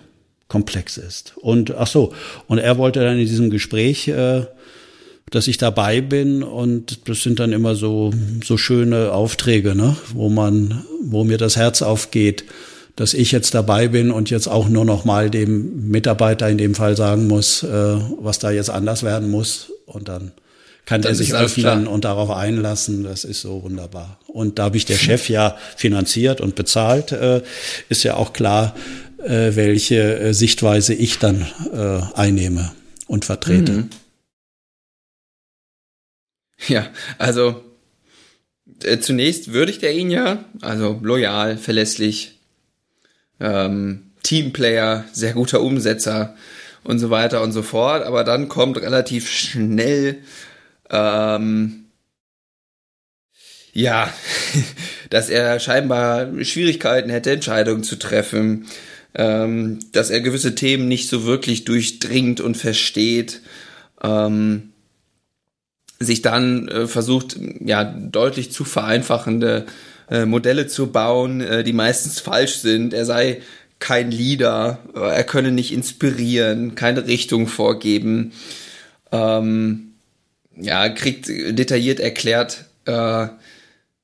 komplex 0.48 0.98
ist. 0.98 1.34
Und 1.38 1.76
ach 1.76 1.88
so, 1.88 2.14
und 2.48 2.58
er 2.58 2.78
wollte 2.78 3.00
dann 3.00 3.14
in 3.20 3.26
diesem 3.26 3.50
Gespräch, 3.50 4.08
äh, 4.08 4.46
dass 5.30 5.48
ich 5.48 5.58
dabei 5.58 6.02
bin 6.02 6.42
und 6.42 7.08
das 7.10 7.22
sind 7.22 7.40
dann 7.40 7.52
immer 7.52 7.76
so 7.76 8.12
so 8.44 8.58
schöne 8.58 9.12
Aufträge, 9.12 9.76
ne, 9.76 9.96
wo 10.14 10.30
man, 10.30 10.84
wo 11.04 11.24
mir 11.24 11.38
das 11.38 11.58
Herz 11.58 11.82
aufgeht, 11.82 12.46
dass 12.96 13.14
ich 13.14 13.32
jetzt 13.32 13.54
dabei 13.54 13.90
bin 13.90 14.10
und 14.10 14.30
jetzt 14.30 14.48
auch 14.48 14.70
nur 14.70 14.86
noch 14.86 15.06
mal 15.06 15.30
dem 15.30 15.90
Mitarbeiter 15.90 16.50
in 16.50 16.58
dem 16.58 16.76
Fall 16.76 16.96
sagen 16.96 17.28
muss, 17.28 17.62
äh, 17.62 17.98
was 18.20 18.40
da 18.40 18.52
jetzt 18.52 18.70
anders 18.70 19.04
werden 19.04 19.30
muss 19.30 19.72
und 19.86 20.08
dann 20.08 20.32
kann 20.88 21.04
er 21.04 21.14
sich 21.14 21.36
öffnen 21.36 21.86
und 21.86 22.06
darauf 22.06 22.32
einlassen. 22.32 23.04
Das 23.04 23.26
ist 23.26 23.42
so 23.42 23.62
wunderbar. 23.62 24.20
Und 24.26 24.58
da 24.58 24.64
habe 24.64 24.78
ich 24.78 24.86
der 24.86 24.98
Chef 24.98 25.30
ja 25.30 25.58
finanziert 25.76 26.40
und 26.40 26.56
bezahlt, 26.56 27.12
äh, 27.12 27.44
ist 27.90 28.04
ja 28.04 28.16
auch 28.16 28.32
klar, 28.32 28.74
äh, 29.22 29.56
welche 29.56 30.18
äh, 30.18 30.34
Sichtweise 30.34 30.94
ich 30.94 31.20
dann 31.20 31.46
äh, 31.74 32.00
einnehme 32.18 32.72
und 33.06 33.26
vertrete. 33.26 33.72
Mhm. 33.74 33.90
Ja, 36.70 36.88
also 37.18 37.64
äh, 38.84 39.00
zunächst 39.00 39.52
würdigt 39.52 39.84
er 39.84 39.92
ihn 39.92 40.10
ja, 40.10 40.46
also 40.62 41.00
loyal, 41.04 41.58
verlässlich, 41.58 42.40
ähm, 43.42 44.12
Teamplayer, 44.24 45.04
sehr 45.12 45.34
guter 45.34 45.62
Umsetzer 45.62 46.36
und 46.86 47.00
so 47.00 47.10
weiter 47.10 47.42
und 47.42 47.52
so 47.52 47.62
fort. 47.62 48.04
Aber 48.04 48.24
dann 48.24 48.48
kommt 48.48 48.78
relativ 48.78 49.30
schnell 49.30 50.20
ähm, 50.90 51.86
ja, 53.74 54.12
dass 55.10 55.30
er 55.30 55.60
scheinbar 55.60 56.44
Schwierigkeiten 56.44 57.10
hätte, 57.10 57.32
Entscheidungen 57.32 57.84
zu 57.84 57.98
treffen, 57.98 58.66
ähm, 59.14 59.80
dass 59.92 60.10
er 60.10 60.22
gewisse 60.22 60.56
Themen 60.56 60.88
nicht 60.88 61.10
so 61.10 61.26
wirklich 61.26 61.64
durchdringt 61.66 62.42
und 62.42 62.58
versteht, 62.58 63.42
ähm, 64.02 64.74
sich 66.00 66.22
dann 66.22 66.68
äh, 66.68 66.88
versucht, 66.88 67.38
ja, 67.60 67.84
deutlich 67.84 68.52
zu 68.52 68.66
vereinfachende 68.66 69.66
äh, 70.10 70.26
Modelle 70.26 70.68
zu 70.68 70.92
bauen, 70.92 71.42
äh, 71.42 71.64
die 71.64 71.74
meistens 71.74 72.20
falsch 72.20 72.58
sind. 72.58 72.94
Er 72.94 73.06
sei 73.06 73.42
kein 73.80 74.10
Leader, 74.10 74.80
er 74.96 75.24
könne 75.24 75.52
nicht 75.52 75.72
inspirieren, 75.72 76.74
keine 76.74 77.06
Richtung 77.06 77.46
vorgeben. 77.46 78.32
Ähm, 79.12 79.87
ja, 80.60 80.90
kriegt 80.90 81.28
detailliert 81.28 82.00
erklärt, 82.00 82.66
äh, 82.86 83.28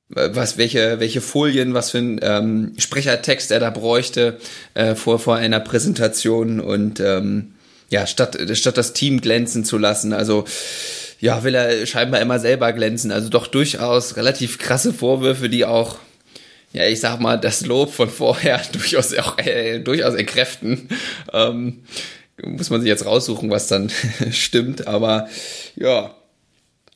was, 0.08 0.58
welche, 0.58 1.00
welche 1.00 1.20
Folien, 1.20 1.74
was 1.74 1.90
für 1.90 1.98
ein 1.98 2.20
ähm, 2.22 2.72
Sprechertext 2.78 3.50
er 3.50 3.60
da 3.60 3.70
bräuchte 3.70 4.38
äh, 4.74 4.94
vor, 4.94 5.18
vor 5.18 5.36
einer 5.36 5.60
Präsentation 5.60 6.60
und 6.60 7.00
ähm, 7.00 7.54
ja, 7.90 8.06
statt, 8.06 8.38
statt 8.54 8.76
das 8.76 8.92
Team 8.92 9.20
glänzen 9.20 9.64
zu 9.64 9.78
lassen. 9.78 10.12
Also 10.12 10.44
ja, 11.20 11.42
will 11.42 11.54
er 11.54 11.86
scheinbar 11.86 12.20
immer 12.20 12.38
selber 12.38 12.72
glänzen. 12.72 13.10
Also 13.12 13.28
doch 13.28 13.46
durchaus 13.46 14.16
relativ 14.16 14.58
krasse 14.58 14.92
Vorwürfe, 14.92 15.48
die 15.48 15.64
auch, 15.64 15.96
ja, 16.72 16.86
ich 16.86 17.00
sag 17.00 17.20
mal, 17.20 17.38
das 17.38 17.64
Lob 17.64 17.92
von 17.92 18.10
vorher 18.10 18.60
durchaus 18.72 19.14
auch 19.14 19.38
äh, 19.38 19.78
durchaus 19.80 20.14
entkräften. 20.14 20.88
Ähm, 21.32 21.84
muss 22.42 22.70
man 22.70 22.80
sich 22.80 22.88
jetzt 22.88 23.06
raussuchen, 23.06 23.50
was 23.50 23.68
dann 23.68 23.90
stimmt, 24.32 24.86
aber 24.86 25.28
ja, 25.76 26.14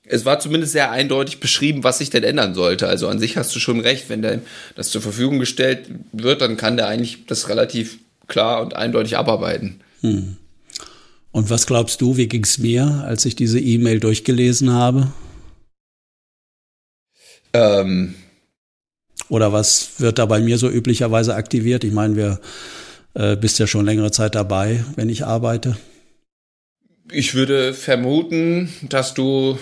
es 0.08 0.24
war 0.24 0.40
zumindest 0.40 0.72
sehr 0.72 0.90
eindeutig 0.90 1.40
beschrieben, 1.40 1.84
was 1.84 1.98
sich 1.98 2.10
denn 2.10 2.24
ändern 2.24 2.54
sollte. 2.54 2.88
Also 2.88 3.08
an 3.08 3.18
sich 3.18 3.36
hast 3.36 3.54
du 3.54 3.60
schon 3.60 3.80
recht, 3.80 4.08
wenn 4.08 4.22
der 4.22 4.40
das 4.74 4.90
zur 4.90 5.02
Verfügung 5.02 5.38
gestellt 5.38 5.90
wird, 6.12 6.40
dann 6.40 6.56
kann 6.56 6.76
der 6.76 6.88
eigentlich 6.88 7.26
das 7.26 7.48
relativ 7.48 7.98
klar 8.26 8.62
und 8.62 8.74
eindeutig 8.74 9.16
abarbeiten. 9.16 9.80
Hm. 10.00 10.36
Und 11.30 11.50
was 11.50 11.66
glaubst 11.66 12.00
du, 12.00 12.16
wie 12.16 12.26
ging 12.26 12.44
es 12.44 12.58
mir, 12.58 13.04
als 13.06 13.24
ich 13.24 13.36
diese 13.36 13.60
E-Mail 13.60 14.00
durchgelesen 14.00 14.72
habe? 14.72 15.12
Ähm. 17.52 18.14
Oder 19.28 19.52
was 19.52 20.00
wird 20.00 20.18
da 20.18 20.26
bei 20.26 20.40
mir 20.40 20.56
so 20.56 20.70
üblicherweise 20.70 21.34
aktiviert? 21.34 21.84
Ich 21.84 21.92
meine, 21.92 22.16
wir 22.16 22.40
äh, 23.14 23.36
bist 23.36 23.58
ja 23.58 23.66
schon 23.66 23.84
längere 23.84 24.10
Zeit 24.10 24.34
dabei, 24.34 24.84
wenn 24.96 25.10
ich 25.10 25.26
arbeite. 25.26 25.76
Ich 27.10 27.34
würde 27.34 27.74
vermuten, 27.74 28.72
dass 28.82 29.14
du 29.14 29.58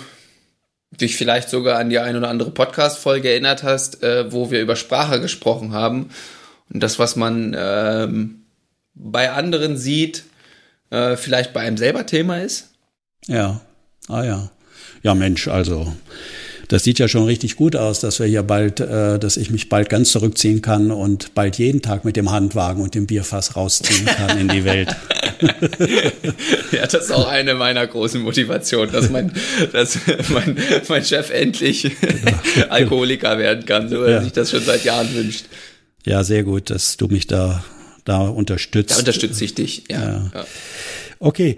dich 0.90 1.16
vielleicht 1.16 1.48
sogar 1.48 1.78
an 1.78 1.90
die 1.90 1.98
ein 1.98 2.16
oder 2.16 2.28
andere 2.28 2.50
Podcast-Folge 2.50 3.30
erinnert 3.30 3.62
hast, 3.62 4.02
äh, 4.02 4.32
wo 4.32 4.50
wir 4.50 4.60
über 4.60 4.76
Sprache 4.76 5.20
gesprochen 5.20 5.72
haben. 5.72 6.10
Und 6.72 6.82
das, 6.82 6.98
was 6.98 7.16
man 7.16 7.54
ähm, 7.58 8.42
bei 8.94 9.30
anderen 9.30 9.76
sieht, 9.76 10.24
äh, 10.90 11.16
vielleicht 11.16 11.52
bei 11.52 11.60
einem 11.60 11.76
selber 11.76 12.06
Thema 12.06 12.38
ist? 12.38 12.70
Ja, 13.26 13.60
ah 14.08 14.24
ja. 14.24 14.50
Ja, 15.02 15.14
Mensch, 15.14 15.48
also 15.48 15.94
das 16.68 16.82
sieht 16.82 16.98
ja 16.98 17.06
schon 17.06 17.24
richtig 17.24 17.56
gut 17.56 17.76
aus, 17.76 18.00
dass 18.00 18.18
wir 18.18 18.26
hier 18.26 18.42
bald, 18.42 18.80
äh, 18.80 19.18
dass 19.18 19.36
ich 19.36 19.50
mich 19.50 19.68
bald 19.68 19.88
ganz 19.88 20.10
zurückziehen 20.10 20.62
kann 20.62 20.90
und 20.90 21.34
bald 21.34 21.58
jeden 21.58 21.82
Tag 21.82 22.04
mit 22.04 22.16
dem 22.16 22.30
Handwagen 22.30 22.82
und 22.82 22.94
dem 22.94 23.06
Bierfass 23.06 23.56
rausziehen 23.56 24.06
kann 24.06 24.38
in 24.38 24.48
die 24.48 24.64
Welt. 24.64 24.94
ja, 26.72 26.86
das 26.86 26.94
ist 26.94 27.12
auch 27.12 27.28
eine 27.28 27.54
meiner 27.54 27.86
großen 27.86 28.20
Motivationen, 28.22 28.92
dass 28.92 29.10
mein, 29.10 29.32
dass 29.72 29.98
mein, 30.28 30.56
mein 30.88 31.04
Chef 31.04 31.30
endlich 31.30 31.82
genau. 32.00 32.68
Alkoholiker 32.68 33.38
werden 33.38 33.66
kann, 33.66 33.88
so 33.88 34.04
wie 34.04 34.10
ja. 34.10 34.16
er 34.16 34.22
sich 34.22 34.32
das 34.32 34.50
schon 34.50 34.62
seit 34.62 34.84
Jahren 34.84 35.14
wünscht. 35.14 35.46
Ja, 36.04 36.22
sehr 36.24 36.44
gut, 36.44 36.70
dass 36.70 36.96
du 36.96 37.06
mich 37.08 37.26
da, 37.26 37.64
da 38.04 38.28
unterstützt. 38.28 38.92
Da 38.94 38.98
unterstütze 38.98 39.44
ich 39.44 39.54
dich, 39.54 39.84
ja. 39.90 40.00
ja. 40.00 40.30
ja. 40.34 40.46
Okay. 41.18 41.56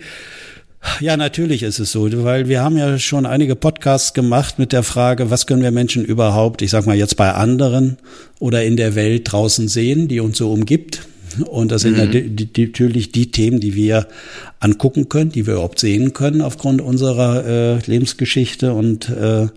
Ja, 1.01 1.17
natürlich 1.17 1.65
ist 1.65 1.81
es 1.81 1.93
so, 1.93 2.09
weil 2.25 2.49
wir 2.49 2.63
haben 2.63 2.77
ja 2.77 2.99
schon 2.99 3.27
einige 3.27 3.57
Podcasts 3.57 4.15
gemacht 4.15 4.59
mit 4.59 4.73
der 4.73 4.83
Frage, 4.83 5.29
was 5.31 5.47
können 5.47 5.63
wir 5.63 5.73
Menschen 5.73 6.05
überhaupt, 6.05 6.63
ich 6.63 6.71
sag 6.71 6.87
mal 6.87 6.97
jetzt 6.97 7.17
bei 7.17 7.33
anderen 7.33 7.99
oder 8.39 8.65
in 8.65 8.77
der 8.77 8.95
Welt 8.95 9.31
draußen 9.31 9.69
sehen, 9.69 10.09
die 10.09 10.21
uns 10.21 10.39
so 10.39 10.53
umgibt. 10.53 11.01
Und 11.47 11.73
das 11.73 11.83
sind 11.83 11.97
mhm. 11.97 12.37
natürlich 12.57 13.13
die 13.13 13.31
Themen, 13.31 13.61
die 13.61 13.75
wir 13.75 14.09
angucken 14.61 15.09
können, 15.09 15.31
die 15.31 15.47
wir 15.47 15.55
überhaupt 15.55 15.79
sehen 15.79 16.13
können 16.13 16.41
aufgrund 16.41 16.81
unserer 16.81 17.45
äh, 17.47 17.79
Lebensgeschichte 17.87 18.73
und 18.73 19.09
äh, 19.09 19.49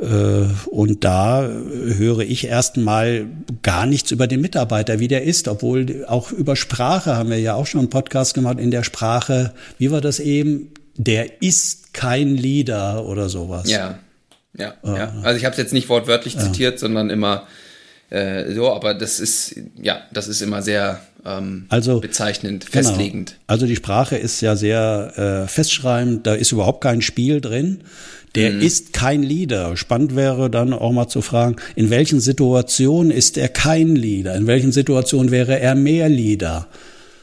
äh, 0.00 0.46
und 0.70 1.04
da 1.04 1.46
höre 1.46 2.20
ich 2.20 2.46
erstmal 2.46 3.26
gar 3.62 3.86
nichts 3.86 4.10
über 4.10 4.26
den 4.26 4.40
Mitarbeiter, 4.40 4.98
wie 4.98 5.08
der 5.08 5.24
ist, 5.24 5.46
obwohl 5.46 6.04
auch 6.06 6.32
über 6.32 6.56
Sprache 6.56 7.16
haben 7.16 7.30
wir 7.30 7.38
ja 7.38 7.54
auch 7.54 7.66
schon 7.66 7.80
einen 7.80 7.90
Podcast 7.90 8.34
gemacht. 8.34 8.58
In 8.58 8.70
der 8.70 8.82
Sprache, 8.82 9.52
wie 9.78 9.90
war 9.90 10.00
das 10.00 10.18
eben? 10.18 10.72
Der 10.96 11.42
ist 11.42 11.92
kein 11.92 12.36
Leader 12.36 13.06
oder 13.06 13.28
sowas. 13.28 13.70
Ja, 13.70 13.98
ja, 14.56 14.74
äh, 14.84 14.96
ja. 14.96 15.12
Also 15.22 15.36
ich 15.36 15.44
habe 15.44 15.52
es 15.52 15.58
jetzt 15.58 15.72
nicht 15.72 15.88
wortwörtlich 15.88 16.34
ja. 16.34 16.40
zitiert, 16.40 16.78
sondern 16.78 17.10
immer 17.10 17.46
äh, 18.10 18.52
so, 18.52 18.72
aber 18.72 18.94
das 18.94 19.20
ist 19.20 19.54
ja, 19.80 20.02
das 20.12 20.28
ist 20.28 20.42
immer 20.42 20.62
sehr 20.62 21.00
ähm, 21.24 21.66
also, 21.68 22.00
bezeichnend, 22.00 22.66
genau. 22.70 22.88
festlegend. 22.88 23.30
Genau. 23.30 23.40
Also 23.46 23.66
die 23.66 23.76
Sprache 23.76 24.16
ist 24.16 24.40
ja 24.40 24.56
sehr 24.56 25.44
äh, 25.44 25.48
festschreibend, 25.48 26.26
da 26.26 26.34
ist 26.34 26.52
überhaupt 26.52 26.82
kein 26.82 27.02
Spiel 27.02 27.40
drin. 27.40 27.82
Der 28.34 28.52
mhm. 28.52 28.60
ist 28.60 28.92
kein 28.92 29.22
Leader. 29.22 29.76
Spannend 29.76 30.14
wäre 30.14 30.50
dann 30.50 30.72
auch 30.72 30.92
mal 30.92 31.08
zu 31.08 31.20
fragen, 31.20 31.56
in 31.74 31.90
welchen 31.90 32.20
Situationen 32.20 33.10
ist 33.10 33.36
er 33.36 33.48
kein 33.48 33.96
Leader? 33.96 34.36
In 34.36 34.46
welchen 34.46 34.70
Situationen 34.70 35.32
wäre 35.32 35.58
er 35.58 35.74
mehr 35.74 36.08
Leader? 36.08 36.68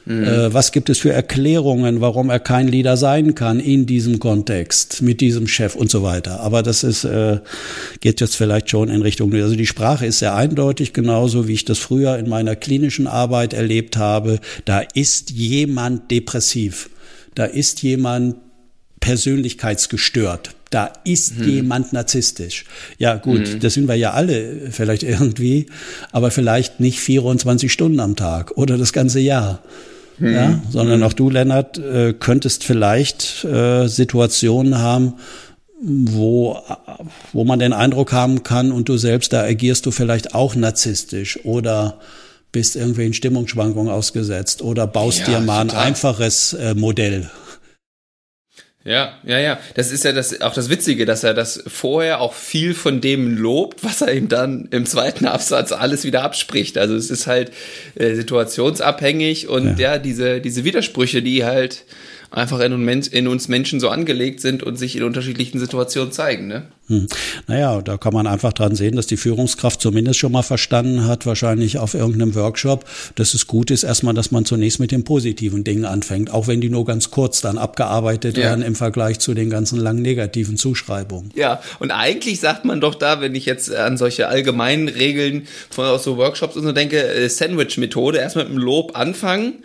Mhm. 0.07 0.23
Äh, 0.23 0.53
was 0.53 0.71
gibt 0.71 0.89
es 0.89 0.99
für 0.99 1.11
Erklärungen, 1.11 1.99
warum 1.99 2.29
er 2.29 2.39
kein 2.39 2.69
Leader 2.69 2.95
sein 2.95 3.35
kann 3.35 3.59
in 3.59 3.85
diesem 3.85 4.19
Kontext, 4.19 5.01
mit 5.01 5.19
diesem 5.19 5.49
Chef 5.49 5.75
und 5.75 5.91
so 5.91 6.01
weiter? 6.01 6.39
Aber 6.39 6.63
das 6.63 6.85
ist, 6.85 7.03
äh, 7.03 7.39
geht 7.99 8.21
jetzt 8.21 8.37
vielleicht 8.37 8.69
schon 8.69 8.87
in 8.87 9.01
Richtung, 9.01 9.33
also 9.33 9.55
die 9.55 9.67
Sprache 9.67 10.05
ist 10.05 10.19
sehr 10.19 10.33
eindeutig, 10.33 10.93
genauso 10.93 11.49
wie 11.49 11.53
ich 11.53 11.65
das 11.65 11.77
früher 11.77 12.17
in 12.17 12.29
meiner 12.29 12.55
klinischen 12.55 13.05
Arbeit 13.05 13.53
erlebt 13.53 13.97
habe. 13.97 14.39
Da 14.63 14.79
ist 14.79 15.31
jemand 15.31 16.09
depressiv. 16.09 16.89
Da 17.35 17.43
ist 17.43 17.83
jemand 17.83 18.37
persönlichkeitsgestört 19.01 20.51
da 20.69 20.91
ist 21.05 21.37
hm. 21.37 21.49
jemand 21.49 21.93
narzisstisch. 21.93 22.65
Ja, 22.97 23.15
gut, 23.15 23.47
hm. 23.47 23.59
das 23.61 23.73
sind 23.73 23.87
wir 23.87 23.95
ja 23.95 24.11
alle 24.11 24.69
vielleicht 24.69 25.03
irgendwie, 25.03 25.67
aber 26.11 26.29
vielleicht 26.29 26.81
nicht 26.81 26.99
24 26.99 27.71
Stunden 27.71 28.01
am 28.01 28.17
Tag 28.17 28.51
oder 28.57 28.77
das 28.77 28.91
ganze 28.91 29.21
Jahr. 29.21 29.61
Hm. 30.19 30.33
Ja, 30.33 30.61
sondern 30.69 31.03
auch 31.03 31.13
du, 31.13 31.29
Lennart, 31.29 31.77
äh, 31.77 32.13
könntest 32.13 32.63
vielleicht 32.63 33.43
äh, 33.45 33.87
Situationen 33.87 34.79
haben, 34.79 35.13
wo, 35.79 36.57
wo 37.33 37.43
man 37.43 37.59
den 37.59 37.73
Eindruck 37.73 38.11
haben 38.11 38.41
kann 38.41 38.71
und 38.71 38.89
du 38.89 38.97
selbst, 38.97 39.31
da 39.33 39.43
agierst 39.43 39.85
du 39.85 39.91
vielleicht 39.91 40.33
auch 40.33 40.55
narzisstisch 40.55 41.39
oder 41.45 41.99
bist 42.51 42.75
irgendwie 42.75 43.05
in 43.05 43.13
Stimmungsschwankungen 43.13 43.91
ausgesetzt 43.91 44.63
oder 44.63 44.87
baust 44.87 45.19
ja, 45.19 45.25
dir 45.25 45.39
mal 45.41 45.61
ein 45.61 45.69
einfaches 45.69 46.53
äh, 46.53 46.73
Modell 46.73 47.29
ja, 48.83 49.17
ja, 49.23 49.37
ja. 49.37 49.59
Das 49.75 49.91
ist 49.91 50.05
ja 50.05 50.13
das, 50.13 50.39
auch 50.39 50.53
das 50.53 50.69
Witzige, 50.69 51.05
dass 51.05 51.23
er 51.23 51.33
das 51.33 51.61
vorher 51.67 52.21
auch 52.21 52.33
viel 52.33 52.73
von 52.73 53.01
dem 53.01 53.37
lobt, 53.37 53.83
was 53.83 54.01
er 54.01 54.13
ihm 54.13 54.29
dann 54.29 54.69
im 54.71 54.85
zweiten 54.85 55.25
Absatz 55.25 55.73
alles 55.73 56.05
wieder 56.05 56.23
abspricht. 56.23 56.77
Also 56.77 56.95
es 56.95 57.09
ist 57.09 57.27
halt 57.27 57.51
äh, 57.95 58.15
situationsabhängig 58.15 59.49
und 59.49 59.77
ja. 59.77 59.93
ja, 59.93 59.97
diese, 59.97 60.39
diese 60.39 60.63
Widersprüche, 60.63 61.21
die 61.21 61.43
halt 61.43 61.83
einfach 62.31 62.59
in, 62.59 63.27
uns 63.27 63.47
Menschen 63.47 63.79
so 63.79 63.89
angelegt 63.89 64.41
sind 64.41 64.63
und 64.63 64.77
sich 64.77 64.95
in 64.95 65.03
unterschiedlichen 65.03 65.59
Situationen 65.59 66.11
zeigen. 66.11 66.47
Ne? 66.47 66.63
Hm. 66.87 67.07
Naja, 67.47 67.81
da 67.81 67.97
kann 67.97 68.13
man 68.13 68.27
einfach 68.27 68.53
dran 68.53 68.75
sehen, 68.75 68.95
dass 68.95 69.07
die 69.07 69.17
Führungskraft 69.17 69.81
zumindest 69.81 70.19
schon 70.19 70.31
mal 70.31 70.41
verstanden 70.41 71.05
hat, 71.05 71.25
wahrscheinlich 71.25 71.77
auf 71.77 71.93
irgendeinem 71.93 72.35
Workshop, 72.35 72.85
dass 73.15 73.33
es 73.33 73.47
gut 73.47 73.71
ist, 73.71 73.83
erstmal, 73.83 74.13
dass 74.13 74.31
man 74.31 74.45
zunächst 74.45 74.79
mit 74.79 74.91
den 74.91 75.03
positiven 75.03 75.63
Dingen 75.63 75.85
anfängt, 75.85 76.31
auch 76.31 76.47
wenn 76.47 76.61
die 76.61 76.69
nur 76.69 76.85
ganz 76.85 77.11
kurz 77.11 77.41
dann 77.41 77.57
abgearbeitet 77.57 78.37
ja. 78.37 78.43
werden 78.43 78.63
im 78.63 78.75
Vergleich 78.75 79.19
zu 79.19 79.33
den 79.33 79.49
ganzen 79.49 79.79
langen 79.79 80.01
negativen 80.01 80.57
Zuschreibungen. 80.57 81.31
Ja, 81.35 81.61
und 81.79 81.91
eigentlich 81.91 82.39
sagt 82.39 82.63
man 82.65 82.79
doch 82.79 82.95
da, 82.95 83.21
wenn 83.21 83.35
ich 83.35 83.45
jetzt 83.45 83.73
an 83.73 83.97
solche 83.97 84.27
allgemeinen 84.27 84.87
Regeln 84.87 85.47
von 85.69 85.85
aus 85.85 86.03
so 86.03 86.17
Workshops 86.17 86.55
und 86.55 86.63
so 86.63 86.71
denke, 86.71 87.03
äh, 87.03 87.29
Sandwich-Methode, 87.29 88.19
erstmal 88.19 88.45
mit 88.45 88.53
dem 88.53 88.59
Lob 88.59 88.97
anfangen, 88.97 89.55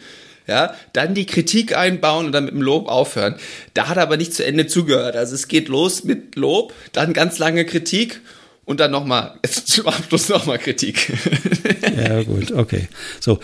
ja, 0.46 0.74
dann 0.92 1.14
die 1.14 1.26
Kritik 1.26 1.76
einbauen 1.76 2.26
und 2.26 2.32
dann 2.32 2.44
mit 2.44 2.54
dem 2.54 2.62
Lob 2.62 2.88
aufhören. 2.88 3.36
Da 3.74 3.88
hat 3.88 3.96
er 3.96 4.02
aber 4.02 4.16
nicht 4.16 4.34
zu 4.34 4.44
Ende 4.44 4.66
zugehört. 4.66 5.16
Also 5.16 5.34
es 5.34 5.48
geht 5.48 5.68
los 5.68 6.04
mit 6.04 6.36
Lob, 6.36 6.72
dann 6.92 7.12
ganz 7.12 7.38
lange 7.38 7.64
Kritik 7.64 8.20
und 8.64 8.80
dann 8.80 8.90
nochmal, 8.90 9.38
zum 9.64 9.88
Abschluss 9.88 10.28
nochmal 10.28 10.58
Kritik. 10.58 11.12
ja, 11.96 12.22
gut, 12.22 12.52
okay. 12.52 12.88
So, 13.20 13.40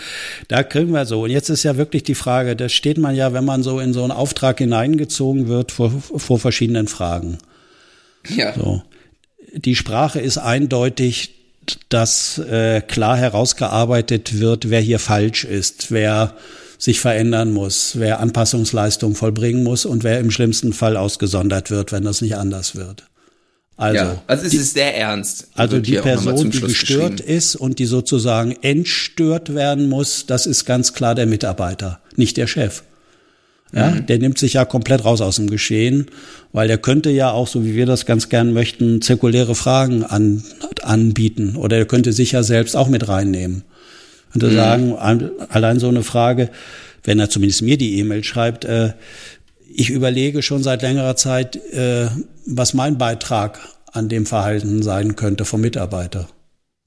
da 0.47 0.63
kriegen 0.63 0.91
wir 0.91 1.05
so. 1.05 1.23
Und 1.23 1.29
jetzt 1.29 1.49
ist 1.49 1.63
ja 1.63 1.77
wirklich 1.77 2.03
die 2.03 2.15
Frage, 2.15 2.55
da 2.55 2.69
steht 2.69 2.97
man 2.97 3.15
ja, 3.15 3.33
wenn 3.33 3.45
man 3.45 3.63
so 3.63 3.79
in 3.79 3.93
so 3.93 4.03
einen 4.03 4.11
Auftrag 4.11 4.59
hineingezogen 4.59 5.47
wird, 5.47 5.71
vor, 5.71 5.91
vor 5.91 6.39
verschiedenen 6.39 6.87
Fragen. 6.87 7.37
Ja. 8.27 8.53
So. 8.53 8.83
Die 9.53 9.75
Sprache 9.75 10.19
ist 10.19 10.37
eindeutig, 10.37 11.35
dass 11.89 12.37
äh, 12.39 12.81
klar 12.81 13.17
herausgearbeitet 13.17 14.39
wird, 14.39 14.69
wer 14.69 14.81
hier 14.81 14.99
falsch 14.99 15.43
ist, 15.43 15.91
wer 15.91 16.35
sich 16.79 17.01
verändern 17.01 17.51
muss, 17.51 17.99
wer 17.99 18.21
Anpassungsleistung 18.21 19.13
vollbringen 19.13 19.63
muss 19.63 19.85
und 19.85 20.03
wer 20.05 20.19
im 20.19 20.31
schlimmsten 20.31 20.71
Fall 20.71 20.95
ausgesondert 20.95 21.69
wird, 21.69 21.91
wenn 21.91 22.03
das 22.03 22.21
nicht 22.21 22.37
anders 22.37 22.75
wird. 22.75 23.03
Also, 23.75 23.97
ja, 23.97 24.21
also 24.27 24.45
es 24.45 24.51
die, 24.51 24.57
ist 24.57 24.73
sehr 24.73 24.95
ernst. 24.97 25.49
Also 25.55 25.79
die 25.79 25.95
Person, 25.95 26.49
die 26.49 26.61
gestört 26.61 27.19
ist 27.19 27.55
und 27.55 27.79
die 27.79 27.85
sozusagen 27.85 28.55
entstört 28.61 29.53
werden 29.53 29.89
muss, 29.89 30.25
das 30.25 30.45
ist 30.45 30.65
ganz 30.65 30.93
klar 30.93 31.15
der 31.15 31.27
Mitarbeiter, 31.27 31.99
nicht 32.15 32.37
der 32.37 32.47
Chef. 32.47 32.83
Ja, 33.73 33.91
mhm. 33.91 34.05
der 34.07 34.17
nimmt 34.17 34.37
sich 34.37 34.53
ja 34.53 34.65
komplett 34.65 35.05
raus 35.05 35.21
aus 35.21 35.35
dem 35.35 35.49
Geschehen, 35.49 36.07
weil 36.53 36.67
der 36.67 36.77
könnte 36.77 37.09
ja 37.09 37.31
auch, 37.31 37.47
so 37.47 37.63
wie 37.63 37.75
wir 37.75 37.85
das 37.85 38.05
ganz 38.05 38.29
gern 38.29 38.51
möchten, 38.51 39.01
zirkuläre 39.01 39.53
Fragen 39.53 40.03
an, 40.03 40.43
anbieten 40.81 41.55
oder 41.55 41.77
er 41.77 41.85
könnte 41.85 42.13
sich 42.13 42.31
ja 42.31 42.41
selbst 42.41 42.75
auch 42.75 42.87
mit 42.87 43.07
reinnehmen. 43.07 43.63
Und 44.33 44.43
mhm. 44.43 44.53
sagen, 44.53 44.95
allein 45.49 45.79
so 45.79 45.87
eine 45.87 46.03
Frage, 46.03 46.49
wenn 47.03 47.19
er 47.19 47.29
zumindest 47.29 47.61
mir 47.61 47.77
die 47.77 47.99
E-Mail 47.99 48.23
schreibt, 48.23 48.65
äh, 48.65 48.93
ich 49.73 49.89
überlege 49.89 50.41
schon 50.41 50.63
seit 50.63 50.81
längerer 50.81 51.15
Zeit, 51.15 51.55
äh, 51.73 52.07
was 52.45 52.73
mein 52.73 52.97
Beitrag 52.97 53.59
an 53.91 54.09
dem 54.09 54.25
Verhalten 54.25 54.83
sein 54.83 55.15
könnte 55.15 55.45
vom 55.45 55.61
Mitarbeiter. 55.61 56.27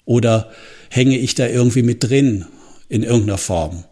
Oder 0.05 0.51
hänge 0.91 1.17
ich 1.19 1.35
da 1.35 1.47
irgendwie 1.47 1.83
mit 1.83 2.05
drin 2.05 2.47
in 2.89 3.03
irgendeiner 3.03 3.39
Form? 3.39 3.85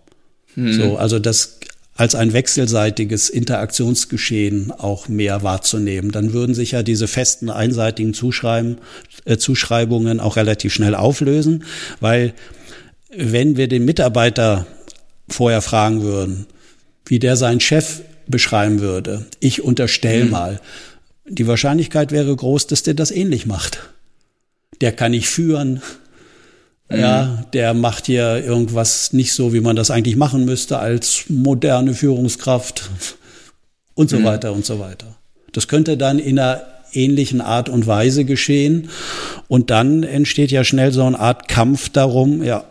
Mhm. 0.54 0.72
So, 0.72 0.96
also 0.96 1.18
das 1.18 1.60
als 2.00 2.14
ein 2.14 2.32
wechselseitiges 2.32 3.28
Interaktionsgeschehen 3.28 4.72
auch 4.72 5.08
mehr 5.08 5.42
wahrzunehmen. 5.42 6.10
Dann 6.12 6.32
würden 6.32 6.54
sich 6.54 6.70
ja 6.70 6.82
diese 6.82 7.06
festen 7.06 7.50
einseitigen 7.50 8.14
Zuschreiben, 8.14 8.78
äh, 9.26 9.36
Zuschreibungen 9.36 10.18
auch 10.18 10.36
relativ 10.36 10.72
schnell 10.72 10.94
auflösen, 10.94 11.64
weil 12.00 12.32
wenn 13.14 13.56
wir 13.56 13.68
den 13.68 13.84
Mitarbeiter 13.84 14.66
vorher 15.28 15.62
fragen 15.62 16.02
würden, 16.02 16.46
wie 17.06 17.18
der 17.18 17.36
seinen 17.36 17.60
Chef 17.60 18.02
beschreiben 18.26 18.80
würde, 18.80 19.26
ich 19.40 19.62
unterstelle 19.62 20.24
mhm. 20.24 20.30
mal, 20.30 20.60
die 21.28 21.46
Wahrscheinlichkeit 21.46 22.12
wäre 22.12 22.34
groß, 22.34 22.66
dass 22.66 22.82
der 22.82 22.94
das 22.94 23.10
ähnlich 23.10 23.46
macht. 23.46 23.80
Der 24.80 24.92
kann 24.92 25.12
nicht 25.12 25.28
führen. 25.28 25.82
Mhm. 26.88 26.98
Ja, 26.98 27.44
der 27.52 27.74
macht 27.74 28.06
hier 28.06 28.44
irgendwas 28.44 29.12
nicht 29.12 29.32
so, 29.32 29.52
wie 29.52 29.60
man 29.60 29.76
das 29.76 29.90
eigentlich 29.90 30.16
machen 30.16 30.44
müsste 30.44 30.78
als 30.78 31.24
moderne 31.28 31.94
Führungskraft 31.94 32.90
und 33.94 34.10
so 34.10 34.18
mhm. 34.18 34.24
weiter 34.24 34.52
und 34.52 34.64
so 34.64 34.80
weiter. 34.80 35.16
Das 35.52 35.68
könnte 35.68 35.96
dann 35.96 36.18
in 36.18 36.38
einer 36.38 36.64
ähnlichen 36.92 37.40
Art 37.40 37.68
und 37.68 37.86
Weise 37.86 38.24
geschehen. 38.24 38.90
Und 39.48 39.70
dann 39.70 40.02
entsteht 40.02 40.50
ja 40.50 40.64
schnell 40.64 40.92
so 40.92 41.04
eine 41.04 41.18
Art 41.18 41.48
Kampf 41.48 41.88
darum, 41.88 42.42
ja, 42.42 42.64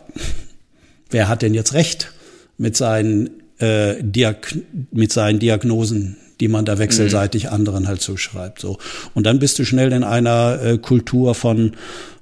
wer 1.10 1.28
hat 1.28 1.42
denn 1.42 1.54
jetzt 1.54 1.74
recht 1.74 2.12
mit 2.58 2.76
seinen, 2.76 3.30
äh, 3.58 4.02
Diag 4.02 4.58
mit 4.92 5.12
seinen 5.12 5.38
Diagnosen, 5.38 6.16
die 6.40 6.48
man 6.48 6.64
da 6.64 6.78
wechselseitig 6.78 7.44
mhm. 7.44 7.50
anderen 7.50 7.88
halt 7.88 8.00
zuschreibt. 8.00 8.60
So. 8.60 8.78
Und 9.14 9.24
dann 9.24 9.38
bist 9.38 9.58
du 9.58 9.64
schnell 9.64 9.92
in 9.92 10.04
einer 10.04 10.60
äh, 10.62 10.78
Kultur 10.78 11.34
von 11.34 11.72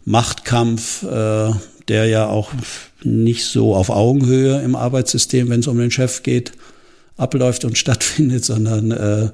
Machtkampf, 0.05 1.03
äh, 1.05 1.51
der 1.89 2.07
ja 2.07 2.26
auch 2.26 2.53
nicht 3.03 3.45
so 3.45 3.74
auf 3.74 3.91
Augenhöhe 3.91 4.61
im 4.61 4.76
Arbeitssystem, 4.76 5.49
wenn 5.49 5.61
es 5.61 5.66
um 5.66 5.78
den 5.78 5.91
Chef 5.91 6.22
geht, 6.22 6.53
abläuft 7.16 7.64
und 7.64 7.78
stattfindet, 7.78 8.45
sondern 8.45 8.91
äh, 8.91 9.30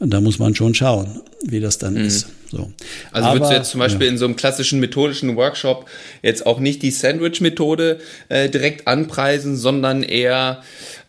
da 0.00 0.20
muss 0.20 0.38
man 0.38 0.54
schon 0.54 0.74
schauen, 0.74 1.20
wie 1.42 1.60
das 1.60 1.78
dann 1.78 1.94
mhm. 1.94 2.06
ist. 2.06 2.28
So. 2.50 2.72
Also 3.12 3.28
Aber, 3.28 3.36
würdest 3.36 3.50
du 3.50 3.56
jetzt 3.56 3.70
zum 3.70 3.80
Beispiel 3.80 4.06
ja. 4.06 4.12
in 4.12 4.18
so 4.18 4.24
einem 4.24 4.36
klassischen 4.36 4.80
methodischen 4.80 5.36
Workshop 5.36 5.88
jetzt 6.22 6.46
auch 6.46 6.60
nicht 6.60 6.82
die 6.82 6.90
Sandwich-Methode 6.90 7.98
äh, 8.28 8.48
direkt 8.48 8.86
anpreisen, 8.86 9.56
sondern 9.56 10.02
eher 10.02 10.62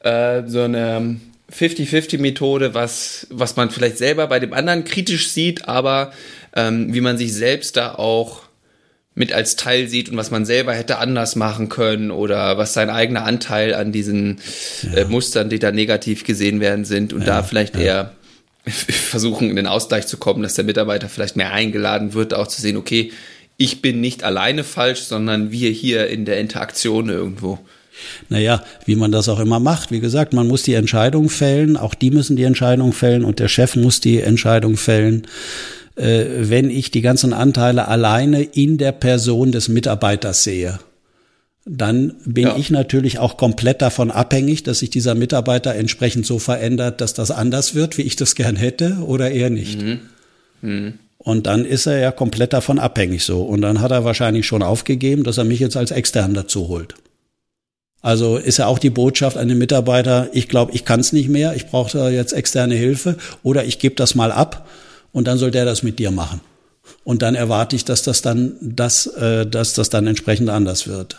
äh, 0.04 0.44
so 0.48 0.62
eine 0.62 1.20
50-50-Methode, 1.52 2.74
was, 2.74 3.28
was 3.30 3.56
man 3.56 3.70
vielleicht 3.70 3.98
selber 3.98 4.28
bei 4.28 4.40
dem 4.40 4.54
anderen 4.54 4.84
kritisch 4.84 5.30
sieht, 5.30 5.68
aber 5.68 6.12
ähm, 6.56 6.94
wie 6.94 7.02
man 7.02 7.18
sich 7.18 7.34
selbst 7.34 7.78
da 7.78 7.96
auch 7.96 8.42
mit 9.14 9.32
als 9.32 9.56
Teil 9.56 9.88
sieht 9.88 10.10
und 10.10 10.18
was 10.18 10.30
man 10.30 10.46
selber 10.46 10.74
hätte 10.74 10.98
anders 10.98 11.36
machen 11.36 11.70
können 11.70 12.12
oder 12.12 12.58
was 12.58 12.74
sein 12.74 12.90
eigener 12.90 13.24
Anteil 13.24 13.74
an 13.74 13.94
diesen 13.94 14.42
ja. 14.84 15.02
äh, 15.02 15.06
Mustern, 15.06 15.50
die 15.50 15.60
da 15.60 15.72
negativ 15.72 16.26
gesehen 16.26 16.60
werden 16.60 16.84
sind 16.84 17.14
und 17.14 17.22
ja, 17.22 17.28
da 17.28 17.44
vielleicht 17.44 17.78
eher 17.78 18.12
versuchen, 18.70 19.50
in 19.50 19.56
den 19.56 19.68
Ausgleich 19.68 20.08
zu 20.08 20.18
kommen, 20.18 20.44
dass 20.44 20.56
der 20.56 20.66
Mitarbeiter 20.66 21.10
vielleicht 21.10 21.36
mehr 21.36 21.54
eingeladen 21.54 22.14
wird, 22.14 22.34
auch 22.34 22.48
zu 22.48 22.62
sehen, 22.62 22.78
okay, 22.78 23.12
ich 23.58 23.82
bin 23.82 24.02
nicht 24.02 24.24
alleine 24.24 24.64
falsch, 24.64 25.02
sondern 25.02 25.52
wir 25.52 25.70
hier 25.70 26.08
in 26.08 26.26
der 26.26 26.40
Interaktion 26.40 27.10
irgendwo. 27.10 27.60
Naja, 28.28 28.62
wie 28.86 28.96
man 28.96 29.14
das 29.14 29.30
auch 29.30 29.40
immer 29.40 29.62
macht. 29.62 29.92
Wie 29.92 30.02
gesagt, 30.02 30.34
man 30.34 30.48
muss 30.48 30.64
die 30.64 30.74
Entscheidung 30.74 31.30
fällen, 31.30 31.78
auch 31.78 31.94
die 31.94 32.12
müssen 32.12 32.36
die 32.36 32.44
Entscheidung 32.44 32.92
fällen 32.92 33.24
und 33.24 33.40
der 33.40 33.48
Chef 33.48 33.78
muss 33.78 34.02
die 34.02 34.20
Entscheidung 34.20 34.76
fällen 34.76 35.26
äh, 35.96 36.26
wenn 36.50 36.70
ich 36.70 36.92
die 36.92 37.02
ganzen 37.02 37.34
Anteile 37.34 37.88
alleine 37.88 38.44
in 38.44 38.78
der 38.78 38.92
Person 38.92 39.52
des 39.52 39.70
Mitarbeiters 39.70 40.44
sehe. 40.44 40.80
Dann 41.66 42.14
bin 42.26 42.46
ja. 42.46 42.58
ich 42.58 42.70
natürlich 42.70 43.18
auch 43.18 43.38
komplett 43.38 43.82
davon 43.82 44.12
abhängig, 44.12 44.62
dass 44.64 44.80
sich 44.80 44.92
dieser 44.92 45.16
Mitarbeiter 45.16 45.74
entsprechend 45.74 46.26
so 46.26 46.38
verändert, 46.38 47.02
dass 47.02 47.16
das 47.16 47.32
anders 47.32 47.74
wird, 47.74 47.98
wie 47.98 48.04
ich 48.04 48.16
das 48.16 48.36
gern 48.36 48.56
hätte 48.56 48.98
oder 49.06 49.32
eher 49.32 49.50
nicht. 49.50 49.82
Mhm. 49.82 50.00
Mhm. 50.62 50.94
Und 51.18 51.48
dann 51.48 51.66
ist 51.66 51.88
er 51.88 51.98
ja 51.98 52.12
komplett 52.12 52.54
davon 52.54 52.78
abhängig 52.78 53.24
so. 53.24 53.42
Und 53.42 53.62
dann 53.62 53.82
hat 53.82 53.90
er 53.90 54.04
wahrscheinlich 54.06 54.46
schon 54.46 54.62
aufgegeben, 54.62 55.24
dass 55.24 55.40
er 55.40 55.44
mich 55.44 55.60
jetzt 55.60 55.76
als 55.76 55.90
extern 55.90 56.36
dazu 56.36 56.68
holt. 56.68 56.94
Also 58.06 58.38
ist 58.38 58.58
ja 58.58 58.68
auch 58.68 58.78
die 58.78 58.92
Botschaft 58.92 59.36
an 59.36 59.48
den 59.48 59.58
Mitarbeiter, 59.58 60.30
ich 60.34 60.48
glaube, 60.48 60.74
ich 60.74 60.86
kann 60.86 61.00
es 61.00 61.12
nicht 61.12 61.28
mehr, 61.28 61.56
ich 61.56 61.66
brauche 61.66 61.98
da 61.98 62.10
jetzt 62.12 62.34
externe 62.34 62.76
Hilfe 62.76 63.18
oder 63.42 63.66
ich 63.66 63.80
gebe 63.80 63.96
das 63.96 64.14
mal 64.14 64.32
ab 64.32 64.70
und 65.12 65.26
dann 65.28 65.40
soll 65.40 65.50
der 65.50 65.66
das 65.66 65.82
mit 65.82 65.98
dir 65.98 66.12
machen. 66.12 66.42
Und 67.04 67.24
dann 67.24 67.34
erwarte 67.34 67.76
ich, 67.76 67.84
dass 67.84 68.04
das 68.04 68.22
dann, 68.22 68.58
dass, 68.62 69.08
äh, 69.08 69.48
dass 69.48 69.74
das 69.74 69.90
dann 69.90 70.06
entsprechend 70.06 70.52
anders 70.52 70.88
wird. 70.88 71.18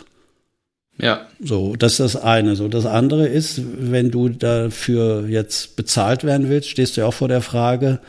Ja. 0.99 1.27
So, 1.39 1.75
das 1.75 1.93
ist 1.93 2.15
das 2.15 2.15
eine. 2.15 2.55
So, 2.55 2.67
das 2.67 2.85
andere 2.85 3.27
ist, 3.27 3.61
wenn 3.77 4.09
du 4.11 4.29
dafür 4.29 5.27
jetzt 5.27 5.75
bezahlt 5.75 6.23
werden 6.23 6.49
willst, 6.49 6.69
stehst 6.69 6.97
du 6.97 7.01
ja 7.01 7.07
auch 7.07 7.13
vor 7.13 7.27
der 7.27 7.41
Frage, 7.41 7.99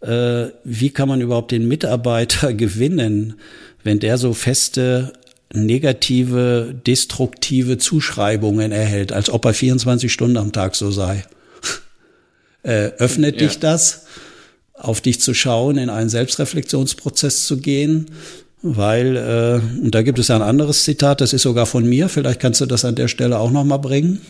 äh, 0.00 0.46
wie 0.64 0.90
kann 0.90 1.08
man 1.08 1.20
überhaupt 1.20 1.50
den 1.50 1.68
Mitarbeiter 1.68 2.52
gewinnen, 2.54 3.34
wenn 3.82 4.00
der 4.00 4.18
so 4.18 4.32
feste 4.32 5.12
negative, 5.52 6.74
destruktive 6.86 7.78
Zuschreibungen 7.78 8.72
erhält, 8.72 9.12
als 9.12 9.30
ob 9.30 9.44
er 9.44 9.54
24 9.54 10.12
Stunden 10.12 10.36
am 10.36 10.52
Tag 10.52 10.74
so 10.74 10.90
sei. 10.90 11.24
äh, 12.62 12.90
öffnet 12.98 13.40
ja. 13.40 13.46
dich 13.46 13.58
das? 13.58 14.06
auf 14.74 15.00
dich 15.00 15.20
zu 15.20 15.34
schauen, 15.34 15.78
in 15.78 15.88
einen 15.88 16.08
Selbstreflexionsprozess 16.10 17.46
zu 17.46 17.58
gehen, 17.58 18.06
weil, 18.66 19.16
äh, 19.16 19.82
und 19.82 19.94
da 19.94 20.00
gibt 20.00 20.18
es 20.18 20.28
ja 20.28 20.36
ein 20.36 20.42
anderes 20.42 20.84
Zitat, 20.84 21.20
das 21.20 21.34
ist 21.34 21.42
sogar 21.42 21.66
von 21.66 21.86
mir, 21.86 22.08
vielleicht 22.08 22.40
kannst 22.40 22.62
du 22.62 22.66
das 22.66 22.86
an 22.86 22.94
der 22.94 23.08
Stelle 23.08 23.38
auch 23.38 23.50
nochmal 23.50 23.78
bringen. 23.78 24.22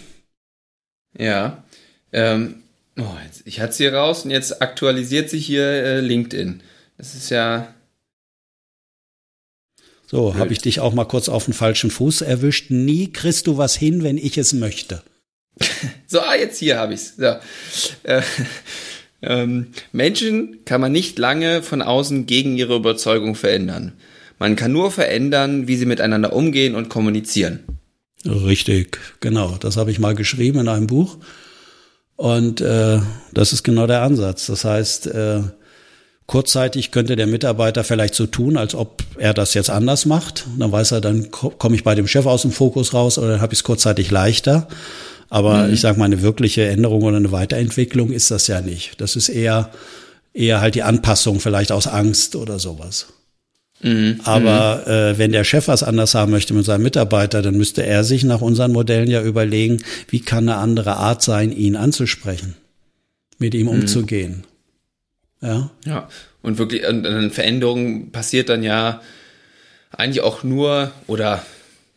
Ja, 1.16 1.62
ähm, 2.12 2.57
oh, 2.99 3.05
jetzt, 3.24 3.43
ich 3.45 3.61
hatte 3.61 3.70
es 3.70 3.76
hier 3.76 3.95
raus 3.95 4.24
und 4.24 4.32
jetzt 4.32 4.61
aktualisiert 4.61 5.30
sich 5.30 5.47
hier 5.47 5.64
äh, 5.64 6.01
LinkedIn. 6.01 6.62
Das 6.99 7.14
ist 7.14 7.30
ja... 7.30 7.72
So, 10.09 10.35
habe 10.35 10.53
ich 10.53 10.59
dich 10.59 10.80
auch 10.80 10.95
mal 10.95 11.07
kurz 11.07 11.28
auf 11.28 11.45
den 11.45 11.55
falschen 11.55 11.93
Fuß 11.93 12.22
erwischt. 12.22 12.70
Nie 12.70 13.12
kriegst 13.12 13.47
du 13.47 13.57
was 13.57 13.76
hin, 13.76 14.03
wenn 14.03 14.18
ich 14.18 14.37
es 14.37 14.53
möchte. 14.53 15.03
so, 16.09 16.20
ah, 16.20 16.35
jetzt 16.35 16.59
hier 16.59 16.78
habe 16.78 16.95
ich 16.95 17.01
es. 17.01 17.16
So. 17.16 17.37
Äh, 18.03 18.22
ähm, 19.22 19.68
Menschen 19.93 20.64
kann 20.64 20.80
man 20.80 20.91
nicht 20.91 21.20
lange 21.20 21.62
von 21.62 21.82
außen 21.82 22.26
gegen 22.26 22.57
ihre 22.57 22.74
Überzeugung 22.74 23.37
verändern. 23.37 23.93
Man 24.45 24.57
kann 24.57 24.73
nur 24.73 24.91
verändern, 24.91 25.69
wie 25.69 25.77
sie 25.77 25.87
miteinander 25.87 26.35
umgehen 26.35 26.75
und 26.75 26.91
kommunizieren. 26.91 27.61
Richtig, 28.27 28.99
genau. 29.21 29.57
Das 29.59 29.79
habe 29.79 29.91
ich 29.91 29.99
mal 29.99 30.15
geschrieben 30.15 30.59
in 30.59 30.69
einem 30.69 30.87
Buch. 30.87 31.17
Und 32.17 32.61
äh, 32.61 32.99
das 33.33 33.55
ist 33.55 33.63
genau 33.63 33.87
der 33.87 34.03
Ansatz. 34.03 34.45
Das 34.45 34.67
heißt, 34.67 35.07
äh, 35.07 35.41
kurzzeitig 36.27 36.91
könnte 36.91 37.17
der 37.17 37.27
Mitarbeiter 37.27 37.85
vielleicht 37.85 38.15
so 38.15 38.27
tun, 38.27 38.59
als 38.59 38.75
ob 38.75 39.03
er 39.17 39.33
das 39.33 39.55
jetzt 39.55 39.71
anders 39.71 40.05
macht. 40.05 40.45
Dann 40.59 40.71
weiß 40.71 40.93
er, 40.93 41.01
dann 41.01 41.31
komme 41.31 41.75
ich 41.75 41.83
bei 41.83 41.95
dem 41.95 42.07
Chef 42.07 42.27
aus 42.27 42.43
dem 42.43 42.53
Fokus 42.53 42.93
raus 42.93 43.17
oder 43.17 43.29
dann 43.29 43.41
habe 43.41 43.55
ich 43.55 43.61
es 43.61 43.65
kurzzeitig 43.65 44.11
leichter. 44.11 44.69
Aber 45.31 45.69
mhm. 45.69 45.73
ich 45.73 45.81
sage 45.81 45.99
mal, 45.99 46.05
eine 46.05 46.21
wirkliche 46.21 46.67
Änderung 46.67 47.05
oder 47.05 47.17
eine 47.17 47.33
Weiterentwicklung 47.33 48.11
ist 48.11 48.31
das 48.31 48.47
ja 48.49 48.61
nicht. 48.61 49.01
Das 49.01 49.17
ist 49.17 49.31
eher, 49.31 49.71
eher 50.35 50.61
halt 50.61 50.75
die 50.75 50.83
Anpassung 50.83 51.41
vielleicht 51.41 51.73
aus 51.73 51.87
Angst 51.87 52.37
oder 52.37 52.59
sowas. 52.59 53.07
Mhm. 53.85 54.20
Aber 54.24 54.82
mhm. 54.87 54.93
äh, 54.93 55.18
wenn 55.18 55.32
der 55.32 55.45
Chef 55.45 55.68
was 55.68 55.82
anders 55.82 56.14
haben 56.14 56.32
möchte 56.32 56.55
mit 56.55 56.64
seinem 56.64 56.82
Mitarbeiter, 56.82 57.43
dann 57.43 57.57
müsste 57.57 57.85
er 57.85 58.03
sich 58.03 58.24
nach 58.24 58.41
unseren 58.41 58.72
Modellen 58.72 59.11
ja 59.11 59.22
überlegen, 59.22 59.82
wie 60.09 60.20
kann 60.20 60.49
eine 60.49 60.59
andere 60.59 60.97
Art 60.97 61.22
sein, 61.22 61.53
ihn 61.53 61.76
anzusprechen, 61.76 62.55
mit 63.39 63.55
ihm 63.55 63.66
mhm. 63.66 63.80
umzugehen. 63.80 64.45
Ja. 65.43 65.70
Ja. 65.85 66.09
Und 66.41 66.59
wirklich, 66.59 66.87
eine 66.87 67.30
Veränderung 67.30 68.11
passiert 68.11 68.49
dann 68.49 68.62
ja 68.62 69.03
eigentlich 69.91 70.22
auch 70.22 70.43
nur 70.43 70.91
oder 71.07 71.43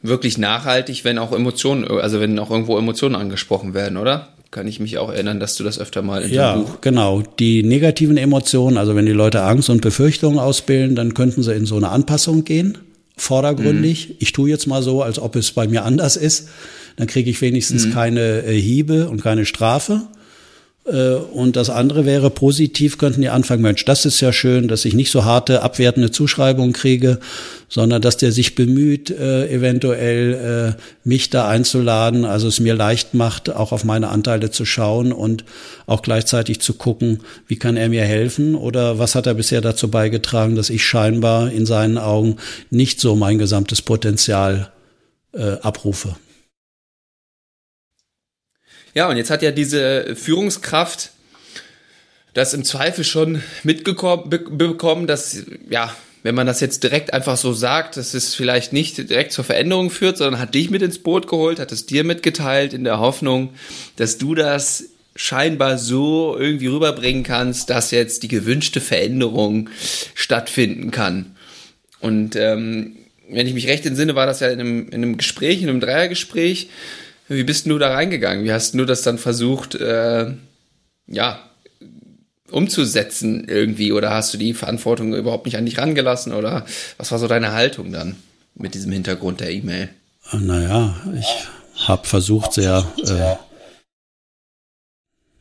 wirklich 0.02 0.38
nachhaltig, 0.38 1.06
wenn 1.06 1.18
auch 1.18 1.32
Emotionen, 1.32 1.90
also 1.90 2.20
wenn 2.20 2.38
auch 2.38 2.52
irgendwo 2.52 2.78
Emotionen 2.78 3.16
angesprochen 3.16 3.74
werden, 3.74 3.98
oder? 3.98 4.34
Kann 4.58 4.68
ich 4.68 4.80
mich 4.80 4.98
auch 4.98 5.12
erinnern, 5.12 5.40
dass 5.40 5.54
du 5.54 5.64
das 5.64 5.78
öfter 5.78 6.02
mal 6.02 6.24
in 6.24 6.34
ja, 6.34 6.56
dem 6.56 6.64
Buch. 6.64 6.82
genau. 6.82 7.22
Die 7.38 7.62
negativen 7.62 8.18
Emotionen, 8.18 8.78
also 8.78 8.96
wenn 8.96 9.06
die 9.06 9.12
Leute 9.12 9.44
Angst 9.44 9.70
und 9.70 9.82
Befürchtungen 9.82 10.40
ausbilden, 10.40 10.96
dann 10.96 11.14
könnten 11.14 11.44
sie 11.44 11.54
in 11.54 11.68
so 11.68 11.76
eine 11.76 11.90
Anpassung 11.90 12.44
gehen, 12.44 12.80
vordergründig. 13.16 14.10
Mhm. 14.10 14.16
Ich 14.18 14.32
tue 14.32 14.50
jetzt 14.50 14.66
mal 14.66 14.82
so, 14.82 15.04
als 15.04 15.20
ob 15.20 15.36
es 15.36 15.52
bei 15.52 15.68
mir 15.68 15.86
anders 15.86 16.18
ist. 16.18 16.50
Dann 16.96 17.06
kriege 17.06 17.30
ich 17.30 17.40
wenigstens 17.40 17.86
mhm. 17.86 17.94
keine 17.94 18.46
äh, 18.48 18.60
Hiebe 18.60 19.10
und 19.10 19.22
keine 19.22 19.46
Strafe. 19.46 20.08
Äh, 20.88 21.16
und 21.16 21.56
das 21.56 21.70
andere 21.70 22.06
wäre 22.06 22.30
positiv, 22.30 22.98
könnten 22.98 23.22
die 23.22 23.30
anfangen, 23.30 23.62
Mensch, 23.62 23.84
das 23.86 24.06
ist 24.06 24.22
ja 24.22 24.32
schön, 24.32 24.68
dass 24.68 24.86
ich 24.86 24.94
nicht 24.94 25.12
so 25.12 25.26
harte, 25.26 25.62
abwertende 25.62 26.12
Zuschreibungen 26.12 26.74
kriege, 26.74 27.20
sondern 27.70 28.02
dass 28.02 28.18
der 28.18 28.32
sich 28.32 28.56
bemüht, 28.56 29.10
äh, 29.10 29.50
eventuell 29.50 30.76
äh, 30.78 30.82
mich 31.04 31.30
da 31.30 31.48
einzuladen, 31.48 32.24
also 32.24 32.48
es 32.48 32.60
mir 32.60 32.76
leicht 32.76 33.14
macht, 33.14 33.50
auch 33.50 33.72
auf 33.72 33.84
meine 33.84 34.10
Anteile 34.10 34.50
zu 34.50 34.64
schauen 34.64 35.12
und 35.12 35.44
auch 35.86 36.02
gleichzeitig 36.02 36.62
zu 36.62 36.74
gucken, 36.76 37.20
wie 37.48 37.58
kann 37.58 37.76
er 37.76 37.90
mir 37.90 38.04
helfen 38.04 38.56
oder 38.56 39.00
was 39.00 39.16
hat 39.16 39.28
er 39.28 39.34
bisher 39.34 39.62
dazu 39.62 39.90
beigetragen, 39.90 40.56
dass 40.56 40.70
ich 40.70 40.86
scheinbar 40.86 41.52
in 41.52 41.66
seinen 41.66 41.98
Augen 41.98 42.38
nicht 42.70 43.02
so 43.02 43.16
mein 43.16 43.38
gesamtes 43.38 43.82
Potenzial 43.82 44.72
äh, 45.34 45.58
abrufe. 45.62 46.16
Ja, 48.98 49.08
und 49.10 49.18
jetzt 49.18 49.30
hat 49.30 49.44
ja 49.44 49.52
diese 49.52 50.16
Führungskraft 50.16 51.12
das 52.34 52.56
im 52.56 52.64
Zweifel 52.64 53.04
schon 53.04 53.44
mitbekommen, 53.62 55.06
dass, 55.06 55.44
ja, 55.70 55.96
wenn 56.24 56.34
man 56.34 56.48
das 56.48 56.62
jetzt 56.62 56.82
direkt 56.82 57.14
einfach 57.14 57.38
so 57.38 57.54
sagt, 57.54 57.98
dass 57.98 58.16
es 58.16 58.34
vielleicht 58.34 58.74
nicht 58.74 58.98
direkt 58.98 59.34
zur 59.34 59.44
Veränderung 59.44 59.92
führt, 59.92 60.18
sondern 60.18 60.42
hat 60.42 60.56
dich 60.56 60.72
mit 60.72 60.82
ins 60.82 60.98
Boot 60.98 61.28
geholt, 61.28 61.60
hat 61.60 61.72
es 61.72 61.86
dir 61.86 62.04
mitgeteilt 62.04 62.74
in 62.74 62.84
der 62.84 62.98
Hoffnung, 62.98 63.54
dass 63.98 64.18
du 64.18 64.34
das 64.34 64.86
scheinbar 65.16 65.78
so 65.78 66.36
irgendwie 66.36 66.66
rüberbringen 66.66 67.22
kannst, 67.22 67.70
dass 67.70 67.92
jetzt 67.92 68.24
die 68.24 68.30
gewünschte 68.30 68.82
Veränderung 68.82 69.70
stattfinden 70.16 70.90
kann. 70.90 71.36
Und 72.00 72.36
ähm, 72.36 72.96
wenn 73.30 73.46
ich 73.46 73.54
mich 73.54 73.68
recht 73.68 73.86
entsinne, 73.86 74.16
war 74.16 74.26
das 74.26 74.40
ja 74.40 74.48
in 74.48 74.60
einem, 74.60 74.88
in 74.88 74.96
einem 74.96 75.18
Gespräch, 75.18 75.62
in 75.62 75.70
einem 75.70 75.82
Dreiergespräch, 75.82 76.70
wie 77.28 77.44
bist 77.44 77.66
du 77.66 77.78
da 77.78 77.94
reingegangen? 77.94 78.44
Wie 78.44 78.52
hast 78.52 78.74
du 78.74 78.86
das 78.86 79.02
dann 79.02 79.18
versucht, 79.18 79.76
äh, 79.76 80.32
ja, 81.08 81.40
umzusetzen 82.52 83.48
irgendwie? 83.48 83.92
Oder 83.92 84.12
hast 84.12 84.34
du 84.34 84.38
die 84.38 84.54
Verantwortung 84.54 85.14
überhaupt 85.14 85.46
nicht 85.46 85.58
an 85.58 85.66
dich 85.66 85.78
rangelassen? 85.78 86.34
Oder 86.34 86.66
was 86.98 87.12
war 87.12 87.20
so 87.20 87.28
deine 87.28 87.52
Haltung 87.52 87.92
dann 87.92 88.16
mit 88.56 88.74
diesem 88.74 88.92
Hintergrund 88.92 89.42
der 89.42 89.52
E-Mail? 89.52 89.90
Naja, 90.32 90.96
ich 91.18 91.28
habe 91.88 92.08
versucht, 92.08 92.54
sehr, 92.54 92.86
äh, 93.04 93.36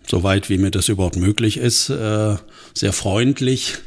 soweit 0.07 0.49
wie 0.49 0.59
mir 0.59 0.71
das 0.71 0.89
überhaupt 0.89 1.17
möglich 1.17 1.57
ist, 1.57 1.89
äh, 1.91 2.37
sehr 2.75 2.93
freundlich 2.93 3.79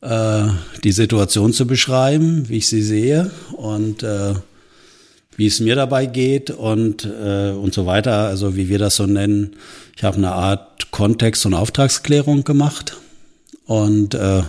äh, 0.00 0.48
die 0.84 0.92
Situation 0.92 1.52
zu 1.52 1.66
beschreiben, 1.66 2.48
wie 2.48 2.58
ich 2.58 2.68
sie 2.68 2.82
sehe. 2.82 3.30
Und 3.52 4.02
äh, 4.02 4.34
wie 5.40 5.46
es 5.46 5.58
mir 5.58 5.74
dabei 5.74 6.04
geht 6.04 6.50
und, 6.50 7.06
äh, 7.06 7.52
und 7.52 7.72
so 7.72 7.86
weiter, 7.86 8.28
also 8.28 8.56
wie 8.56 8.68
wir 8.68 8.78
das 8.78 8.96
so 8.96 9.06
nennen. 9.06 9.56
Ich 9.96 10.04
habe 10.04 10.18
eine 10.18 10.32
Art 10.32 10.90
Kontext- 10.90 11.46
und 11.46 11.54
Auftragsklärung 11.54 12.44
gemacht 12.44 12.98
und 13.64 14.14
äh, 14.14 14.42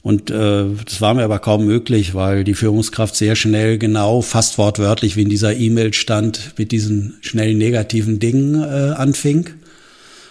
und 0.00 0.30
äh, 0.30 0.64
das 0.86 1.02
war 1.02 1.12
mir 1.12 1.24
aber 1.24 1.40
kaum 1.40 1.66
möglich, 1.66 2.14
weil 2.14 2.42
die 2.42 2.54
Führungskraft 2.54 3.16
sehr 3.16 3.36
schnell 3.36 3.76
genau, 3.76 4.22
fast 4.22 4.56
wortwörtlich, 4.56 5.16
wie 5.16 5.22
in 5.22 5.28
dieser 5.28 5.54
E-Mail 5.54 5.92
stand, 5.92 6.54
mit 6.56 6.72
diesen 6.72 7.18
schnell 7.20 7.54
negativen 7.54 8.18
Dingen 8.18 8.54
äh, 8.62 8.94
anfing. 8.94 9.50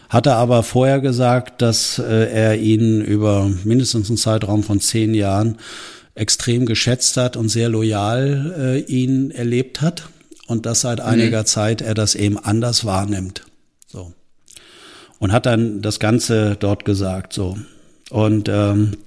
Hat 0.10 0.26
er 0.26 0.38
aber 0.38 0.64
vorher 0.64 1.02
gesagt, 1.02 1.62
dass 1.62 2.00
äh, 2.00 2.32
er 2.32 2.58
ihn 2.58 3.02
über 3.02 3.52
mindestens 3.64 4.10
einen 4.10 4.18
Zeitraum 4.18 4.64
von 4.64 4.80
zehn 4.80 5.14
Jahren 5.14 5.58
extrem 6.18 6.66
geschätzt 6.66 7.18
hat 7.18 7.38
und 7.38 7.50
sehr 7.50 7.70
loyal 7.70 8.54
äh, 8.58 8.80
ihn 8.92 9.32
erlebt 9.32 9.82
hat 9.82 10.10
und 10.48 10.66
dass 10.66 10.82
seit 10.82 11.00
mhm. 11.00 11.06
einiger 11.06 11.46
Zeit 11.46 11.82
er 11.82 11.94
das 11.94 12.16
eben 12.16 12.38
anders 12.38 12.86
wahrnimmt. 12.86 13.44
So. 13.88 14.14
Und 15.20 15.32
hat 15.32 15.46
dann 15.46 15.82
das 15.82 16.00
Ganze 16.00 16.56
dort 16.60 16.86
gesagt, 16.86 17.34
so. 17.34 17.58
Und 18.10 18.50
ähm, 18.50 18.98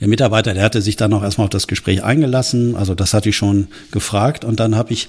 der 0.00 0.08
Mitarbeiter, 0.08 0.52
der 0.54 0.64
hatte 0.64 0.82
sich 0.82 0.96
dann 0.96 1.12
auch 1.12 1.22
erstmal 1.22 1.46
auf 1.46 1.50
das 1.50 1.66
Gespräch 1.66 2.02
eingelassen, 2.02 2.76
also 2.76 2.94
das 2.94 3.14
hatte 3.14 3.30
ich 3.30 3.36
schon 3.36 3.68
gefragt 3.92 4.44
und 4.44 4.60
dann 4.60 4.76
habe 4.76 4.92
ich 4.92 5.08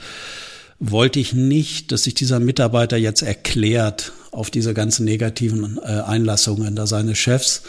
wollte 0.82 1.20
ich 1.20 1.34
nicht, 1.34 1.92
dass 1.92 2.04
sich 2.04 2.16
dieser 2.16 2.40
Mitarbeiter 2.40 2.98
jetzt 2.98 3.22
erklärt 3.22 4.14
auf 4.32 4.50
diese 4.50 4.74
ganzen 4.74 5.06
negativen 5.06 5.80
äh, 5.84 6.02
Einlassungen 6.02 6.76
da 6.76 6.88
seines 6.88 7.20
Chefs, 7.20 7.62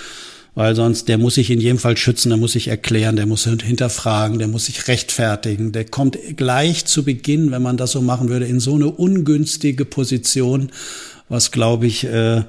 weil 0.55 0.75
sonst 0.75 1.09
der 1.09 1.19
muss 1.19 1.37
sich 1.37 1.51
in 1.51 1.61
jedem 1.61 1.79
Fall 1.79 1.97
schützen, 1.97 2.29
der 2.29 2.39
muss 2.39 2.53
sich 2.53 2.69
erklären, 2.69 3.17
der 3.17 3.27
muss 3.27 3.45
hinterfragen, 3.45 4.39
der 4.39 4.49
muss 4.49 4.67
sich 4.67 4.89
rechtfertigen, 4.89 5.73
der 5.73 5.85
kommt 5.85 6.19
gleich 6.37 6.85
zu 6.85 7.05
Beginn, 7.05 7.51
wenn 7.51 7.63
man 7.63 7.77
das 7.77 7.93
so 7.93 8.03
machen 8.03 8.29
würde, 8.29 8.47
in 8.47 8.61
so 8.61 8.75
eine 8.75 8.89
ungünstige 8.89 9.85
Position, 9.85 10.71
was 11.29 11.51
glaube 11.53 11.87
ich 11.87 12.05
äh, 12.05 12.43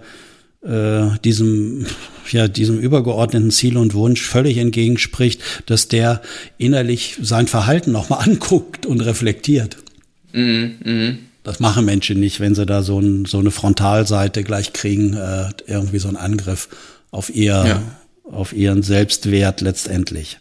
äh, 0.64 1.18
diesem 1.24 1.86
ja 2.32 2.48
diesem 2.48 2.80
übergeordneten 2.80 3.52
Ziel 3.52 3.78
und 3.78 3.94
Wunsch 3.94 4.22
völlig 4.22 4.58
entgegenspricht, 4.58 5.42
dass 5.66 5.88
der 5.88 6.22
innerlich 6.58 7.18
sein 7.22 7.48
Verhalten 7.48 7.92
nochmal 7.92 8.20
anguckt 8.28 8.86
und 8.86 9.02
reflektiert. 9.02 9.78
Mhm, 10.34 10.76
mh. 10.84 11.16
Das 11.44 11.60
machen 11.60 11.84
Menschen 11.84 12.22
nicht, 12.22 12.40
wenn 12.40 12.56
sie 12.56 12.66
da 12.66 12.84
so, 12.84 13.00
ein, 13.00 13.26
so 13.26 13.38
eine 13.38 13.52
Frontalseite 13.52 14.44
gleich 14.44 14.72
kriegen, 14.72 15.14
äh, 15.14 15.50
irgendwie 15.68 16.00
so 16.00 16.08
ein 16.08 16.16
Angriff 16.16 16.70
auf 17.14 17.30
ihr, 17.30 17.64
ja. 17.66 17.82
auf 18.30 18.54
ihren 18.54 18.84
Selbstwert 18.84 19.62
letztendlich. 19.62 20.40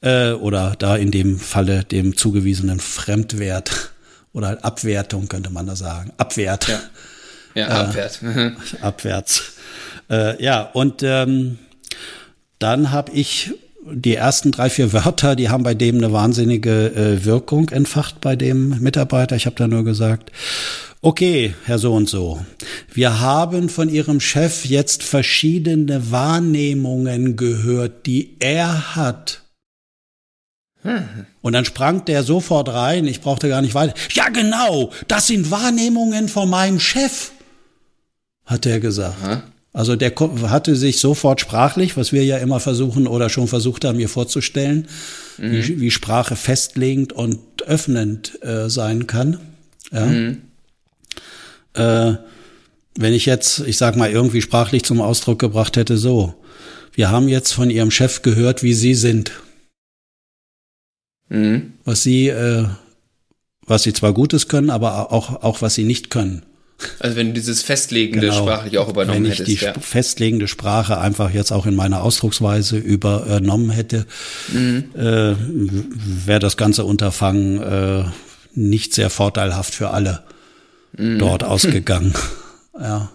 Äh, 0.00 0.30
oder 0.30 0.76
da 0.78 0.96
in 0.96 1.10
dem 1.10 1.38
Falle 1.38 1.84
dem 1.84 2.16
zugewiesenen 2.16 2.80
Fremdwert 2.80 3.90
oder 4.32 4.64
Abwertung 4.64 5.28
könnte 5.28 5.50
man 5.50 5.66
da 5.66 5.76
sagen. 5.76 6.12
Abwert. 6.16 6.68
Ja, 6.68 6.80
ja 7.54 7.66
äh, 7.66 7.86
abwärts. 7.86 8.22
Mhm. 8.22 8.56
abwärts. 8.80 9.52
Äh, 10.08 10.42
ja, 10.42 10.62
und 10.62 11.02
ähm, 11.02 11.58
dann 12.58 12.90
habe 12.92 13.12
ich 13.12 13.52
die 13.90 14.14
ersten 14.14 14.52
drei, 14.52 14.70
vier 14.70 14.92
Wörter, 14.92 15.34
die 15.34 15.48
haben 15.48 15.62
bei 15.62 15.74
dem 15.74 15.96
eine 15.96 16.12
wahnsinnige 16.12 16.94
äh, 16.94 17.24
Wirkung 17.24 17.70
entfacht 17.70 18.20
bei 18.20 18.36
dem 18.36 18.80
Mitarbeiter. 18.80 19.34
Ich 19.34 19.46
habe 19.46 19.56
da 19.56 19.66
nur 19.66 19.84
gesagt, 19.84 20.30
okay, 21.00 21.54
Herr 21.64 21.78
so 21.78 21.94
und 21.94 22.08
so, 22.08 22.44
wir 22.92 23.20
haben 23.20 23.68
von 23.68 23.88
Ihrem 23.88 24.20
Chef 24.20 24.64
jetzt 24.64 25.02
verschiedene 25.02 26.10
Wahrnehmungen 26.10 27.36
gehört, 27.36 28.06
die 28.06 28.36
er 28.40 28.96
hat. 28.96 29.42
Hm. 30.82 31.26
Und 31.42 31.52
dann 31.52 31.64
sprang 31.64 32.04
der 32.04 32.22
sofort 32.22 32.68
rein, 32.68 33.06
ich 33.06 33.20
brauchte 33.20 33.48
gar 33.48 33.62
nicht 33.62 33.74
weiter. 33.74 33.94
Ja, 34.12 34.28
genau, 34.28 34.90
das 35.08 35.26
sind 35.26 35.50
Wahrnehmungen 35.50 36.28
von 36.28 36.48
meinem 36.48 36.80
Chef, 36.80 37.32
hat 38.44 38.66
er 38.66 38.80
gesagt. 38.80 39.22
Hm. 39.22 39.42
Also 39.72 39.96
der 39.96 40.12
hatte 40.48 40.74
sich 40.76 40.98
sofort 40.98 41.40
sprachlich, 41.40 41.96
was 41.96 42.12
wir 42.12 42.24
ja 42.24 42.38
immer 42.38 42.58
versuchen 42.58 43.06
oder 43.06 43.28
schon 43.28 43.46
versucht 43.48 43.84
haben, 43.84 43.98
mir 43.98 44.08
vorzustellen, 44.08 44.88
mhm. 45.36 45.52
wie, 45.52 45.80
wie, 45.80 45.90
Sprache 45.90 46.36
festlegend 46.36 47.12
und 47.12 47.38
öffnend 47.62 48.42
äh, 48.42 48.68
sein 48.70 49.06
kann. 49.06 49.38
Ja. 49.92 50.06
Mhm. 50.06 50.42
Äh, 51.78 52.16
wenn 52.98 53.12
ich 53.12 53.26
jetzt, 53.26 53.60
ich 53.60 53.76
sag 53.76 53.96
mal, 53.96 54.10
irgendwie 54.10 54.42
sprachlich 54.42 54.82
zum 54.82 55.00
Ausdruck 55.00 55.38
gebracht 55.38 55.76
hätte, 55.76 55.96
so, 55.96 56.34
wir 56.92 57.10
haben 57.10 57.28
jetzt 57.28 57.52
von 57.52 57.70
Ihrem 57.70 57.92
Chef 57.92 58.22
gehört, 58.22 58.62
wie 58.62 58.74
Sie 58.74 58.94
sind. 58.94 59.32
Mhm. 61.28 61.74
Was 61.84 62.02
Sie, 62.02 62.28
äh, 62.28 62.66
was 63.64 63.84
Sie 63.84 63.92
zwar 63.92 64.12
Gutes 64.12 64.48
können, 64.48 64.70
aber 64.70 65.12
auch, 65.12 65.42
auch 65.42 65.62
was 65.62 65.74
Sie 65.74 65.84
nicht 65.84 66.10
können. 66.10 66.44
Also 67.00 67.16
wenn 67.16 67.28
du 67.28 67.32
dieses 67.34 67.62
festlegende 67.62 68.28
genau. 68.28 68.42
sprachlich 68.42 68.78
auch 68.78 68.88
übernommen 68.88 69.24
hättest. 69.24 69.40
Wenn 69.40 69.52
ich 69.52 69.60
hättest, 69.60 69.76
die 69.76 69.80
ja. 69.80 69.86
festlegende 69.86 70.48
Sprache 70.48 70.98
einfach 70.98 71.30
jetzt 71.32 71.52
auch 71.52 71.66
in 71.66 71.74
meiner 71.74 72.02
Ausdrucksweise 72.02 72.78
übernommen 72.78 73.70
hätte, 73.70 74.06
mhm. 74.52 74.84
äh, 74.96 75.34
wäre 76.26 76.38
das 76.40 76.56
ganze 76.56 76.84
Unterfangen 76.84 77.62
äh, 77.62 78.04
nicht 78.54 78.94
sehr 78.94 79.10
vorteilhaft 79.10 79.74
für 79.74 79.90
alle 79.90 80.22
mhm. 80.96 81.18
dort 81.18 81.44
ausgegangen. 81.44 82.14
ja. 82.80 83.10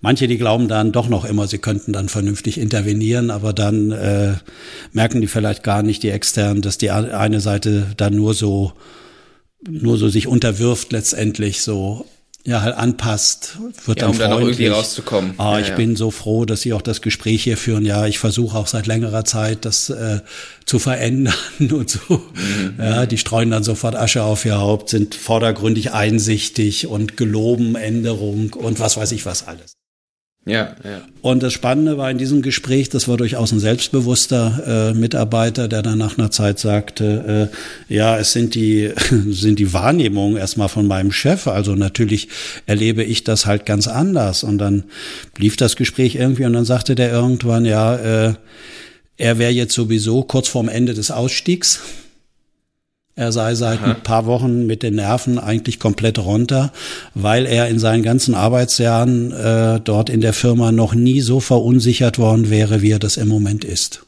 Manche, 0.00 0.26
die 0.26 0.36
glauben 0.36 0.66
dann 0.66 0.90
doch 0.90 1.08
noch 1.08 1.24
immer, 1.24 1.46
sie 1.46 1.58
könnten 1.58 1.92
dann 1.92 2.08
vernünftig 2.08 2.58
intervenieren, 2.58 3.30
aber 3.30 3.52
dann 3.52 3.92
äh, 3.92 4.34
merken 4.92 5.20
die 5.20 5.28
vielleicht 5.28 5.62
gar 5.62 5.84
nicht, 5.84 6.02
die 6.02 6.10
externen, 6.10 6.60
dass 6.60 6.76
die 6.76 6.90
eine 6.90 7.40
Seite 7.40 7.86
dann 7.96 8.16
nur 8.16 8.34
so 8.34 8.72
nur 9.68 9.96
so 9.96 10.08
sich 10.08 10.26
unterwirft 10.26 10.90
letztendlich 10.90 11.62
so 11.62 12.04
ja 12.44 12.62
halt 12.62 12.76
anpasst, 12.76 13.58
wird 13.86 14.00
ja, 14.00 14.06
dann 14.06 14.10
um 14.10 14.18
dann 14.18 14.32
auch 14.32 14.40
irgendwie 14.40 14.66
rauszukommen. 14.66 15.34
Ah, 15.38 15.54
ja, 15.54 15.60
ich 15.60 15.68
ja. 15.68 15.76
bin 15.76 15.96
so 15.96 16.10
froh, 16.10 16.44
dass 16.44 16.62
Sie 16.62 16.72
auch 16.72 16.82
das 16.82 17.00
Gespräch 17.00 17.44
hier 17.44 17.56
führen. 17.56 17.84
Ja, 17.84 18.06
ich 18.06 18.18
versuche 18.18 18.56
auch 18.56 18.66
seit 18.66 18.86
längerer 18.86 19.24
Zeit, 19.24 19.64
das 19.64 19.90
äh, 19.90 20.20
zu 20.64 20.78
verändern 20.78 21.34
und 21.58 21.90
so. 21.90 22.00
Mhm. 22.08 22.74
Ja, 22.78 23.06
die 23.06 23.18
streuen 23.18 23.50
dann 23.50 23.62
sofort 23.62 23.94
Asche 23.94 24.24
auf 24.24 24.44
ihr 24.44 24.58
Haupt, 24.58 24.88
sind 24.88 25.14
vordergründig 25.14 25.92
einsichtig 25.92 26.86
und 26.86 27.16
geloben 27.16 27.76
Änderung 27.76 28.52
und 28.54 28.80
was 28.80 28.96
weiß 28.96 29.12
ich 29.12 29.24
was 29.24 29.46
alles. 29.46 29.74
Ja, 30.44 30.74
ja. 30.82 31.02
Und 31.20 31.44
das 31.44 31.52
Spannende 31.52 31.98
war 31.98 32.10
in 32.10 32.18
diesem 32.18 32.42
Gespräch, 32.42 32.88
das 32.88 33.06
war 33.06 33.16
durchaus 33.16 33.52
ein 33.52 33.60
selbstbewusster 33.60 34.90
äh, 34.90 34.94
Mitarbeiter, 34.94 35.68
der 35.68 35.82
dann 35.82 35.98
nach 35.98 36.18
einer 36.18 36.32
Zeit 36.32 36.58
sagte, 36.58 37.50
äh, 37.88 37.94
ja, 37.94 38.18
es 38.18 38.32
sind 38.32 38.56
die, 38.56 38.90
sind 39.30 39.60
die 39.60 39.72
Wahrnehmungen 39.72 40.36
erstmal 40.36 40.68
von 40.68 40.88
meinem 40.88 41.12
Chef. 41.12 41.46
Also 41.46 41.76
natürlich 41.76 42.28
erlebe 42.66 43.04
ich 43.04 43.22
das 43.22 43.46
halt 43.46 43.66
ganz 43.66 43.86
anders. 43.86 44.42
Und 44.42 44.58
dann 44.58 44.82
lief 45.38 45.56
das 45.56 45.76
Gespräch 45.76 46.16
irgendwie 46.16 46.44
und 46.44 46.54
dann 46.54 46.64
sagte 46.64 46.96
der 46.96 47.12
irgendwann, 47.12 47.64
ja, 47.64 47.94
äh, 47.96 48.34
er 49.18 49.38
wäre 49.38 49.52
jetzt 49.52 49.74
sowieso 49.74 50.24
kurz 50.24 50.48
vorm 50.48 50.68
Ende 50.68 50.94
des 50.94 51.12
Ausstiegs. 51.12 51.80
Er 53.14 53.30
sei 53.30 53.54
seit 53.54 53.80
Aha. 53.80 53.90
ein 53.92 54.02
paar 54.02 54.24
Wochen 54.24 54.66
mit 54.66 54.82
den 54.82 54.94
Nerven 54.94 55.38
eigentlich 55.38 55.78
komplett 55.78 56.18
runter, 56.18 56.72
weil 57.14 57.44
er 57.44 57.68
in 57.68 57.78
seinen 57.78 58.02
ganzen 58.02 58.34
Arbeitsjahren 58.34 59.32
äh, 59.32 59.80
dort 59.80 60.08
in 60.08 60.22
der 60.22 60.32
Firma 60.32 60.72
noch 60.72 60.94
nie 60.94 61.20
so 61.20 61.38
verunsichert 61.38 62.18
worden 62.18 62.48
wäre, 62.48 62.80
wie 62.80 62.90
er 62.90 62.98
das 62.98 63.18
im 63.18 63.28
Moment 63.28 63.64
ist. 63.64 64.06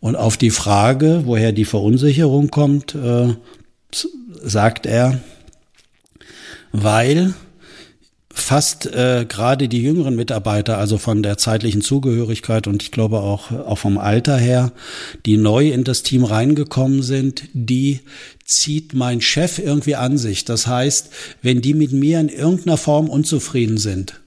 Und 0.00 0.16
auf 0.16 0.38
die 0.38 0.50
Frage, 0.50 1.22
woher 1.26 1.52
die 1.52 1.66
Verunsicherung 1.66 2.50
kommt, 2.50 2.94
äh, 2.94 3.34
sagt 4.42 4.86
er, 4.86 5.20
weil 6.72 7.34
fast 8.32 8.86
äh, 8.86 9.26
gerade 9.28 9.68
die 9.68 9.82
jüngeren 9.82 10.14
Mitarbeiter, 10.14 10.78
also 10.78 10.98
von 10.98 11.22
der 11.22 11.36
zeitlichen 11.36 11.82
Zugehörigkeit 11.82 12.66
und 12.68 12.82
ich 12.82 12.92
glaube 12.92 13.20
auch, 13.20 13.50
auch 13.50 13.78
vom 13.78 13.98
Alter 13.98 14.36
her, 14.36 14.72
die 15.26 15.36
neu 15.36 15.70
in 15.70 15.84
das 15.84 16.02
Team 16.02 16.24
reingekommen 16.24 17.02
sind, 17.02 17.44
die 17.52 18.00
zieht 18.44 18.94
mein 18.94 19.20
Chef 19.20 19.58
irgendwie 19.58 19.96
an 19.96 20.16
sich. 20.16 20.44
Das 20.44 20.66
heißt, 20.66 21.10
wenn 21.42 21.60
die 21.60 21.74
mit 21.74 21.92
mir 21.92 22.20
in 22.20 22.28
irgendeiner 22.28 22.76
Form 22.76 23.08
unzufrieden 23.08 23.78
sind, 23.78 24.20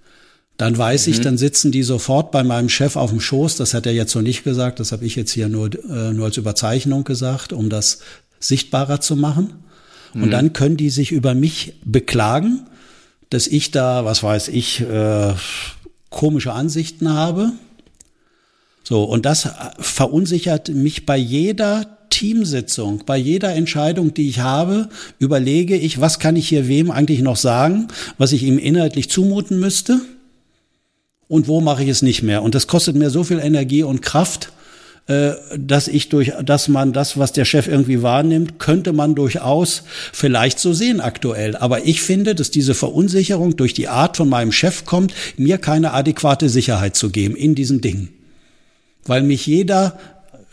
dann 0.58 0.78
weiß 0.78 1.08
mhm. 1.08 1.14
ich, 1.14 1.22
dann 1.22 1.38
sitzen 1.38 1.72
die 1.72 1.84
sofort 1.84 2.32
bei 2.32 2.44
meinem 2.44 2.70
Chef 2.70 2.98
auf 2.98 3.10
dem 3.10 3.22
Schoß. 3.22 3.56
Das 3.56 3.74
hat 3.74 3.86
er 3.86 3.94
jetzt 3.94 4.12
so 4.12 4.22
nicht 4.22 4.44
gesagt, 4.44 4.82
das 4.82 4.92
habe 4.92 5.06
ich 5.06 5.16
jetzt 5.16 5.32
hier 5.32 5.48
nur, 5.48 5.70
äh, 5.90 6.14
nur 6.14 6.26
als 6.26 6.38
Überzeichnung 6.38 7.06
gesagt, 7.06 7.54
um 7.54 7.70
das 7.70 8.00
sichtbarer 8.40 9.00
zu 9.00 9.16
machen. 9.16 9.54
Mhm. 10.14 10.24
Und 10.24 10.32
dann 10.32 10.52
können 10.52 10.76
die 10.76 10.90
sich 10.90 11.12
über 11.14 11.34
mich 11.36 11.76
beklagen 11.86 12.68
dass 13.34 13.48
ich 13.48 13.72
da, 13.72 14.06
was 14.06 14.22
weiß 14.22 14.50
ich, 14.50 14.82
äh, 14.82 15.34
komische 16.12 16.54
Ansichten 16.54 17.10
habe. 17.10 17.52
So, 18.84 19.04
und 19.04 19.26
das 19.26 19.50
verunsichert 19.80 20.70
mich 20.70 21.06
bei 21.06 21.18
jeder 21.18 21.98
Teamsitzung, 22.12 23.04
bei 23.08 23.18
jeder 23.18 23.56
Entscheidung, 23.56 24.14
die 24.14 24.30
ich 24.30 24.40
habe, 24.40 24.90
überlege 25.18 25.76
ich, 25.76 26.00
was 26.00 26.20
kann 26.20 26.36
ich 26.36 26.48
hier 26.48 26.68
wem 26.68 26.92
eigentlich 26.92 27.22
noch 27.22 27.38
sagen, 27.38 27.88
was 28.20 28.34
ich 28.34 28.44
ihm 28.44 28.60
inhaltlich 28.60 29.10
zumuten 29.10 29.60
müsste 29.60 30.00
und 31.28 31.48
wo 31.48 31.60
mache 31.60 31.84
ich 31.84 31.90
es 31.90 32.04
nicht 32.04 32.22
mehr. 32.22 32.44
Und 32.44 32.54
das 32.54 32.68
kostet 32.68 32.96
mir 32.96 33.10
so 33.10 33.24
viel 33.24 33.40
Energie 33.40 33.82
und 33.82 34.04
Kraft, 34.04 34.50
äh, 34.50 34.63
dass 35.06 35.90
ich 35.90 36.08
durch, 36.08 36.32
dass 36.46 36.70
man 36.70 36.94
das, 36.94 37.18
was 37.18 37.34
der 37.34 37.44
Chef 37.44 37.68
irgendwie 37.68 38.02
wahrnimmt, 38.02 38.58
könnte 38.58 38.94
man 38.94 39.16
durchaus 39.16 39.84
vielleicht 40.14 40.60
so 40.60 40.72
sehen 40.72 41.02
aktuell. 41.02 41.58
Aber 41.58 41.86
ich 41.86 42.02
finde, 42.02 42.36
dass 42.36 42.52
diese 42.52 42.74
Verunsicherung 42.74 43.58
durch 43.58 43.74
die 43.74 43.90
Art 43.90 44.16
von 44.16 44.30
meinem 44.30 44.54
Chef 44.54 44.86
kommt, 44.86 45.14
mir 45.36 45.58
keine 45.58 45.92
adäquate 45.92 46.48
Sicherheit 46.48 46.96
zu 46.96 47.10
geben 47.10 47.36
in 47.36 47.54
diesen 47.54 47.82
Dingen. 47.82 48.10
Weil 49.06 49.24
mich 49.24 49.46
jeder 49.46 50.00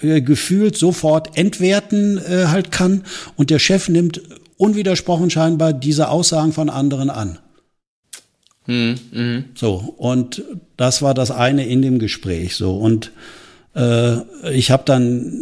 äh, 0.02 0.20
gefühlt 0.20 0.76
sofort 0.76 1.36
entwerten 1.38 2.18
äh, 2.18 2.46
halt 2.46 2.72
kann 2.72 3.04
und 3.36 3.50
der 3.50 3.60
Chef 3.60 3.88
nimmt 3.88 4.20
unwidersprochen 4.56 5.30
scheinbar 5.30 5.72
diese 5.72 6.08
Aussagen 6.08 6.52
von 6.52 6.70
anderen 6.70 7.08
an. 7.08 7.38
Mhm. 8.66 8.98
Mhm. 9.12 9.44
So, 9.54 9.94
und 9.96 10.42
das 10.76 11.02
war 11.02 11.14
das 11.14 11.30
eine 11.30 11.66
in 11.66 11.82
dem 11.82 11.98
Gespräch. 11.98 12.56
So, 12.56 12.76
und 12.76 13.06
äh, 13.06 13.39
ich 13.74 14.70
habe 14.70 14.82
dann, 14.84 15.32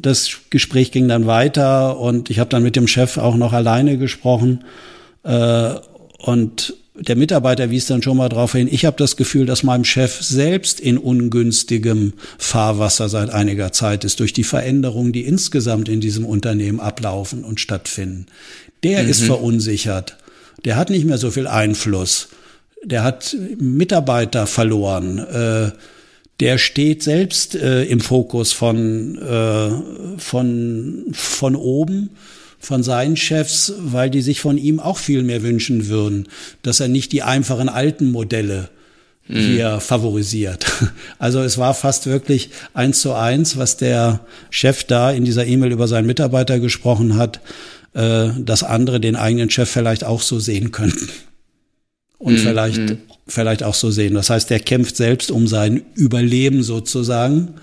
das 0.00 0.38
Gespräch 0.50 0.92
ging 0.92 1.08
dann 1.08 1.26
weiter 1.26 1.98
und 1.98 2.30
ich 2.30 2.38
habe 2.38 2.50
dann 2.50 2.62
mit 2.62 2.76
dem 2.76 2.86
Chef 2.86 3.18
auch 3.18 3.36
noch 3.36 3.52
alleine 3.52 3.98
gesprochen. 3.98 4.64
Äh, 5.24 5.74
und 6.18 6.74
der 6.94 7.16
Mitarbeiter 7.16 7.70
wies 7.70 7.86
dann 7.86 8.02
schon 8.02 8.16
mal 8.16 8.28
darauf 8.28 8.52
hin, 8.52 8.68
ich 8.70 8.84
habe 8.84 8.96
das 8.96 9.16
Gefühl, 9.16 9.46
dass 9.46 9.64
meinem 9.64 9.84
Chef 9.84 10.22
selbst 10.22 10.78
in 10.78 10.96
ungünstigem 10.96 12.12
Fahrwasser 12.38 13.08
seit 13.08 13.30
einiger 13.30 13.72
Zeit 13.72 14.04
ist, 14.04 14.20
durch 14.20 14.32
die 14.32 14.44
Veränderungen, 14.44 15.12
die 15.12 15.22
insgesamt 15.22 15.88
in 15.88 16.00
diesem 16.00 16.24
Unternehmen 16.24 16.78
ablaufen 16.78 17.42
und 17.42 17.58
stattfinden. 17.58 18.26
Der 18.84 19.02
mhm. 19.02 19.08
ist 19.08 19.22
verunsichert. 19.22 20.16
Der 20.64 20.76
hat 20.76 20.90
nicht 20.90 21.04
mehr 21.04 21.18
so 21.18 21.32
viel 21.32 21.48
Einfluss. 21.48 22.28
Der 22.84 23.02
hat 23.02 23.36
Mitarbeiter 23.58 24.46
verloren. 24.46 25.18
Äh, 25.18 25.72
der 26.40 26.58
steht 26.58 27.02
selbst 27.02 27.54
äh, 27.54 27.84
im 27.84 28.00
Fokus 28.00 28.52
von, 28.52 29.18
äh, 29.18 30.18
von, 30.18 31.04
von 31.12 31.56
oben 31.56 32.10
von 32.64 32.82
seinen 32.82 33.16
Chefs, 33.16 33.72
weil 33.78 34.10
die 34.10 34.22
sich 34.22 34.40
von 34.40 34.58
ihm 34.58 34.80
auch 34.80 34.98
viel 34.98 35.22
mehr 35.22 35.42
wünschen 35.42 35.88
würden, 35.88 36.28
dass 36.62 36.80
er 36.80 36.88
nicht 36.88 37.12
die 37.12 37.22
einfachen 37.22 37.68
alten 37.68 38.10
Modelle 38.10 38.70
mhm. 39.28 39.38
hier 39.38 39.80
favorisiert. 39.80 40.64
Also 41.18 41.40
es 41.40 41.58
war 41.58 41.74
fast 41.74 42.06
wirklich 42.06 42.50
eins 42.74 43.00
zu 43.00 43.12
eins, 43.14 43.56
was 43.56 43.76
der 43.76 44.20
Chef 44.50 44.84
da 44.84 45.10
in 45.10 45.24
dieser 45.24 45.46
E-Mail 45.46 45.72
über 45.72 45.88
seinen 45.88 46.06
Mitarbeiter 46.06 46.58
gesprochen 46.58 47.16
hat, 47.16 47.40
äh, 47.94 48.28
dass 48.38 48.62
andere 48.62 49.00
den 49.00 49.16
eigenen 49.16 49.50
Chef 49.50 49.70
vielleicht 49.70 50.04
auch 50.04 50.20
so 50.20 50.38
sehen 50.38 50.72
könnten. 50.72 51.08
Und 52.24 52.34
mhm. 52.34 52.38
vielleicht, 52.38 52.78
mhm. 52.78 52.98
vielleicht 53.28 53.62
auch 53.62 53.74
so 53.74 53.90
sehen. 53.90 54.14
Das 54.14 54.30
heißt, 54.30 54.48
der 54.48 54.60
kämpft 54.60 54.96
selbst 54.96 55.30
um 55.30 55.46
sein 55.46 55.82
Überleben 55.94 56.62
sozusagen 56.62 57.54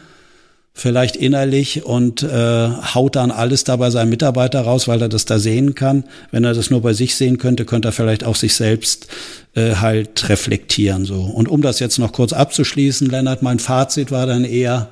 vielleicht 0.74 1.16
innerlich 1.18 1.86
und 1.86 2.24
äh, 2.24 2.70
haut 2.70 3.16
dann 3.16 3.32
alles 3.32 3.64
da 3.64 3.76
bei 3.76 3.90
seinem 3.90 4.10
Mitarbeiter 4.10 4.62
raus, 4.62 4.88
weil 4.88 5.02
er 5.02 5.10
das 5.10 5.26
da 5.26 5.38
sehen 5.38 5.76
kann. 5.76 6.06
Wenn 6.32 6.44
er 6.44 6.54
das 6.54 6.70
nur 6.70 6.82
bei 6.82 6.94
sich 6.94 7.16
sehen 7.16 7.38
könnte, 7.38 7.66
könnte 7.66 7.90
er 7.90 7.92
vielleicht 7.92 8.24
auch 8.24 8.36
sich 8.36 8.56
selbst 8.56 9.08
äh, 9.54 9.76
halt 9.76 10.30
reflektieren. 10.30 11.06
So. 11.06 11.22
Und 11.22 11.50
um 11.50 11.62
das 11.62 11.80
jetzt 11.80 12.00
noch 12.00 12.14
kurz 12.14 12.32
abzuschließen, 12.32 13.10
Lennart, 13.10 13.42
mein 13.42 13.60
Fazit 13.60 14.12
war 14.12 14.26
dann 14.26 14.46
eher 14.46 14.90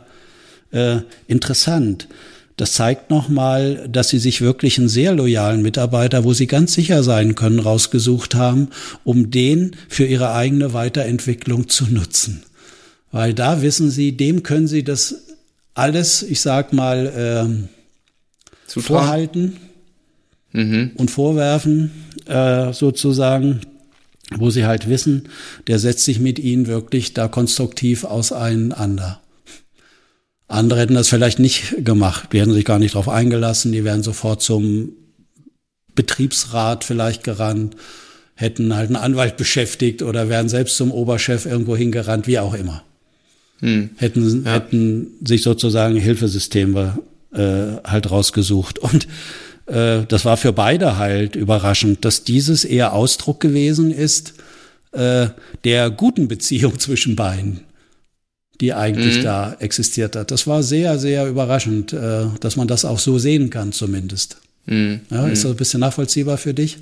äh, 0.72 0.98
interessant. 1.28 2.08
Das 2.60 2.74
zeigt 2.74 3.10
nochmal, 3.10 3.88
dass 3.90 4.10
Sie 4.10 4.20
sich 4.20 4.42
wirklich 4.42 4.78
einen 4.78 4.90
sehr 4.90 5.14
loyalen 5.14 5.62
Mitarbeiter, 5.62 6.26
wo 6.26 6.34
Sie 6.34 6.46
ganz 6.46 6.74
sicher 6.74 7.04
sein 7.04 7.36
können, 7.36 7.60
rausgesucht 7.60 8.36
haben, 8.36 8.68
um 9.06 9.32
den 9.32 9.78
für 9.88 10.06
Ihre 10.06 10.34
eigene 10.34 10.74
Weiterentwicklung 10.74 11.70
zu 11.70 11.86
nutzen. 11.86 12.44
Weil 13.14 13.34
da 13.34 13.62
wissen 13.62 13.90
Sie, 13.90 14.12
dem 14.12 14.44
können 14.44 14.68
Sie 14.68 14.84
das 14.84 15.28
alles, 15.74 16.22
ich 16.22 16.42
sag 16.42 16.74
mal, 16.74 17.14
ähm, 17.16 17.70
vorhalten 18.68 19.56
mhm. 20.52 20.92
und 20.96 21.10
vorwerfen, 21.10 21.92
äh, 22.26 22.74
sozusagen, 22.74 23.62
wo 24.36 24.50
sie 24.50 24.66
halt 24.66 24.90
wissen, 24.90 25.30
der 25.68 25.80
setzt 25.80 26.04
sich 26.04 26.20
mit 26.20 26.40
ihnen 26.40 26.68
wirklich 26.68 27.14
da 27.14 27.30
konstruktiv 27.30 28.04
auseinander. 28.04 29.22
Andere 30.50 30.82
hätten 30.82 30.96
das 30.96 31.08
vielleicht 31.08 31.40
nicht 31.40 31.86
gemacht, 31.86 32.30
die 32.34 32.42
hätten 32.42 32.54
sich 32.54 32.66
gar 32.66 32.80
nicht 32.80 32.96
darauf 32.96 33.08
eingelassen, 33.08 33.72
die 33.72 33.84
wären 33.84 34.04
sofort 34.04 34.42
zum 34.42 34.94
Betriebsrat 35.96 36.84
vielleicht 36.84 37.24
gerannt, 37.24 37.76
hätten 38.36 38.76
halt 38.76 38.88
einen 38.88 38.96
Anwalt 38.96 39.38
beschäftigt 39.38 40.02
oder 40.02 40.28
wären 40.28 40.50
selbst 40.50 40.76
zum 40.76 40.92
Oberchef 40.92 41.46
irgendwo 41.46 41.78
hingerannt, 41.78 42.28
wie 42.28 42.40
auch 42.40 42.54
immer 42.54 42.84
hm. 43.60 43.92
hätten, 43.98 44.46
ja. 44.46 44.54
hätten 44.54 45.08
sich 45.24 45.44
sozusagen 45.44 45.96
Hilfesysteme 45.96 47.00
äh, 47.34 47.88
halt 47.88 48.10
rausgesucht. 48.10 48.80
Und 48.80 49.08
äh, 49.68 50.06
das 50.08 50.26
war 50.26 50.38
für 50.38 50.54
beide 50.54 50.98
halt 50.98 51.36
überraschend, 51.36 52.06
dass 52.06 52.24
dieses 52.24 52.66
eher 52.66 52.94
Ausdruck 52.94 53.40
gewesen 53.40 53.92
ist 53.92 54.34
äh, 54.92 55.28
der 55.64 55.90
guten 55.90 56.28
Beziehung 56.28 56.80
zwischen 56.80 57.16
beiden, 57.16 57.62
die 58.62 58.74
eigentlich 58.74 59.20
mhm. 59.20 59.24
da 59.24 59.56
existiert 59.60 60.16
hat. 60.16 60.32
Das 60.32 60.46
war 60.48 60.64
sehr, 60.64 61.00
sehr 61.00 61.28
überraschend, 61.28 61.94
äh, 61.94 62.26
dass 62.40 62.56
man 62.56 62.68
das 62.68 62.86
auch 62.86 63.00
so 63.00 63.18
sehen 63.18 63.50
kann 63.50 63.72
zumindest. 63.72 64.38
Mhm. 64.66 65.02
Ja, 65.10 65.28
ist 65.28 65.44
das 65.44 65.52
ein 65.52 65.58
bisschen 65.58 65.80
nachvollziehbar 65.80 66.38
für 66.38 66.54
dich? 66.54 66.78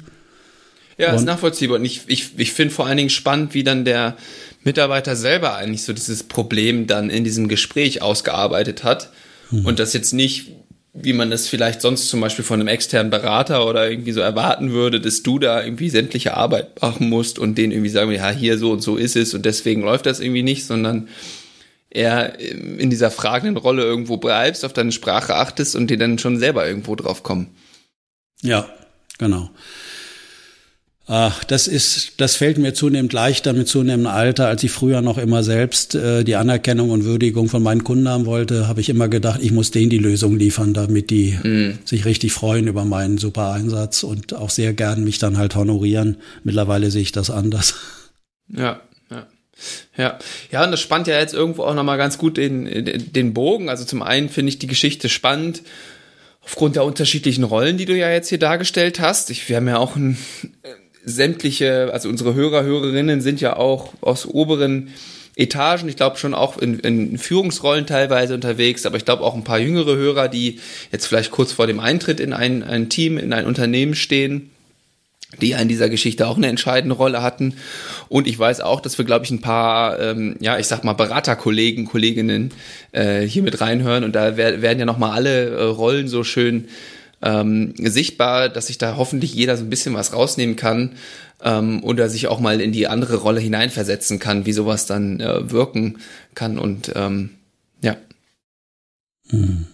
Ja, 0.97 1.13
ist 1.13 1.25
nachvollziehbar. 1.25 1.77
Und 1.77 1.85
ich, 1.85 2.01
ich, 2.07 2.31
ich 2.37 2.51
finde 2.51 2.73
vor 2.73 2.87
allen 2.87 2.97
Dingen 2.97 3.11
spannend, 3.11 3.53
wie 3.53 3.63
dann 3.63 3.85
der 3.85 4.17
Mitarbeiter 4.63 5.15
selber 5.15 5.55
eigentlich 5.55 5.83
so 5.83 5.93
dieses 5.93 6.23
Problem 6.23 6.87
dann 6.87 7.11
in 7.11 7.23
diesem 7.23 7.47
Gespräch 7.47 8.01
ausgearbeitet 8.01 8.83
hat. 8.83 9.11
Mhm. 9.51 9.65
Und 9.65 9.79
das 9.79 9.93
jetzt 9.93 10.13
nicht, 10.13 10.51
wie 10.93 11.13
man 11.13 11.29
das 11.29 11.47
vielleicht 11.47 11.81
sonst 11.81 12.09
zum 12.09 12.19
Beispiel 12.19 12.43
von 12.43 12.59
einem 12.59 12.67
externen 12.67 13.11
Berater 13.11 13.67
oder 13.67 13.87
irgendwie 13.89 14.11
so 14.11 14.21
erwarten 14.21 14.71
würde, 14.71 14.99
dass 14.99 15.21
du 15.21 15.37
da 15.37 15.63
irgendwie 15.63 15.89
sämtliche 15.89 16.35
Arbeit 16.35 16.81
machen 16.81 17.09
musst 17.09 17.37
und 17.37 17.55
denen 17.59 17.71
irgendwie 17.71 17.91
sagen, 17.91 18.11
ja, 18.11 18.31
hier 18.31 18.57
so 18.57 18.71
und 18.71 18.81
so 18.81 18.97
ist 18.97 19.15
es 19.15 19.35
und 19.35 19.45
deswegen 19.45 19.83
läuft 19.83 20.07
das 20.07 20.19
irgendwie 20.19 20.41
nicht, 20.41 20.65
sondern 20.65 21.07
eher 21.97 22.39
in 22.39 22.89
dieser 22.89 23.11
fragenden 23.11 23.57
Rolle 23.57 23.83
irgendwo 23.83 24.17
bleibst, 24.17 24.63
auf 24.63 24.73
deine 24.73 24.91
Sprache 24.91 25.35
achtest 25.35 25.75
und 25.75 25.89
dir 25.89 25.97
dann 25.97 26.19
schon 26.19 26.37
selber 26.37 26.67
irgendwo 26.67 26.95
drauf 26.95 27.23
kommen. 27.23 27.55
Ja, 28.41 28.69
genau. 29.17 29.49
Ach, 31.09 31.45
das 31.45 31.69
ist, 31.69 32.19
das 32.19 32.35
fällt 32.35 32.57
mir 32.57 32.73
zunehmend 32.73 33.13
leichter 33.13 33.53
mit 33.53 33.69
zunehmendem 33.69 34.11
Alter, 34.11 34.47
als 34.47 34.61
ich 34.63 34.71
früher 34.71 35.01
noch 35.01 35.17
immer 35.17 35.41
selbst 35.41 35.95
äh, 35.95 36.25
die 36.25 36.35
Anerkennung 36.35 36.89
und 36.89 37.05
Würdigung 37.05 37.47
von 37.47 37.63
meinen 37.63 37.85
Kunden 37.85 38.09
haben 38.09 38.25
wollte, 38.25 38.67
habe 38.67 38.81
ich 38.81 38.89
immer 38.89 39.07
gedacht, 39.07 39.39
ich 39.41 39.53
muss 39.53 39.71
denen 39.71 39.89
die 39.89 39.99
Lösung 39.99 40.37
liefern, 40.37 40.73
damit 40.73 41.09
die 41.09 41.39
mhm. 41.41 41.79
sich 41.85 42.03
richtig 42.03 42.33
freuen 42.33 42.67
über 42.67 42.83
meinen 42.83 43.17
super 43.17 43.53
Einsatz 43.53 44.03
und 44.03 44.33
auch 44.33 44.49
sehr 44.49 44.73
gern 44.73 45.05
mich 45.05 45.17
dann 45.17 45.37
halt 45.37 45.55
honorieren. 45.55 46.17
Mittlerweile 46.43 46.91
sehe 46.91 47.03
ich 47.03 47.13
das 47.13 47.29
anders. 47.29 47.75
Ja, 48.49 48.81
ja. 49.97 50.17
Ja, 50.51 50.63
und 50.63 50.71
das 50.71 50.79
spannt 50.79 51.07
ja 51.07 51.19
jetzt 51.19 51.33
irgendwo 51.33 51.63
auch 51.63 51.73
nochmal 51.73 51.97
ganz 51.97 52.17
gut 52.17 52.37
den, 52.37 53.11
den 53.11 53.33
Bogen. 53.33 53.69
Also 53.69 53.85
zum 53.85 54.01
einen 54.01 54.29
finde 54.29 54.49
ich 54.49 54.59
die 54.59 54.67
Geschichte 54.67 55.09
spannend, 55.09 55.63
aufgrund 56.41 56.75
der 56.77 56.85
unterschiedlichen 56.85 57.43
Rollen, 57.43 57.77
die 57.77 57.85
du 57.85 57.95
ja 57.95 58.09
jetzt 58.09 58.29
hier 58.29 58.39
dargestellt 58.39 58.99
hast. 58.99 59.29
Ich, 59.29 59.49
wir 59.49 59.57
haben 59.57 59.67
ja 59.67 59.77
auch 59.77 59.95
ein 59.95 60.17
sämtliche, 61.03 61.89
also 61.91 62.09
unsere 62.09 62.33
Hörer, 62.33 62.63
Hörerinnen 62.63 63.21
sind 63.21 63.41
ja 63.41 63.57
auch 63.57 63.93
aus 64.01 64.25
oberen 64.25 64.89
Etagen, 65.35 65.87
ich 65.87 65.95
glaube 65.95 66.17
schon 66.17 66.33
auch 66.33 66.57
in, 66.57 66.79
in 66.79 67.17
Führungsrollen 67.17 67.85
teilweise 67.85 68.33
unterwegs, 68.33 68.85
aber 68.85 68.97
ich 68.97 69.05
glaube 69.05 69.23
auch 69.23 69.35
ein 69.35 69.43
paar 69.43 69.59
jüngere 69.59 69.95
Hörer, 69.95 70.29
die 70.29 70.59
jetzt 70.91 71.05
vielleicht 71.05 71.31
kurz 71.31 71.51
vor 71.51 71.67
dem 71.67 71.79
Eintritt 71.79 72.19
in 72.19 72.33
ein, 72.33 72.63
ein 72.63 72.89
Team, 72.89 73.17
in 73.17 73.33
ein 73.33 73.45
Unternehmen 73.45 73.93
stehen, 73.93 74.49
die 75.41 75.51
in 75.51 75.67
dieser 75.67 75.89
Geschichte 75.89 76.27
auch 76.27 76.37
eine 76.37 76.47
entscheidende 76.47 76.95
Rolle 76.95 77.21
hatten. 77.21 77.55
Und 78.07 78.27
ich 78.27 78.39
weiß 78.39 78.61
auch, 78.61 78.79
dass 78.79 78.97
wir, 78.97 79.05
glaube 79.05 79.25
ich, 79.25 79.31
ein 79.31 79.41
paar, 79.41 79.99
ähm, 79.99 80.37
ja, 80.39 80.57
ich 80.57 80.67
sag 80.67 80.83
mal, 80.83 80.93
Beraterkollegen, 80.93 81.85
Kolleginnen 81.85 82.51
äh, 82.93 83.21
hier 83.21 83.43
mit 83.43 83.59
reinhören. 83.59 84.03
Und 84.03 84.15
da 84.15 84.37
werden 84.37 84.79
ja 84.79 84.85
nochmal 84.85 85.11
alle 85.11 85.49
äh, 85.49 85.63
Rollen 85.63 86.07
so 86.07 86.23
schön 86.23 86.69
ähm, 87.21 87.73
sichtbar, 87.77 88.49
dass 88.49 88.67
sich 88.67 88.77
da 88.77 88.95
hoffentlich 88.95 89.33
jeder 89.33 89.57
so 89.57 89.63
ein 89.63 89.69
bisschen 89.69 89.93
was 89.93 90.13
rausnehmen 90.13 90.55
kann 90.55 90.93
ähm, 91.43 91.83
oder 91.83 92.09
sich 92.09 92.27
auch 92.27 92.39
mal 92.39 92.61
in 92.61 92.71
die 92.71 92.87
andere 92.87 93.17
Rolle 93.17 93.39
hineinversetzen 93.39 94.19
kann, 94.19 94.45
wie 94.45 94.53
sowas 94.53 94.85
dann 94.85 95.19
äh, 95.19 95.51
wirken 95.51 95.97
kann 96.35 96.59
und 96.59 96.91
ähm, 96.95 97.31
ja. 97.81 97.97
Hm. 99.29 99.67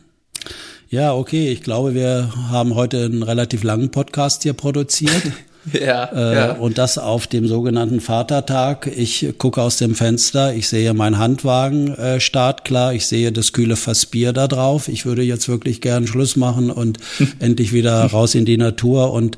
Ja, 0.93 1.15
okay. 1.15 1.49
Ich 1.49 1.63
glaube, 1.63 1.95
wir 1.95 2.31
haben 2.51 2.75
heute 2.75 3.05
einen 3.05 3.23
relativ 3.23 3.63
langen 3.63 3.89
Podcast 3.89 4.43
hier 4.43 4.53
produziert. 4.53 5.23
Ja, 5.71 6.11
äh, 6.13 6.35
ja. 6.35 6.51
Und 6.55 6.77
das 6.77 6.97
auf 6.97 7.25
dem 7.25 7.47
sogenannten 7.47 8.01
Vatertag. 8.01 8.91
Ich 8.97 9.35
gucke 9.37 9.61
aus 9.61 9.77
dem 9.77 9.95
Fenster, 9.95 10.53
ich 10.53 10.67
sehe 10.67 10.93
meinen 10.93 11.17
Handwagen 11.17 11.93
äh, 11.93 12.19
startklar, 12.19 12.93
ich 12.93 13.07
sehe 13.07 13.31
das 13.31 13.53
kühle 13.53 13.77
Fass 13.77 14.05
Bier 14.05 14.33
da 14.33 14.49
drauf. 14.49 14.89
Ich 14.89 15.05
würde 15.05 15.21
jetzt 15.21 15.47
wirklich 15.47 15.79
gern 15.79 16.05
Schluss 16.05 16.35
machen 16.35 16.69
und 16.69 16.99
endlich 17.39 17.71
wieder 17.71 18.03
raus 18.03 18.35
in 18.35 18.43
die 18.43 18.57
Natur 18.57 19.13
und 19.13 19.37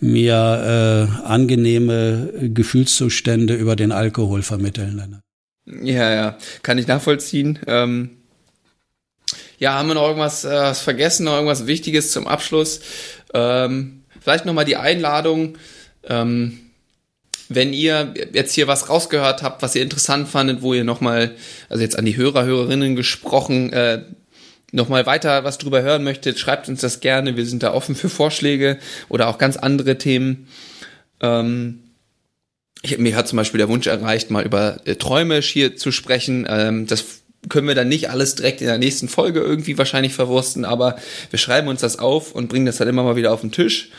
mir 0.00 1.10
äh, 1.22 1.26
angenehme 1.26 2.30
Gefühlszustände 2.44 3.54
über 3.54 3.76
den 3.76 3.92
Alkohol 3.92 4.40
vermitteln. 4.40 5.20
Ja, 5.66 6.14
ja, 6.14 6.38
kann 6.62 6.78
ich 6.78 6.86
nachvollziehen. 6.86 7.58
Ähm 7.66 8.17
ja, 9.58 9.74
haben 9.74 9.88
wir 9.88 9.94
noch 9.94 10.06
irgendwas 10.06 10.44
äh, 10.44 10.74
vergessen, 10.74 11.24
noch 11.24 11.34
irgendwas 11.34 11.66
Wichtiges 11.66 12.12
zum 12.12 12.26
Abschluss? 12.26 12.80
Ähm 13.34 13.98
Vielleicht 14.28 14.44
nochmal 14.44 14.66
die 14.66 14.76
Einladung, 14.76 15.56
ähm, 16.04 16.58
wenn 17.48 17.72
ihr 17.72 18.12
jetzt 18.34 18.52
hier 18.52 18.68
was 18.68 18.90
rausgehört 18.90 19.42
habt, 19.42 19.62
was 19.62 19.74
ihr 19.74 19.82
interessant 19.82 20.28
fandet, 20.28 20.60
wo 20.60 20.74
ihr 20.74 20.84
nochmal, 20.84 21.34
also 21.70 21.82
jetzt 21.82 21.98
an 21.98 22.04
die 22.04 22.16
Hörer, 22.16 22.44
Hörerinnen 22.44 22.94
gesprochen, 22.94 23.72
äh, 23.72 24.02
nochmal 24.70 25.06
weiter 25.06 25.44
was 25.44 25.56
drüber 25.56 25.80
hören 25.80 26.04
möchtet, 26.04 26.38
schreibt 26.38 26.68
uns 26.68 26.82
das 26.82 27.00
gerne. 27.00 27.38
Wir 27.38 27.46
sind 27.46 27.62
da 27.62 27.72
offen 27.72 27.94
für 27.94 28.10
Vorschläge 28.10 28.78
oder 29.08 29.28
auch 29.28 29.38
ganz 29.38 29.56
andere 29.56 29.96
Themen. 29.96 30.48
Ähm, 31.22 31.84
ich, 32.82 32.98
mir 32.98 33.16
hat 33.16 33.28
zum 33.28 33.38
Beispiel 33.38 33.58
der 33.58 33.70
Wunsch 33.70 33.86
erreicht, 33.86 34.30
mal 34.30 34.44
über 34.44 34.80
äh, 34.84 34.96
Träume 34.96 35.40
hier 35.40 35.74
zu 35.74 35.90
sprechen. 35.90 36.46
Ähm, 36.50 36.86
das 36.86 37.22
können 37.48 37.68
wir 37.68 37.74
dann 37.74 37.88
nicht 37.88 38.10
alles 38.10 38.34
direkt 38.34 38.60
in 38.60 38.66
der 38.66 38.78
nächsten 38.78 39.08
Folge 39.08 39.40
irgendwie 39.40 39.78
wahrscheinlich 39.78 40.14
verwursten, 40.14 40.64
aber 40.64 40.96
wir 41.30 41.38
schreiben 41.38 41.68
uns 41.68 41.80
das 41.80 41.98
auf 41.98 42.32
und 42.32 42.48
bringen 42.48 42.66
das 42.66 42.78
dann 42.78 42.88
immer 42.88 43.02
mal 43.02 43.16
wieder 43.16 43.32
auf 43.32 43.40
den 43.40 43.52
Tisch. 43.52 43.90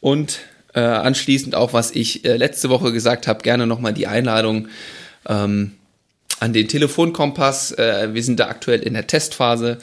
Und 0.00 0.40
äh, 0.74 0.80
anschließend 0.80 1.54
auch, 1.54 1.72
was 1.72 1.90
ich 1.90 2.24
äh, 2.24 2.36
letzte 2.36 2.70
Woche 2.70 2.92
gesagt 2.92 3.26
habe, 3.26 3.42
gerne 3.42 3.66
nochmal 3.66 3.92
die 3.92 4.06
Einladung 4.06 4.68
ähm, 5.28 5.72
an 6.38 6.52
den 6.52 6.68
Telefonkompass. 6.68 7.72
Äh, 7.72 8.10
wir 8.12 8.22
sind 8.22 8.40
da 8.40 8.48
aktuell 8.48 8.80
in 8.80 8.94
der 8.94 9.06
Testphase 9.06 9.78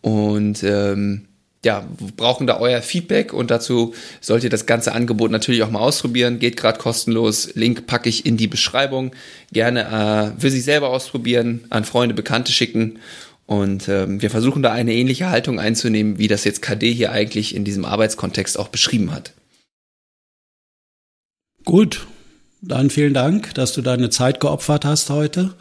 und 0.00 0.62
ähm, 0.62 1.28
ja, 1.64 1.86
brauchen 2.16 2.46
da 2.46 2.58
euer 2.58 2.82
Feedback 2.82 3.32
und 3.32 3.50
dazu 3.50 3.94
sollt 4.20 4.42
ihr 4.42 4.50
das 4.50 4.66
ganze 4.66 4.92
Angebot 4.92 5.30
natürlich 5.30 5.62
auch 5.62 5.70
mal 5.70 5.78
ausprobieren. 5.78 6.40
Geht 6.40 6.56
gerade 6.56 6.78
kostenlos. 6.78 7.54
Link 7.54 7.86
packe 7.86 8.08
ich 8.08 8.26
in 8.26 8.36
die 8.36 8.48
Beschreibung. 8.48 9.12
Gerne 9.52 10.34
äh, 10.36 10.40
für 10.40 10.50
sich 10.50 10.64
selber 10.64 10.90
ausprobieren, 10.90 11.64
an 11.70 11.84
Freunde, 11.84 12.14
Bekannte 12.14 12.50
schicken. 12.50 12.98
Und 13.46 13.88
ähm, 13.88 14.20
wir 14.22 14.30
versuchen 14.30 14.62
da 14.62 14.72
eine 14.72 14.92
ähnliche 14.92 15.30
Haltung 15.30 15.60
einzunehmen, 15.60 16.18
wie 16.18 16.28
das 16.28 16.44
jetzt 16.44 16.62
KD 16.62 16.92
hier 16.92 17.12
eigentlich 17.12 17.54
in 17.54 17.64
diesem 17.64 17.84
Arbeitskontext 17.84 18.58
auch 18.58 18.68
beschrieben 18.68 19.12
hat. 19.12 19.32
Gut, 21.64 22.06
dann 22.60 22.90
vielen 22.90 23.14
Dank, 23.14 23.54
dass 23.54 23.72
du 23.72 23.82
deine 23.82 24.10
Zeit 24.10 24.40
geopfert 24.40 24.84
hast 24.84 25.10
heute. 25.10 25.54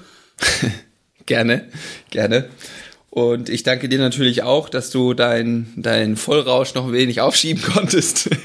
gerne, 1.28 1.68
gerne. 2.10 2.50
Und 3.12 3.50
ich 3.50 3.64
danke 3.64 3.90
dir 3.90 4.00
natürlich 4.00 4.42
auch, 4.42 4.70
dass 4.70 4.90
du 4.90 5.14
deinen 5.14 5.74
dein 5.76 6.16
Vollrausch 6.16 6.74
noch 6.74 6.88
ein 6.88 6.94
wenig 6.94 7.22
aufschieben 7.22 7.62
konntest. 7.62 8.30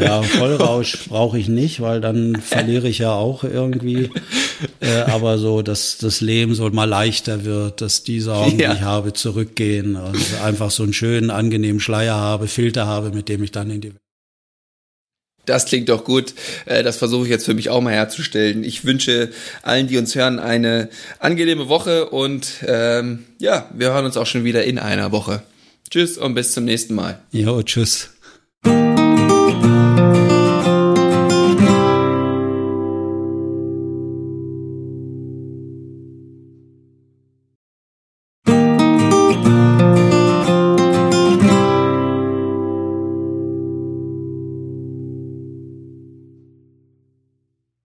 Ja, 0.00 0.22
Vollrausch 0.22 1.08
brauche 1.08 1.38
ich 1.38 1.48
nicht, 1.48 1.80
weil 1.80 2.00
dann 2.00 2.36
verliere 2.36 2.88
ich 2.88 2.98
ja 2.98 3.12
auch 3.12 3.44
irgendwie. 3.44 4.08
Äh, 4.80 5.00
aber 5.02 5.36
so, 5.36 5.62
dass 5.62 5.98
das 5.98 6.20
Leben 6.20 6.54
so 6.54 6.70
mal 6.70 6.84
leichter 6.84 7.44
wird, 7.44 7.80
dass 7.80 8.02
die 8.02 8.20
Sorgen, 8.20 8.58
ja. 8.58 8.70
die 8.70 8.78
ich 8.78 8.82
habe, 8.82 9.12
zurückgehen 9.12 9.96
und 9.96 10.40
einfach 10.42 10.70
so 10.70 10.84
einen 10.84 10.92
schönen, 10.92 11.30
angenehmen 11.30 11.80
Schleier 11.80 12.14
habe, 12.14 12.46
Filter 12.46 12.86
habe, 12.86 13.10
mit 13.10 13.28
dem 13.28 13.42
ich 13.42 13.50
dann 13.50 13.70
in 13.70 13.80
die 13.80 13.92
das 15.46 15.66
klingt 15.66 15.88
doch 15.88 16.04
gut. 16.04 16.34
Äh, 16.66 16.82
das 16.82 16.96
versuche 16.96 17.24
ich 17.24 17.30
jetzt 17.30 17.44
für 17.44 17.54
mich 17.54 17.70
auch 17.70 17.80
mal 17.80 17.92
herzustellen. 17.92 18.64
Ich 18.64 18.84
wünsche 18.84 19.30
allen, 19.62 19.86
die 19.88 19.98
uns 19.98 20.14
hören, 20.14 20.38
eine 20.38 20.88
angenehme 21.18 21.68
Woche 21.68 22.08
und 22.10 22.48
ähm, 22.66 23.24
ja, 23.38 23.68
wir 23.74 23.92
hören 23.92 24.04
uns 24.04 24.16
auch 24.16 24.26
schon 24.26 24.44
wieder 24.44 24.64
in 24.64 24.78
einer 24.78 25.12
Woche. 25.12 25.42
Tschüss 25.90 26.18
und 26.18 26.34
bis 26.34 26.52
zum 26.52 26.64
nächsten 26.64 26.94
Mal. 26.94 27.20
Jo, 27.32 27.62
tschüss. 27.62 28.10